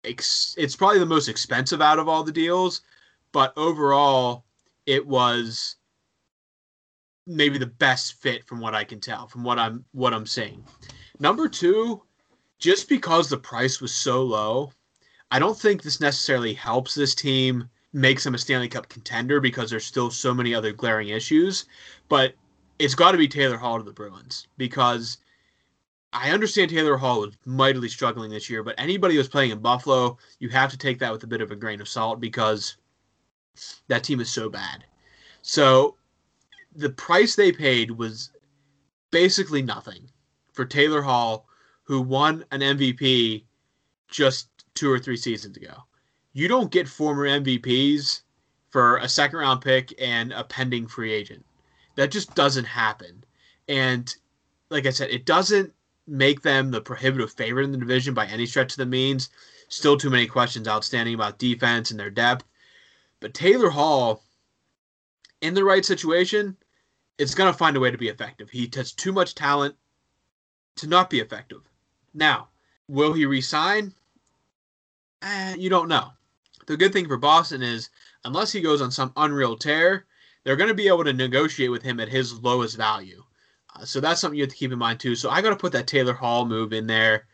ex- 0.03 0.55
it's 0.57 0.75
probably 0.75 0.97
the 0.97 1.05
most 1.05 1.29
expensive 1.29 1.79
out 1.79 1.99
of 1.99 2.09
all 2.09 2.23
the 2.23 2.31
deals, 2.31 2.81
but 3.31 3.53
overall, 3.55 4.43
it 4.87 5.05
was 5.05 5.75
maybe 7.27 7.59
the 7.59 7.67
best 7.67 8.13
fit 8.13 8.43
from 8.47 8.59
what 8.59 8.73
I 8.73 8.85
can 8.85 8.99
tell, 8.99 9.27
from 9.27 9.43
what 9.43 9.59
I'm 9.59 9.85
what 9.91 10.15
I'm 10.15 10.25
seeing. 10.25 10.65
Number 11.19 11.47
two, 11.47 12.01
just 12.63 12.87
because 12.87 13.27
the 13.27 13.35
price 13.35 13.81
was 13.81 13.93
so 13.93 14.23
low, 14.23 14.71
I 15.31 15.37
don't 15.37 15.59
think 15.59 15.83
this 15.83 15.99
necessarily 15.99 16.53
helps 16.53 16.95
this 16.95 17.13
team 17.13 17.69
makes 17.91 18.23
them 18.23 18.35
a 18.35 18.37
Stanley 18.37 18.69
Cup 18.69 18.87
contender 18.87 19.41
because 19.41 19.69
there's 19.69 19.83
still 19.83 20.09
so 20.09 20.33
many 20.33 20.55
other 20.55 20.71
glaring 20.71 21.09
issues. 21.09 21.65
But 22.07 22.35
it's 22.79 22.95
got 22.95 23.11
to 23.11 23.17
be 23.17 23.27
Taylor 23.27 23.57
Hall 23.57 23.79
to 23.79 23.83
the 23.83 23.91
Bruins 23.91 24.47
because 24.55 25.17
I 26.13 26.31
understand 26.31 26.71
Taylor 26.71 26.95
Hall 26.95 27.19
was 27.19 27.37
mightily 27.45 27.89
struggling 27.89 28.31
this 28.31 28.49
year, 28.49 28.63
but 28.63 28.75
anybody 28.77 29.17
who's 29.17 29.27
playing 29.27 29.51
in 29.51 29.59
Buffalo, 29.59 30.17
you 30.39 30.47
have 30.47 30.71
to 30.71 30.77
take 30.77 30.99
that 30.99 31.11
with 31.11 31.23
a 31.23 31.27
bit 31.27 31.41
of 31.41 31.51
a 31.51 31.57
grain 31.57 31.81
of 31.81 31.89
salt 31.89 32.21
because 32.21 32.77
that 33.89 34.05
team 34.05 34.21
is 34.21 34.29
so 34.29 34.49
bad. 34.49 34.85
So 35.41 35.97
the 36.73 36.91
price 36.91 37.35
they 37.35 37.51
paid 37.51 37.91
was 37.91 38.31
basically 39.11 39.61
nothing 39.61 40.09
for 40.53 40.63
Taylor 40.63 41.01
Hall, 41.01 41.45
who 41.83 42.01
won 42.01 42.45
an 42.51 42.61
MVP 42.61 43.43
just 44.07 44.49
two 44.73 44.91
or 44.91 44.99
three 44.99 45.17
seasons 45.17 45.57
ago. 45.57 45.75
You 46.33 46.47
don't 46.47 46.71
get 46.71 46.87
former 46.87 47.27
MVPs 47.27 48.21
for 48.69 48.97
a 48.97 49.09
second 49.09 49.39
round 49.39 49.61
pick 49.61 49.93
and 50.01 50.31
a 50.33 50.43
pending 50.43 50.87
free 50.87 51.13
agent. 51.13 51.45
That 51.95 52.11
just 52.11 52.33
doesn't 52.33 52.65
happen. 52.65 53.23
And 53.67 54.13
like 54.69 54.85
I 54.87 54.89
said, 54.89 55.11
it 55.11 55.25
doesn't 55.25 55.73
make 56.07 56.41
them 56.41 56.71
the 56.71 56.81
prohibitive 56.81 57.31
favorite 57.31 57.65
in 57.65 57.71
the 57.71 57.77
division 57.77 58.13
by 58.13 58.25
any 58.25 58.45
stretch 58.45 58.73
of 58.73 58.77
the 58.77 58.85
means. 58.85 59.29
Still 59.69 59.97
too 59.97 60.09
many 60.09 60.27
questions 60.27 60.67
outstanding 60.67 61.15
about 61.15 61.39
defense 61.39 61.91
and 61.91 61.99
their 61.99 62.09
depth. 62.09 62.45
But 63.19 63.33
Taylor 63.33 63.69
Hall, 63.69 64.23
in 65.41 65.53
the 65.53 65.63
right 65.63 65.85
situation, 65.85 66.57
is 67.17 67.35
going 67.35 67.51
to 67.51 67.57
find 67.57 67.77
a 67.77 67.79
way 67.79 67.91
to 67.91 67.97
be 67.97 68.09
effective. 68.09 68.49
He 68.49 68.69
has 68.75 68.91
too 68.91 69.13
much 69.13 69.35
talent 69.35 69.75
to 70.77 70.87
not 70.87 71.09
be 71.09 71.19
effective. 71.19 71.61
Now, 72.13 72.49
will 72.87 73.13
he 73.13 73.25
resign? 73.25 73.93
Eh, 75.21 75.55
you 75.57 75.69
don't 75.69 75.87
know. 75.87 76.11
The 76.67 76.77
good 76.77 76.93
thing 76.93 77.07
for 77.07 77.17
Boston 77.17 77.61
is, 77.61 77.89
unless 78.25 78.51
he 78.51 78.61
goes 78.61 78.81
on 78.81 78.91
some 78.91 79.13
unreal 79.17 79.57
tear, 79.57 80.05
they're 80.43 80.55
going 80.55 80.69
to 80.69 80.73
be 80.73 80.87
able 80.87 81.03
to 81.03 81.13
negotiate 81.13 81.71
with 81.71 81.83
him 81.83 81.99
at 81.99 82.09
his 82.09 82.39
lowest 82.39 82.77
value. 82.77 83.23
Uh, 83.75 83.85
so 83.85 83.99
that's 83.99 84.21
something 84.21 84.37
you 84.37 84.43
have 84.43 84.51
to 84.51 84.55
keep 84.55 84.71
in 84.71 84.79
mind 84.79 84.99
too. 84.99 85.15
So 85.15 85.29
I 85.29 85.41
got 85.41 85.49
to 85.49 85.55
put 85.55 85.71
that 85.73 85.87
Taylor 85.87 86.13
Hall 86.13 86.45
move 86.45 86.73
in 86.73 86.87
there. 86.87 87.25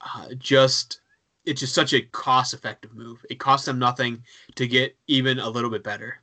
Uh, 0.00 0.28
just 0.38 1.00
it's 1.44 1.60
just 1.60 1.74
such 1.74 1.92
a 1.94 2.02
cost-effective 2.02 2.94
move. 2.94 3.24
It 3.30 3.40
costs 3.40 3.66
them 3.66 3.78
nothing 3.78 4.22
to 4.56 4.66
get 4.66 4.96
even 5.06 5.38
a 5.38 5.48
little 5.48 5.70
bit 5.70 5.82
better. 5.82 6.20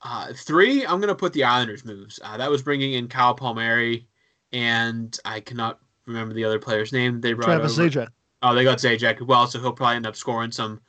Uh, 0.00 0.32
three, 0.32 0.86
I'm 0.86 1.00
going 1.00 1.08
to 1.08 1.14
put 1.14 1.32
the 1.32 1.44
Islanders 1.44 1.84
moves. 1.84 2.18
Uh, 2.22 2.36
that 2.36 2.50
was 2.50 2.62
bringing 2.62 2.94
in 2.94 3.08
Kyle 3.08 3.34
Palmieri, 3.34 4.06
and 4.52 5.18
I 5.24 5.40
cannot 5.40 5.80
remember 6.08 6.34
the 6.34 6.44
other 6.44 6.58
player's 6.58 6.92
name. 6.92 7.20
They 7.20 7.34
brought 7.34 7.46
Travis 7.46 7.78
over. 7.78 7.88
Zajac. 7.88 8.08
Oh, 8.42 8.54
they 8.54 8.64
got 8.64 8.78
Zajac 8.78 9.20
as 9.20 9.26
well, 9.26 9.46
so 9.46 9.60
he'll 9.60 9.72
probably 9.72 9.96
end 9.96 10.06
up 10.06 10.16
scoring 10.16 10.50
some 10.50 10.80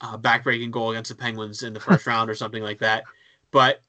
uh, 0.00 0.16
backbreaking 0.16 0.70
goal 0.70 0.90
against 0.90 1.10
the 1.10 1.16
Penguins 1.16 1.62
in 1.62 1.72
the 1.72 1.80
first 1.80 2.06
round 2.06 2.30
or 2.30 2.34
something 2.34 2.62
like 2.62 2.78
that. 2.78 3.04
But 3.50 3.82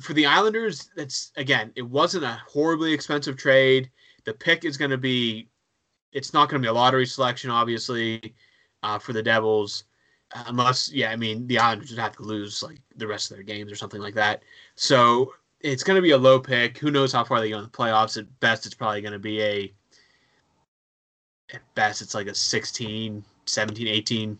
for 0.00 0.12
the 0.12 0.26
Islanders, 0.26 0.90
that's 0.96 1.32
again, 1.36 1.72
it 1.76 1.82
wasn't 1.82 2.24
a 2.24 2.40
horribly 2.46 2.92
expensive 2.92 3.36
trade. 3.36 3.90
The 4.24 4.34
pick 4.34 4.64
is 4.64 4.76
going 4.76 4.90
to 4.90 4.98
be, 4.98 5.48
it's 6.12 6.34
not 6.34 6.48
going 6.48 6.60
to 6.60 6.66
be 6.66 6.68
a 6.68 6.72
lottery 6.72 7.06
selection, 7.06 7.50
obviously, 7.50 8.34
uh, 8.82 8.98
for 8.98 9.12
the 9.12 9.22
Devils, 9.22 9.84
unless, 10.46 10.92
yeah, 10.92 11.10
I 11.10 11.16
mean, 11.16 11.46
the 11.46 11.58
Islanders 11.58 11.90
would 11.90 11.98
have 11.98 12.16
to 12.16 12.22
lose 12.22 12.62
like 12.62 12.80
the 12.96 13.06
rest 13.06 13.30
of 13.30 13.36
their 13.36 13.44
games 13.44 13.72
or 13.72 13.76
something 13.76 14.00
like 14.00 14.14
that. 14.14 14.42
So 14.74 15.32
it's 15.60 15.84
going 15.84 15.96
to 15.96 16.02
be 16.02 16.10
a 16.10 16.18
low 16.18 16.38
pick. 16.38 16.76
Who 16.78 16.90
knows 16.90 17.12
how 17.12 17.24
far 17.24 17.40
they 17.40 17.48
go 17.48 17.58
in 17.58 17.64
the 17.64 17.70
playoffs? 17.70 18.18
At 18.18 18.40
best, 18.40 18.66
it's 18.66 18.74
probably 18.74 19.00
going 19.00 19.12
to 19.12 19.18
be 19.18 19.40
a, 19.40 19.72
at 21.52 21.62
best, 21.74 22.02
it's 22.02 22.14
like 22.14 22.26
a 22.26 22.34
16, 22.34 23.24
17, 23.46 23.88
18, 23.88 24.38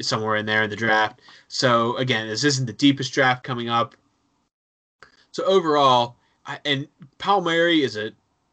somewhere 0.00 0.36
in 0.36 0.46
there 0.46 0.62
in 0.62 0.70
the 0.70 0.76
draft. 0.76 1.20
So 1.48 1.96
again, 1.96 2.28
this 2.28 2.44
isn't 2.44 2.66
the 2.66 2.72
deepest 2.72 3.12
draft 3.12 3.44
coming 3.44 3.68
up. 3.68 3.94
So 5.32 5.44
overall, 5.44 6.16
I, 6.46 6.58
and 6.64 6.88
Palmieri 7.18 7.82
is 7.82 7.96
a 7.96 8.12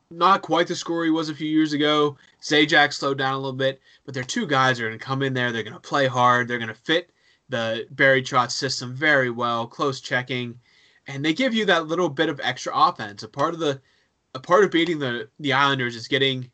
not 0.10 0.42
quite 0.42 0.68
the 0.68 0.76
scorer 0.76 1.06
he 1.06 1.12
was 1.12 1.30
a 1.30 1.36
few 1.36 1.50
years 1.50 1.74
ago. 1.74 2.18
Zajac 2.42 2.94
slowed 2.94 3.18
down 3.18 3.34
a 3.34 3.38
little 3.38 3.52
bit, 3.52 3.82
but 4.06 4.14
they're 4.14 4.24
two 4.24 4.48
guys 4.48 4.80
are 4.80 4.88
going 4.88 4.98
to 4.98 5.06
come 5.06 5.22
in 5.22 5.34
there. 5.34 5.52
They're 5.52 5.64
going 5.64 5.74
to 5.74 5.80
play 5.80 6.08
hard. 6.08 6.48
They're 6.48 6.60
going 6.60 6.70
to 6.70 6.74
fit 6.74 7.10
the 7.50 7.88
Barry 7.92 8.22
Trotz 8.22 8.52
system 8.52 8.94
very 8.94 9.30
well, 9.30 9.68
close 9.68 10.00
checking, 10.00 10.60
and 11.08 11.24
they 11.24 11.34
give 11.34 11.54
you 11.54 11.66
that 11.66 11.88
little 11.88 12.10
bit 12.10 12.30
of 12.30 12.40
extra 12.44 12.74
offense. 12.76 13.24
A 13.24 13.28
part 13.28 13.54
of 13.54 13.60
the 13.60 13.82
a 14.34 14.40
part 14.40 14.64
of 14.64 14.72
beating 14.72 15.00
the 15.00 15.30
the 15.40 15.54
Islanders 15.54 15.96
is 15.96 16.08
getting 16.08 16.52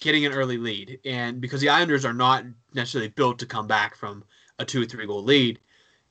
getting 0.00 0.26
an 0.26 0.32
early 0.32 0.58
lead, 0.58 0.98
and 1.04 1.40
because 1.40 1.60
the 1.60 1.68
Islanders 1.68 2.04
are 2.04 2.14
not 2.14 2.44
necessarily 2.74 3.08
built 3.08 3.38
to 3.38 3.46
come 3.46 3.66
back 3.66 3.96
from 3.96 4.24
a 4.58 4.64
two 4.64 4.82
or 4.82 4.84
three 4.84 5.06
goal 5.06 5.22
lead, 5.22 5.58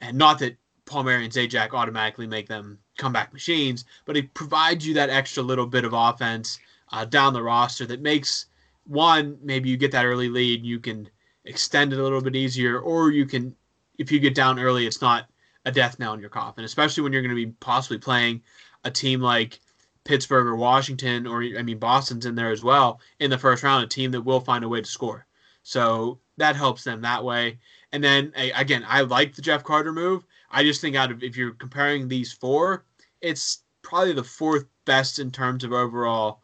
and 0.02 0.18
not 0.18 0.40
that 0.40 0.58
Palmieri 0.86 1.24
and 1.24 1.34
Zajac 1.34 1.74
automatically 1.74 2.28
make 2.28 2.48
them 2.48 2.78
comeback 2.98 3.34
machines, 3.34 3.86
but 4.06 4.18
it 4.18 4.34
provides 4.34 4.86
you 4.86 4.94
that 4.96 5.10
extra 5.10 5.44
little 5.44 5.66
bit 5.66 5.86
of 5.86 5.94
offense 5.94 6.60
uh, 6.92 7.06
down 7.06 7.34
the 7.34 7.42
roster 7.42 7.86
that 7.86 8.02
makes 8.02 8.48
one 8.86 9.38
maybe 9.42 9.70
you 9.70 9.78
get 9.78 9.92
that 9.92 10.06
early 10.06 10.30
lead, 10.30 10.66
you 10.66 10.80
can 10.80 11.10
extend 11.46 11.94
it 11.94 12.00
a 12.00 12.04
little 12.04 12.22
bit 12.22 12.36
easier, 12.36 12.80
or 12.80 13.12
you 13.12 13.26
can 13.26 13.56
if 13.98 14.12
you 14.12 14.20
get 14.20 14.36
down 14.36 14.60
early, 14.60 14.86
it's 14.86 15.02
not 15.02 15.28
a 15.66 15.72
death 15.72 16.00
knell 16.00 16.14
in 16.14 16.20
your 16.20 16.30
coffin, 16.30 16.64
especially 16.64 17.04
when 17.04 17.14
you're 17.14 17.22
going 17.22 17.36
to 17.36 17.46
be 17.46 17.52
possibly 17.60 17.98
playing 17.98 18.42
a 18.84 18.92
team 18.92 19.22
like 19.22 19.60
Pittsburgh 20.06 20.48
or 20.48 20.56
Washington, 20.56 21.26
or 21.26 21.44
I 21.44 21.62
mean 21.62 21.80
Boston's 21.80 22.26
in 22.26 22.36
there 22.36 22.52
as 22.52 22.64
well 22.64 23.00
in 23.20 23.30
the 23.30 23.38
first 23.38 23.64
round, 23.64 23.84
a 23.84 23.88
team 23.88 24.12
that 24.12 24.22
will 24.22 24.40
find 24.40 24.64
a 24.64 24.70
way 24.70 24.82
to 24.82 24.88
score. 24.88 25.26
So 25.64 26.20
that 26.38 26.56
helps 26.56 26.84
them 26.84 27.02
that 27.02 27.24
way. 27.24 27.60
And 27.92 28.04
then 28.04 28.34
again, 28.36 28.84
I 28.88 29.02
like 29.02 29.36
the 29.36 29.42
Jeff 29.42 29.64
Carter 29.64 29.94
move. 29.94 30.26
I 30.52 30.64
just 30.64 30.82
think 30.82 30.96
out 30.96 31.12
of 31.12 31.24
if 31.24 31.38
you're 31.38 31.54
comparing 31.54 32.08
these 32.08 32.34
four, 32.34 32.86
it's 33.22 33.64
probably 33.82 34.14
the 34.14 34.24
fourth 34.24 34.66
best 34.86 35.20
in 35.20 35.32
terms 35.32 35.64
of 35.64 35.72
overall 35.72 36.42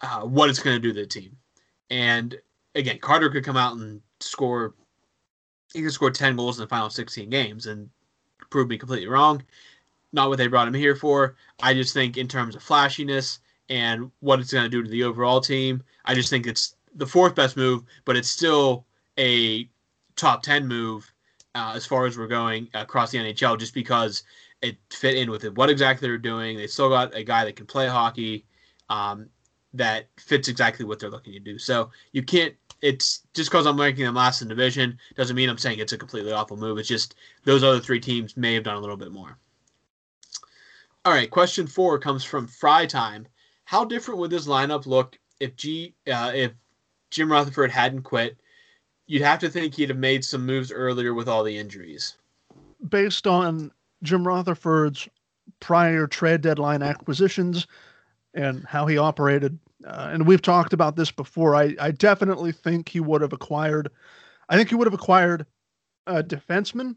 uh, 0.00 0.20
what 0.20 0.50
it's 0.50 0.58
going 0.58 0.76
to 0.76 0.80
do 0.80 0.92
to 0.92 1.00
the 1.00 1.06
team. 1.06 1.36
And 1.90 2.38
again, 2.74 2.98
Carter 2.98 3.30
could 3.30 3.44
come 3.44 3.56
out 3.56 3.76
and 3.76 4.00
score. 4.20 4.74
He 5.72 5.82
could 5.82 5.92
score 5.92 6.10
ten 6.10 6.36
goals 6.36 6.58
in 6.58 6.64
the 6.64 6.68
final 6.68 6.90
16 6.90 7.30
games 7.30 7.66
and 7.66 7.88
prove 8.50 8.68
me 8.68 8.78
completely 8.78 9.08
wrong. 9.08 9.42
Not 10.14 10.28
what 10.28 10.38
they 10.38 10.46
brought 10.46 10.68
him 10.68 10.74
here 10.74 10.94
for. 10.94 11.34
I 11.60 11.74
just 11.74 11.92
think 11.92 12.16
in 12.16 12.28
terms 12.28 12.54
of 12.54 12.62
flashiness 12.62 13.40
and 13.68 14.10
what 14.20 14.38
it's 14.38 14.52
going 14.52 14.64
to 14.64 14.70
do 14.70 14.82
to 14.82 14.88
the 14.88 15.02
overall 15.02 15.40
team, 15.40 15.82
I 16.04 16.14
just 16.14 16.30
think 16.30 16.46
it's 16.46 16.76
the 16.94 17.06
fourth 17.06 17.34
best 17.34 17.56
move, 17.56 17.82
but 18.04 18.16
it's 18.16 18.30
still 18.30 18.86
a 19.18 19.68
top 20.14 20.44
10 20.44 20.68
move 20.68 21.12
uh, 21.56 21.72
as 21.74 21.84
far 21.84 22.06
as 22.06 22.16
we're 22.16 22.28
going 22.28 22.68
across 22.74 23.10
the 23.10 23.18
NHL 23.18 23.58
just 23.58 23.74
because 23.74 24.22
it 24.62 24.76
fit 24.90 25.16
in 25.16 25.32
with 25.32 25.42
it. 25.42 25.56
What 25.56 25.68
exactly 25.68 26.08
they're 26.08 26.16
doing. 26.16 26.56
They 26.56 26.68
still 26.68 26.88
got 26.88 27.14
a 27.14 27.24
guy 27.24 27.44
that 27.44 27.56
can 27.56 27.66
play 27.66 27.88
hockey 27.88 28.46
um, 28.88 29.28
that 29.72 30.06
fits 30.18 30.46
exactly 30.46 30.84
what 30.84 31.00
they're 31.00 31.10
looking 31.10 31.32
to 31.32 31.40
do. 31.40 31.58
So 31.58 31.90
you 32.12 32.22
can't. 32.22 32.54
It's 32.82 33.22
just 33.34 33.50
because 33.50 33.66
I'm 33.66 33.80
ranking 33.80 34.04
them 34.04 34.14
last 34.14 34.42
in 34.42 34.48
division 34.48 34.98
doesn't 35.16 35.34
mean 35.34 35.48
I'm 35.48 35.58
saying 35.58 35.78
it's 35.80 35.92
a 35.92 35.98
completely 35.98 36.32
awful 36.32 36.56
move. 36.56 36.78
It's 36.78 36.88
just 36.88 37.16
those 37.44 37.64
other 37.64 37.80
three 37.80 37.98
teams 37.98 38.36
may 38.36 38.54
have 38.54 38.64
done 38.64 38.76
a 38.76 38.80
little 38.80 38.96
bit 38.96 39.10
more. 39.10 39.38
All 41.04 41.12
right, 41.12 41.30
question 41.30 41.66
four 41.66 41.98
comes 41.98 42.24
from 42.24 42.46
Fry 42.46 42.86
Time. 42.86 43.26
How 43.64 43.84
different 43.84 44.20
would 44.20 44.30
this 44.30 44.46
lineup 44.46 44.86
look 44.86 45.18
if 45.40 45.56
G 45.56 45.94
uh, 46.10 46.32
if 46.34 46.52
Jim 47.10 47.30
Rutherford 47.30 47.70
hadn't 47.70 48.02
quit? 48.02 48.38
you'd 49.06 49.22
have 49.22 49.38
to 49.40 49.48
think 49.48 49.74
he'd 49.74 49.90
have 49.90 49.98
made 49.98 50.24
some 50.24 50.46
moves 50.46 50.72
earlier 50.72 51.14
with 51.14 51.28
all 51.28 51.44
the 51.44 51.56
injuries. 51.56 52.16
Based 52.88 53.26
on 53.26 53.70
Jim 54.02 54.26
Rutherford's 54.26 55.08
prior 55.60 56.06
trade 56.06 56.40
deadline 56.40 56.82
acquisitions 56.82 57.66
and 58.34 58.64
how 58.66 58.86
he 58.86 58.98
operated, 58.98 59.58
uh, 59.86 60.10
and 60.12 60.26
we've 60.26 60.42
talked 60.42 60.72
about 60.72 60.96
this 60.96 61.10
before, 61.10 61.54
I, 61.54 61.74
I 61.80 61.90
definitely 61.90 62.52
think 62.52 62.88
he 62.88 63.00
would 63.00 63.20
have 63.20 63.32
acquired, 63.32 63.90
I 64.48 64.56
think 64.56 64.68
he 64.68 64.74
would 64.74 64.86
have 64.86 64.94
acquired 64.94 65.46
a 66.06 66.22
defenseman 66.22 66.96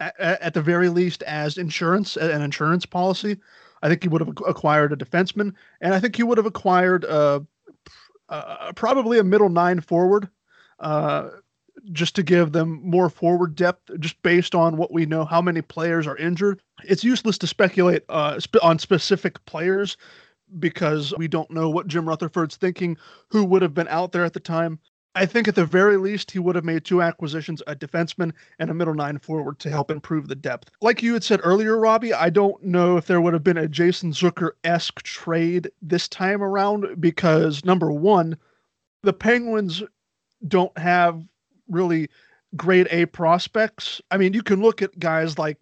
at, 0.00 0.14
at 0.18 0.54
the 0.54 0.62
very 0.62 0.88
least 0.88 1.22
as 1.22 1.58
insurance, 1.58 2.16
an 2.16 2.42
insurance 2.42 2.86
policy. 2.86 3.36
I 3.82 3.88
think 3.88 4.02
he 4.02 4.08
would 4.08 4.20
have 4.20 4.34
acquired 4.46 4.92
a 4.92 4.96
defenseman, 4.96 5.52
and 5.80 5.92
I 5.92 6.00
think 6.00 6.16
he 6.16 6.22
would 6.22 6.38
have 6.38 6.46
acquired 6.46 7.04
uh, 7.04 7.40
uh, 8.28 8.72
probably 8.72 9.18
a 9.18 9.24
middle 9.24 9.50
nine 9.50 9.80
forward. 9.80 10.28
Uh, 10.80 11.30
just 11.92 12.14
to 12.14 12.22
give 12.22 12.52
them 12.52 12.80
more 12.82 13.10
forward 13.10 13.54
depth, 13.54 13.90
just 14.00 14.20
based 14.22 14.54
on 14.54 14.76
what 14.76 14.92
we 14.92 15.04
know, 15.04 15.24
how 15.24 15.42
many 15.42 15.60
players 15.60 16.06
are 16.06 16.16
injured. 16.16 16.62
It's 16.84 17.04
useless 17.04 17.36
to 17.38 17.46
speculate 17.46 18.04
uh, 18.08 18.40
sp- 18.40 18.62
on 18.62 18.78
specific 18.78 19.44
players 19.44 19.96
because 20.58 21.12
we 21.18 21.28
don't 21.28 21.50
know 21.50 21.68
what 21.68 21.86
Jim 21.88 22.08
Rutherford's 22.08 22.56
thinking, 22.56 22.96
who 23.28 23.44
would 23.44 23.60
have 23.62 23.74
been 23.74 23.88
out 23.88 24.12
there 24.12 24.24
at 24.24 24.32
the 24.32 24.40
time. 24.40 24.78
I 25.14 25.26
think 25.26 25.46
at 25.46 25.54
the 25.54 25.64
very 25.64 25.96
least 25.96 26.30
he 26.30 26.38
would 26.40 26.56
have 26.56 26.64
made 26.64 26.84
two 26.84 27.00
acquisitions, 27.00 27.62
a 27.66 27.76
defenseman 27.76 28.32
and 28.58 28.68
a 28.68 28.74
middle 28.74 28.94
nine 28.94 29.18
forward 29.18 29.58
to 29.60 29.70
help 29.70 29.90
improve 29.90 30.26
the 30.26 30.34
depth. 30.34 30.70
Like 30.80 31.02
you 31.02 31.12
had 31.12 31.22
said 31.22 31.40
earlier, 31.44 31.78
Robbie, 31.78 32.12
I 32.12 32.30
don't 32.30 32.60
know 32.64 32.96
if 32.96 33.06
there 33.06 33.20
would 33.20 33.32
have 33.32 33.44
been 33.44 33.56
a 33.56 33.68
Jason 33.68 34.10
Zucker-esque 34.10 35.02
trade 35.02 35.70
this 35.80 36.08
time 36.08 36.42
around 36.42 37.00
because 37.00 37.64
number 37.64 37.92
one, 37.92 38.36
the 39.02 39.12
Penguins 39.12 39.82
don't 40.48 40.76
have 40.76 41.22
really 41.68 42.08
grade 42.56 42.88
A 42.90 43.06
prospects. 43.06 44.00
I 44.10 44.16
mean, 44.16 44.32
you 44.34 44.42
can 44.42 44.62
look 44.62 44.82
at 44.82 44.98
guys 44.98 45.38
like 45.38 45.58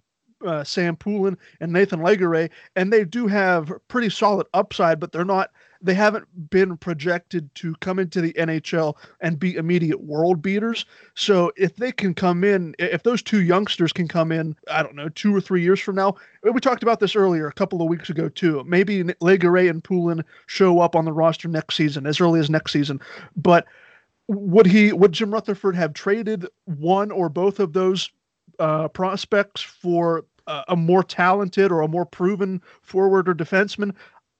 uh, 0.46 0.64
Sam 0.64 0.96
Poulin 0.96 1.36
and 1.60 1.72
Nathan 1.72 2.00
Legare, 2.00 2.50
and 2.74 2.92
they 2.92 3.04
do 3.04 3.26
have 3.26 3.72
pretty 3.88 4.08
solid 4.08 4.46
upside, 4.54 4.98
but 4.98 5.12
they're 5.12 5.24
not. 5.24 5.50
They 5.82 5.94
haven't 5.94 6.50
been 6.50 6.76
projected 6.76 7.52
to 7.56 7.74
come 7.80 7.98
into 7.98 8.20
the 8.20 8.32
NHL 8.34 8.94
and 9.20 9.38
be 9.38 9.56
immediate 9.56 10.00
world 10.00 10.40
beaters. 10.40 10.86
So 11.14 11.52
if 11.56 11.76
they 11.76 11.90
can 11.90 12.14
come 12.14 12.44
in, 12.44 12.74
if 12.78 13.02
those 13.02 13.22
two 13.22 13.42
youngsters 13.42 13.92
can 13.92 14.06
come 14.06 14.30
in, 14.30 14.54
I 14.70 14.82
don't 14.82 14.94
know, 14.94 15.08
two 15.08 15.34
or 15.34 15.40
three 15.40 15.62
years 15.62 15.80
from 15.80 15.96
now, 15.96 16.14
we 16.42 16.60
talked 16.60 16.82
about 16.82 17.00
this 17.00 17.16
earlier 17.16 17.48
a 17.48 17.52
couple 17.52 17.82
of 17.82 17.88
weeks 17.88 18.10
ago 18.10 18.28
too. 18.28 18.62
Maybe 18.64 19.02
Legare 19.02 19.68
and 19.68 19.82
Poulin 19.82 20.24
show 20.46 20.80
up 20.80 20.94
on 20.94 21.04
the 21.04 21.12
roster 21.12 21.48
next 21.48 21.76
season, 21.76 22.06
as 22.06 22.20
early 22.20 22.40
as 22.40 22.48
next 22.48 22.72
season, 22.72 23.00
but 23.36 23.66
would 24.28 24.66
he 24.66 24.92
would 24.92 25.12
Jim 25.12 25.32
Rutherford 25.32 25.76
have 25.76 25.92
traded 25.92 26.46
one 26.64 27.10
or 27.10 27.28
both 27.28 27.60
of 27.60 27.72
those 27.72 28.10
uh, 28.58 28.88
prospects 28.88 29.62
for 29.62 30.24
a 30.68 30.76
more 30.76 31.02
talented 31.02 31.70
or 31.70 31.82
a 31.82 31.88
more 31.88 32.06
proven 32.06 32.60
forward 32.82 33.28
or 33.28 33.34
defenseman? 33.34 33.94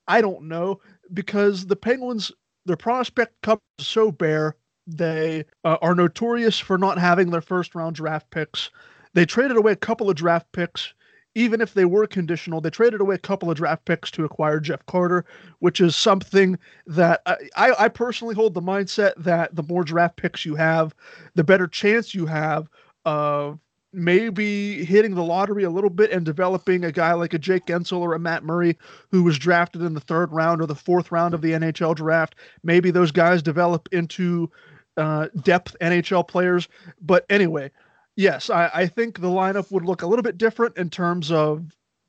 I 0.09 0.20
don't 0.20 0.49
know 0.49 0.80
because 1.13 1.67
the 1.67 1.77
Penguins 1.77 2.33
their 2.65 2.77
prospect 2.77 3.41
cup 3.43 3.59
is 3.79 3.87
so 3.87 4.13
bare. 4.13 4.57
They 4.87 5.45
uh, 5.65 5.79
are 5.83 5.95
notorious 5.95 6.59
for 6.59 6.79
not 6.79 6.99
having 6.99 7.31
their 7.31 7.41
first 7.41 7.75
round 7.75 7.97
draft 7.97 8.31
picks. 8.31 8.71
They 9.15 9.27
traded 9.27 9.57
away 9.57 9.73
a 9.73 9.77
couple 9.77 10.09
of 10.09 10.17
draft 10.17 10.51
picks 10.53 10.95
even 11.35 11.61
if 11.61 11.75
they 11.75 11.85
were 11.85 12.07
conditional, 12.07 12.61
they 12.61 12.71
traded 12.71 13.01
away 13.01 13.15
a 13.15 13.19
couple 13.19 13.51
of 13.51 13.57
draft 13.57 13.85
picks 13.85 14.11
to 14.13 14.25
acquire 14.25 14.61
Jeff 14.61 14.85
Carter, 14.87 15.25
which 15.61 15.81
is 15.81 15.97
something 15.97 16.59
that 16.87 17.23
I, 17.57 17.73
I, 17.79 17.89
personally 17.89 18.35
hold 18.35 18.55
the 18.55 18.61
mindset 18.61 19.15
that 19.17 19.55
the 19.55 19.63
more 19.63 19.85
draft 19.85 20.17
picks 20.17 20.45
you 20.45 20.55
have, 20.57 20.95
the 21.35 21.45
better 21.45 21.67
chance 21.67 22.15
you 22.15 22.27
have 22.27 22.69
of 23.05 23.59
maybe 23.93 24.84
hitting 24.84 25.14
the 25.14 25.22
lottery 25.22 25.64
a 25.64 25.70
little 25.70 25.90
bit 25.90 26.11
and 26.11 26.24
developing 26.24 26.84
a 26.84 26.93
guy 26.93 27.12
like 27.12 27.34
a 27.34 27.38
Jake 27.38 27.66
Guentzel 27.66 28.01
or 28.01 28.14
a 28.14 28.18
Matt 28.18 28.45
Murray 28.45 28.76
who 29.11 29.22
was 29.22 29.38
drafted 29.38 29.82
in 29.82 29.95
the 29.95 30.01
third 30.01 30.32
round 30.32 30.62
or 30.62 30.66
the 30.66 30.74
fourth 30.74 31.12
round 31.12 31.34
of 31.34 31.43
the 31.43 31.53
NHL 31.53 31.95
draft. 31.95 32.34
Maybe 32.62 32.90
those 32.90 33.11
guys 33.11 33.43
develop 33.43 33.88
into 33.93 34.51
uh, 34.97 35.28
depth 35.43 35.76
NHL 35.80 36.26
players. 36.26 36.68
But 37.01 37.26
anyway, 37.28 37.70
yes, 38.16 38.51
I, 38.51 38.70
I 38.72 38.86
think 38.86 39.20
the 39.20 39.28
lineup 39.28 39.70
would 39.70 39.84
look 39.84 40.03
a 40.03 40.07
little 40.07 40.22
bit 40.22 40.38
different 40.38 40.76
in 40.78 40.90
terms 40.90 41.30
of 41.30 41.64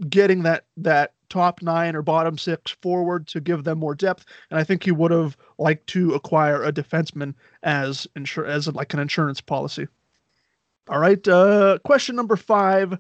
getting 0.10 0.44
that 0.44 0.66
that 0.78 1.14
top 1.30 1.62
nine 1.62 1.96
or 1.96 2.02
bottom 2.02 2.38
six 2.38 2.72
forward 2.82 3.28
to 3.28 3.42
give 3.42 3.64
them 3.64 3.80
more 3.80 3.96
depth. 3.96 4.26
And 4.52 4.60
I 4.60 4.64
think 4.64 4.84
he 4.84 4.92
would 4.92 5.12
have 5.12 5.36
liked 5.58 5.88
to 5.88 6.14
acquire 6.14 6.64
a 6.64 6.72
defenseman 6.72 7.34
as 7.64 8.08
insur- 8.16 8.48
as 8.48 8.68
like 8.68 8.94
an 8.94 9.00
insurance 9.00 9.42
policy. 9.42 9.88
All 10.90 11.00
right, 11.00 11.26
uh, 11.28 11.78
question 11.86 12.16
number 12.16 12.36
five. 12.36 12.98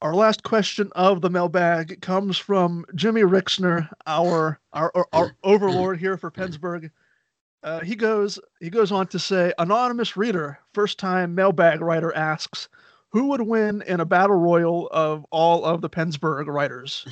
Our 0.00 0.14
last 0.14 0.42
question 0.42 0.90
of 0.94 1.22
the 1.22 1.30
mailbag 1.30 2.00
comes 2.02 2.38
from 2.38 2.84
Jimmy 2.94 3.22
Rixner, 3.22 3.88
our 4.06 4.60
our, 4.72 4.92
our, 4.94 5.06
our 5.12 5.32
overlord 5.42 5.98
here 5.98 6.16
for 6.16 6.30
PensBurgh. 6.30 6.90
Uh, 7.62 7.80
he 7.80 7.96
goes 7.96 8.38
he 8.60 8.70
goes 8.70 8.92
on 8.92 9.06
to 9.08 9.18
say, 9.18 9.52
anonymous 9.58 10.16
reader, 10.16 10.58
first 10.74 10.98
time 10.98 11.34
mailbag 11.34 11.80
writer 11.80 12.14
asks, 12.14 12.68
who 13.08 13.28
would 13.28 13.42
win 13.42 13.82
in 13.86 14.00
a 14.00 14.04
battle 14.04 14.36
royal 14.36 14.88
of 14.92 15.24
all 15.30 15.64
of 15.64 15.80
the 15.80 15.90
PensBurgh 15.90 16.46
writers? 16.46 17.06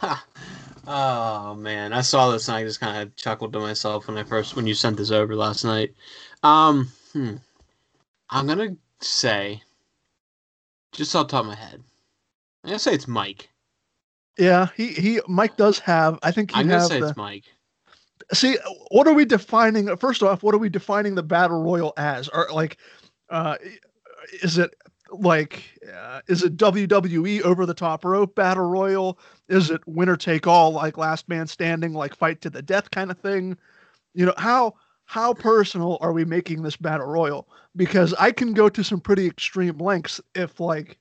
oh 0.86 1.54
man, 1.56 1.92
I 1.92 2.00
saw 2.00 2.30
this 2.30 2.48
and 2.48 2.56
I 2.56 2.62
just 2.62 2.80
kind 2.80 3.02
of 3.02 3.14
chuckled 3.16 3.52
to 3.52 3.58
myself 3.58 4.06
when 4.06 4.16
I 4.16 4.22
first 4.22 4.54
when 4.54 4.66
you 4.66 4.74
sent 4.74 4.96
this 4.96 5.10
over 5.10 5.34
last 5.34 5.64
night. 5.64 5.92
Um, 6.44 6.90
hmm. 7.12 7.36
I'm 8.30 8.46
gonna 8.46 8.76
say, 9.00 9.62
just 10.92 11.14
off 11.14 11.28
the 11.28 11.32
top 11.32 11.40
of 11.40 11.46
my 11.46 11.54
head, 11.54 11.82
I'm 12.64 12.70
gonna 12.70 12.78
say 12.78 12.94
it's 12.94 13.08
Mike. 13.08 13.48
Yeah, 14.38 14.68
he 14.76 14.88
he 14.88 15.20
Mike 15.28 15.56
does 15.56 15.78
have. 15.80 16.18
I 16.22 16.30
think 16.30 16.50
I'm 16.54 16.68
gonna 16.68 16.84
say 16.86 17.00
the, 17.00 17.08
it's 17.08 17.16
Mike 17.16 17.44
see 18.32 18.56
what 18.90 19.06
are 19.06 19.12
we 19.12 19.24
defining 19.24 19.94
first 19.96 20.22
off 20.22 20.42
what 20.42 20.54
are 20.54 20.58
we 20.58 20.68
defining 20.68 21.14
the 21.14 21.22
battle 21.22 21.62
royal 21.62 21.92
as 21.96 22.28
or 22.28 22.48
like 22.52 22.76
uh 23.30 23.56
is 24.42 24.58
it 24.58 24.74
like 25.10 25.64
uh, 25.92 26.20
is 26.28 26.44
it 26.44 26.56
WWE 26.56 27.42
over 27.42 27.66
the 27.66 27.74
top 27.74 28.04
rope 28.04 28.36
battle 28.36 28.68
royal 28.68 29.18
is 29.48 29.70
it 29.70 29.80
winner 29.86 30.16
take 30.16 30.46
all 30.46 30.70
like 30.70 30.96
last 30.96 31.28
man 31.28 31.48
standing 31.48 31.92
like 31.92 32.14
fight 32.14 32.40
to 32.40 32.50
the 32.50 32.62
death 32.62 32.92
kind 32.92 33.10
of 33.10 33.18
thing 33.18 33.56
you 34.14 34.24
know 34.24 34.34
how 34.38 34.74
how 35.10 35.34
personal 35.34 35.98
are 36.00 36.12
we 36.12 36.24
making 36.24 36.62
this 36.62 36.76
battle 36.76 37.08
royal 37.08 37.48
because 37.74 38.14
i 38.14 38.30
can 38.30 38.54
go 38.54 38.68
to 38.68 38.84
some 38.84 39.00
pretty 39.00 39.26
extreme 39.26 39.76
lengths 39.78 40.20
if 40.36 40.60
like 40.60 40.98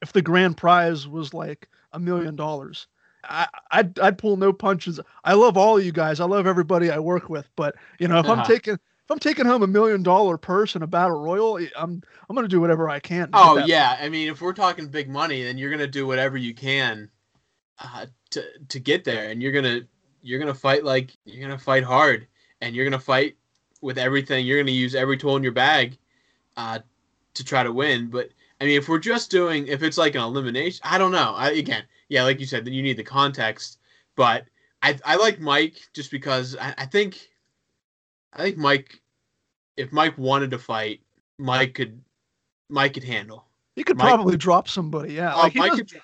if 0.00 0.14
the 0.14 0.22
grand 0.22 0.56
prize 0.56 1.06
was 1.06 1.34
like 1.34 1.68
a 1.92 2.00
million 2.00 2.34
dollars 2.34 2.86
I, 3.26 3.46
I'd, 3.70 3.98
I'd 4.00 4.18
pull 4.18 4.36
no 4.36 4.52
punches. 4.52 5.00
I 5.24 5.32
love 5.32 5.56
all 5.56 5.78
of 5.78 5.84
you 5.84 5.92
guys. 5.92 6.20
I 6.20 6.26
love 6.26 6.46
everybody 6.46 6.90
I 6.90 6.98
work 6.98 7.30
with. 7.30 7.48
But 7.56 7.74
you 7.98 8.06
know, 8.06 8.18
if 8.18 8.26
uh-huh. 8.26 8.42
I'm 8.42 8.46
taking 8.46 8.74
if 8.74 9.10
I'm 9.10 9.18
taking 9.18 9.46
home 9.46 9.62
a 9.62 9.66
million 9.66 10.02
dollar 10.02 10.36
purse 10.36 10.76
in 10.76 10.82
a 10.82 10.86
battle 10.86 11.18
royal, 11.18 11.56
I'm 11.74 12.02
I'm 12.28 12.36
gonna 12.36 12.48
do 12.48 12.60
whatever 12.60 12.90
I 12.90 13.00
can. 13.00 13.30
Oh 13.32 13.56
yeah, 13.64 13.96
I 13.98 14.10
mean, 14.10 14.28
if 14.28 14.42
we're 14.42 14.52
talking 14.52 14.88
big 14.88 15.08
money, 15.08 15.42
then 15.42 15.56
you're 15.56 15.70
gonna 15.70 15.86
do 15.86 16.06
whatever 16.06 16.36
you 16.36 16.52
can 16.52 17.08
uh, 17.78 18.04
to 18.32 18.44
to 18.68 18.78
get 18.78 19.04
there, 19.04 19.30
and 19.30 19.42
you're 19.42 19.52
gonna 19.52 19.80
you're 20.20 20.38
gonna 20.38 20.52
fight 20.52 20.84
like 20.84 21.16
you're 21.24 21.48
gonna 21.48 21.58
fight 21.58 21.82
hard, 21.82 22.26
and 22.64 22.74
you're 22.74 22.84
gonna 22.86 22.98
fight 22.98 23.36
with 23.82 23.98
everything. 23.98 24.46
You're 24.46 24.58
gonna 24.58 24.70
use 24.72 24.94
every 24.94 25.18
tool 25.18 25.36
in 25.36 25.42
your 25.42 25.52
bag 25.52 25.98
uh, 26.56 26.78
to 27.34 27.44
try 27.44 27.62
to 27.62 27.72
win. 27.72 28.08
But 28.08 28.30
I 28.60 28.64
mean, 28.64 28.78
if 28.78 28.88
we're 28.88 28.98
just 28.98 29.30
doing, 29.30 29.66
if 29.66 29.82
it's 29.82 29.98
like 29.98 30.14
an 30.14 30.22
elimination, 30.22 30.80
I 30.82 30.96
don't 30.96 31.12
know. 31.12 31.34
I, 31.36 31.50
again, 31.50 31.84
yeah, 32.08 32.24
like 32.24 32.40
you 32.40 32.46
said, 32.46 32.66
you 32.66 32.82
need 32.82 32.96
the 32.96 33.04
context. 33.04 33.78
But 34.16 34.46
I 34.82 34.98
I 35.04 35.16
like 35.16 35.40
Mike 35.40 35.78
just 35.92 36.10
because 36.10 36.56
I, 36.58 36.74
I 36.78 36.86
think 36.86 37.28
I 38.32 38.42
think 38.42 38.56
Mike 38.56 39.02
if 39.76 39.92
Mike 39.92 40.16
wanted 40.16 40.50
to 40.52 40.58
fight, 40.58 41.00
Mike 41.38 41.74
could 41.74 42.00
Mike 42.70 42.94
could 42.94 43.04
handle. 43.04 43.44
He 43.76 43.84
could 43.84 43.98
Mike, 43.98 44.08
probably 44.08 44.38
drop 44.38 44.68
somebody. 44.68 45.12
Yeah, 45.12 45.34
uh, 45.34 45.38
like 45.38 45.52
he, 45.52 45.60
doesn't, 45.60 45.90
could, 45.90 46.00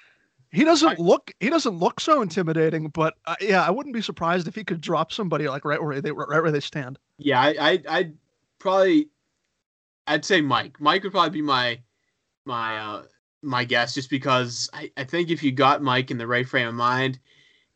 he 0.52 0.64
doesn't 0.64 0.98
look 0.98 1.32
he 1.40 1.48
doesn't 1.48 1.74
look 1.78 2.00
so 2.00 2.22
intimidating, 2.22 2.88
but 2.88 3.14
uh, 3.26 3.36
yeah, 3.40 3.62
I 3.64 3.70
wouldn't 3.70 3.94
be 3.94 4.02
surprised 4.02 4.48
if 4.48 4.54
he 4.54 4.64
could 4.64 4.80
drop 4.80 5.12
somebody 5.12 5.48
like 5.48 5.64
right 5.64 5.82
where 5.82 6.00
they 6.00 6.10
right 6.10 6.42
where 6.42 6.50
they 6.50 6.60
stand. 6.60 6.98
Yeah, 7.18 7.40
I 7.40 7.54
I 7.60 7.82
I'd 7.88 8.16
probably 8.58 9.08
I'd 10.06 10.24
say 10.24 10.40
Mike. 10.40 10.80
Mike 10.80 11.04
would 11.04 11.12
probably 11.12 11.30
be 11.30 11.42
my 11.42 11.80
my 12.44 12.78
uh 12.78 13.02
my 13.42 13.64
guess, 13.64 13.94
just 13.94 14.10
because 14.10 14.68
I, 14.72 14.90
I 14.96 15.04
think 15.04 15.30
if 15.30 15.42
you 15.42 15.52
got 15.52 15.82
Mike 15.82 16.10
in 16.10 16.18
the 16.18 16.26
right 16.26 16.46
frame 16.46 16.68
of 16.68 16.74
mind, 16.74 17.18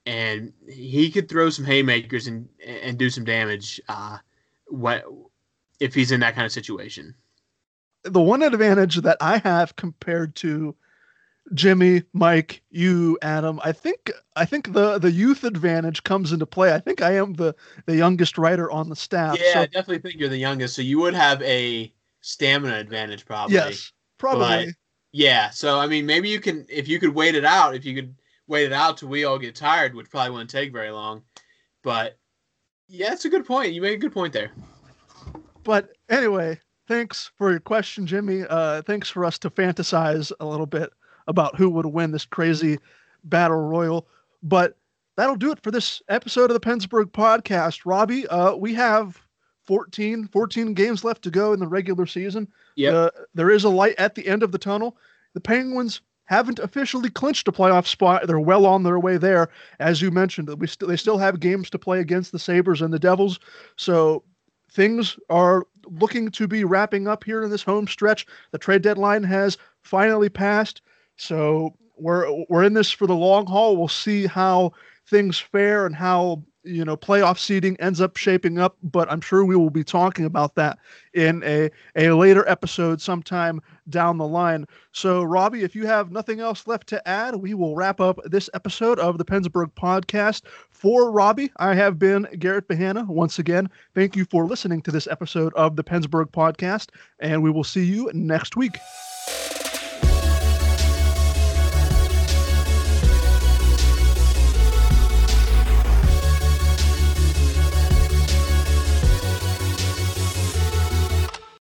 and 0.04 0.52
he 0.68 1.10
could 1.10 1.28
throw 1.28 1.50
some 1.50 1.64
haymakers 1.64 2.26
and 2.26 2.48
and 2.66 2.98
do 2.98 3.08
some 3.08 3.24
damage, 3.24 3.80
uh, 3.88 4.18
what 4.66 5.04
if 5.80 5.94
he's 5.94 6.12
in 6.12 6.20
that 6.20 6.34
kind 6.34 6.44
of 6.44 6.52
situation? 6.52 7.14
The 8.02 8.20
one 8.20 8.42
advantage 8.42 8.96
that 8.96 9.16
I 9.20 9.38
have 9.38 9.76
compared 9.76 10.34
to 10.36 10.74
Jimmy, 11.52 12.02
Mike, 12.14 12.62
you, 12.70 13.18
Adam, 13.20 13.60
I 13.62 13.72
think 13.72 14.10
I 14.34 14.46
think 14.46 14.72
the 14.72 14.98
the 14.98 15.10
youth 15.10 15.44
advantage 15.44 16.02
comes 16.02 16.32
into 16.32 16.46
play. 16.46 16.72
I 16.72 16.78
think 16.78 17.02
I 17.02 17.16
am 17.16 17.34
the 17.34 17.54
the 17.84 17.96
youngest 17.96 18.38
writer 18.38 18.70
on 18.70 18.88
the 18.88 18.96
staff. 18.96 19.38
Yeah, 19.38 19.52
so. 19.52 19.60
I 19.60 19.66
definitely 19.66 19.98
think 19.98 20.18
you're 20.18 20.30
the 20.30 20.38
youngest, 20.38 20.74
so 20.74 20.82
you 20.82 20.98
would 21.00 21.14
have 21.14 21.42
a 21.42 21.92
stamina 22.22 22.76
advantage 22.76 23.26
probably. 23.26 23.56
Yes, 23.56 23.92
probably. 24.16 24.66
But 24.66 24.74
yeah, 25.12 25.50
so 25.50 25.78
I 25.78 25.86
mean, 25.86 26.06
maybe 26.06 26.30
you 26.30 26.40
can 26.40 26.64
if 26.70 26.88
you 26.88 26.98
could 26.98 27.14
wait 27.14 27.34
it 27.34 27.44
out. 27.44 27.74
If 27.74 27.84
you 27.84 27.94
could 27.94 28.14
wait 28.46 28.64
it 28.64 28.72
out 28.72 28.96
till 28.96 29.08
we 29.08 29.24
all 29.24 29.38
get 29.38 29.54
tired, 29.54 29.94
which 29.94 30.10
probably 30.10 30.30
wouldn't 30.30 30.50
take 30.50 30.72
very 30.72 30.90
long. 30.90 31.22
But 31.82 32.16
yeah, 32.88 33.12
it's 33.12 33.26
a 33.26 33.30
good 33.30 33.46
point. 33.46 33.74
You 33.74 33.82
made 33.82 33.94
a 33.94 33.98
good 33.98 34.12
point 34.12 34.32
there. 34.32 34.50
But 35.62 35.90
anyway, 36.08 36.58
thanks 36.88 37.30
for 37.36 37.50
your 37.50 37.60
question, 37.60 38.06
Jimmy. 38.06 38.44
Uh, 38.48 38.80
thanks 38.82 39.10
for 39.10 39.26
us 39.26 39.38
to 39.40 39.50
fantasize 39.50 40.32
a 40.40 40.46
little 40.46 40.66
bit 40.66 40.90
about 41.26 41.56
who 41.56 41.70
would 41.70 41.86
win 41.86 42.10
this 42.10 42.24
crazy 42.24 42.78
battle 43.24 43.56
royal. 43.60 44.06
But 44.42 44.76
that'll 45.16 45.36
do 45.36 45.52
it 45.52 45.62
for 45.62 45.70
this 45.70 46.02
episode 46.08 46.50
of 46.50 46.54
the 46.54 46.60
PensBurgh 46.60 47.12
podcast. 47.12 47.82
Robbie, 47.84 48.26
uh, 48.28 48.54
we 48.54 48.74
have 48.74 49.20
14, 49.64 50.28
14 50.28 50.74
games 50.74 51.04
left 51.04 51.22
to 51.22 51.30
go 51.30 51.52
in 51.52 51.60
the 51.60 51.66
regular 51.66 52.06
season. 52.06 52.48
Yeah, 52.76 52.90
uh, 52.90 53.10
there 53.34 53.50
is 53.50 53.64
a 53.64 53.68
light 53.68 53.94
at 53.98 54.14
the 54.14 54.26
end 54.26 54.42
of 54.42 54.52
the 54.52 54.58
tunnel. 54.58 54.96
The 55.34 55.40
Penguins 55.40 56.00
haven't 56.26 56.58
officially 56.58 57.10
clinched 57.10 57.48
a 57.48 57.52
playoff 57.52 57.86
spot. 57.86 58.26
They're 58.26 58.40
well 58.40 58.66
on 58.66 58.82
their 58.82 58.98
way 58.98 59.16
there, 59.16 59.50
as 59.78 60.00
you 60.00 60.10
mentioned. 60.10 60.48
We 60.58 60.66
st- 60.66 60.88
they 60.88 60.96
still 60.96 61.18
have 61.18 61.40
games 61.40 61.70
to 61.70 61.78
play 61.78 62.00
against 62.00 62.32
the 62.32 62.38
Sabres 62.38 62.82
and 62.82 62.92
the 62.92 62.98
Devils, 62.98 63.38
so 63.76 64.24
things 64.70 65.16
are 65.30 65.66
looking 65.86 66.30
to 66.30 66.48
be 66.48 66.64
wrapping 66.64 67.06
up 67.06 67.24
here 67.24 67.42
in 67.42 67.50
this 67.50 67.62
home 67.62 67.86
stretch. 67.86 68.26
The 68.50 68.58
trade 68.58 68.82
deadline 68.82 69.22
has 69.22 69.56
finally 69.82 70.28
passed, 70.28 70.82
so 71.16 71.74
we're 71.96 72.44
we're 72.48 72.64
in 72.64 72.74
this 72.74 72.90
for 72.90 73.06
the 73.06 73.14
long 73.14 73.46
haul. 73.46 73.76
We'll 73.76 73.88
see 73.88 74.26
how 74.26 74.72
things 75.06 75.38
fare 75.38 75.86
and 75.86 75.94
how 75.94 76.42
you 76.64 76.84
know 76.84 76.96
playoff 76.96 77.38
seeding 77.38 77.76
ends 77.78 78.00
up 78.00 78.16
shaping 78.16 78.58
up 78.58 78.76
but 78.82 79.10
i'm 79.12 79.20
sure 79.20 79.44
we 79.44 79.54
will 79.54 79.70
be 79.70 79.84
talking 79.84 80.24
about 80.24 80.54
that 80.54 80.78
in 81.12 81.42
a, 81.44 81.70
a 81.94 82.10
later 82.10 82.48
episode 82.48 83.00
sometime 83.00 83.60
down 83.90 84.16
the 84.16 84.26
line. 84.26 84.64
So 84.92 85.22
robbie 85.22 85.62
if 85.62 85.76
you 85.76 85.86
have 85.86 86.10
nothing 86.10 86.40
else 86.40 86.66
left 86.66 86.86
to 86.88 87.06
add 87.06 87.36
we 87.36 87.52
will 87.52 87.76
wrap 87.76 88.00
up 88.00 88.18
this 88.24 88.48
episode 88.54 88.98
of 88.98 89.18
the 89.18 89.24
PensBurgh 89.24 89.72
podcast. 89.74 90.42
For 90.70 91.10
robbie 91.10 91.52
i 91.58 91.74
have 91.74 91.98
been 91.98 92.26
garrett 92.38 92.66
bahana 92.66 93.06
once 93.06 93.38
again 93.38 93.68
thank 93.94 94.16
you 94.16 94.24
for 94.24 94.46
listening 94.46 94.80
to 94.82 94.90
this 94.90 95.06
episode 95.06 95.52
of 95.54 95.76
the 95.76 95.84
PensBurgh 95.84 96.30
podcast 96.30 96.88
and 97.20 97.42
we 97.42 97.50
will 97.50 97.64
see 97.64 97.84
you 97.84 98.10
next 98.14 98.56
week 98.56 98.78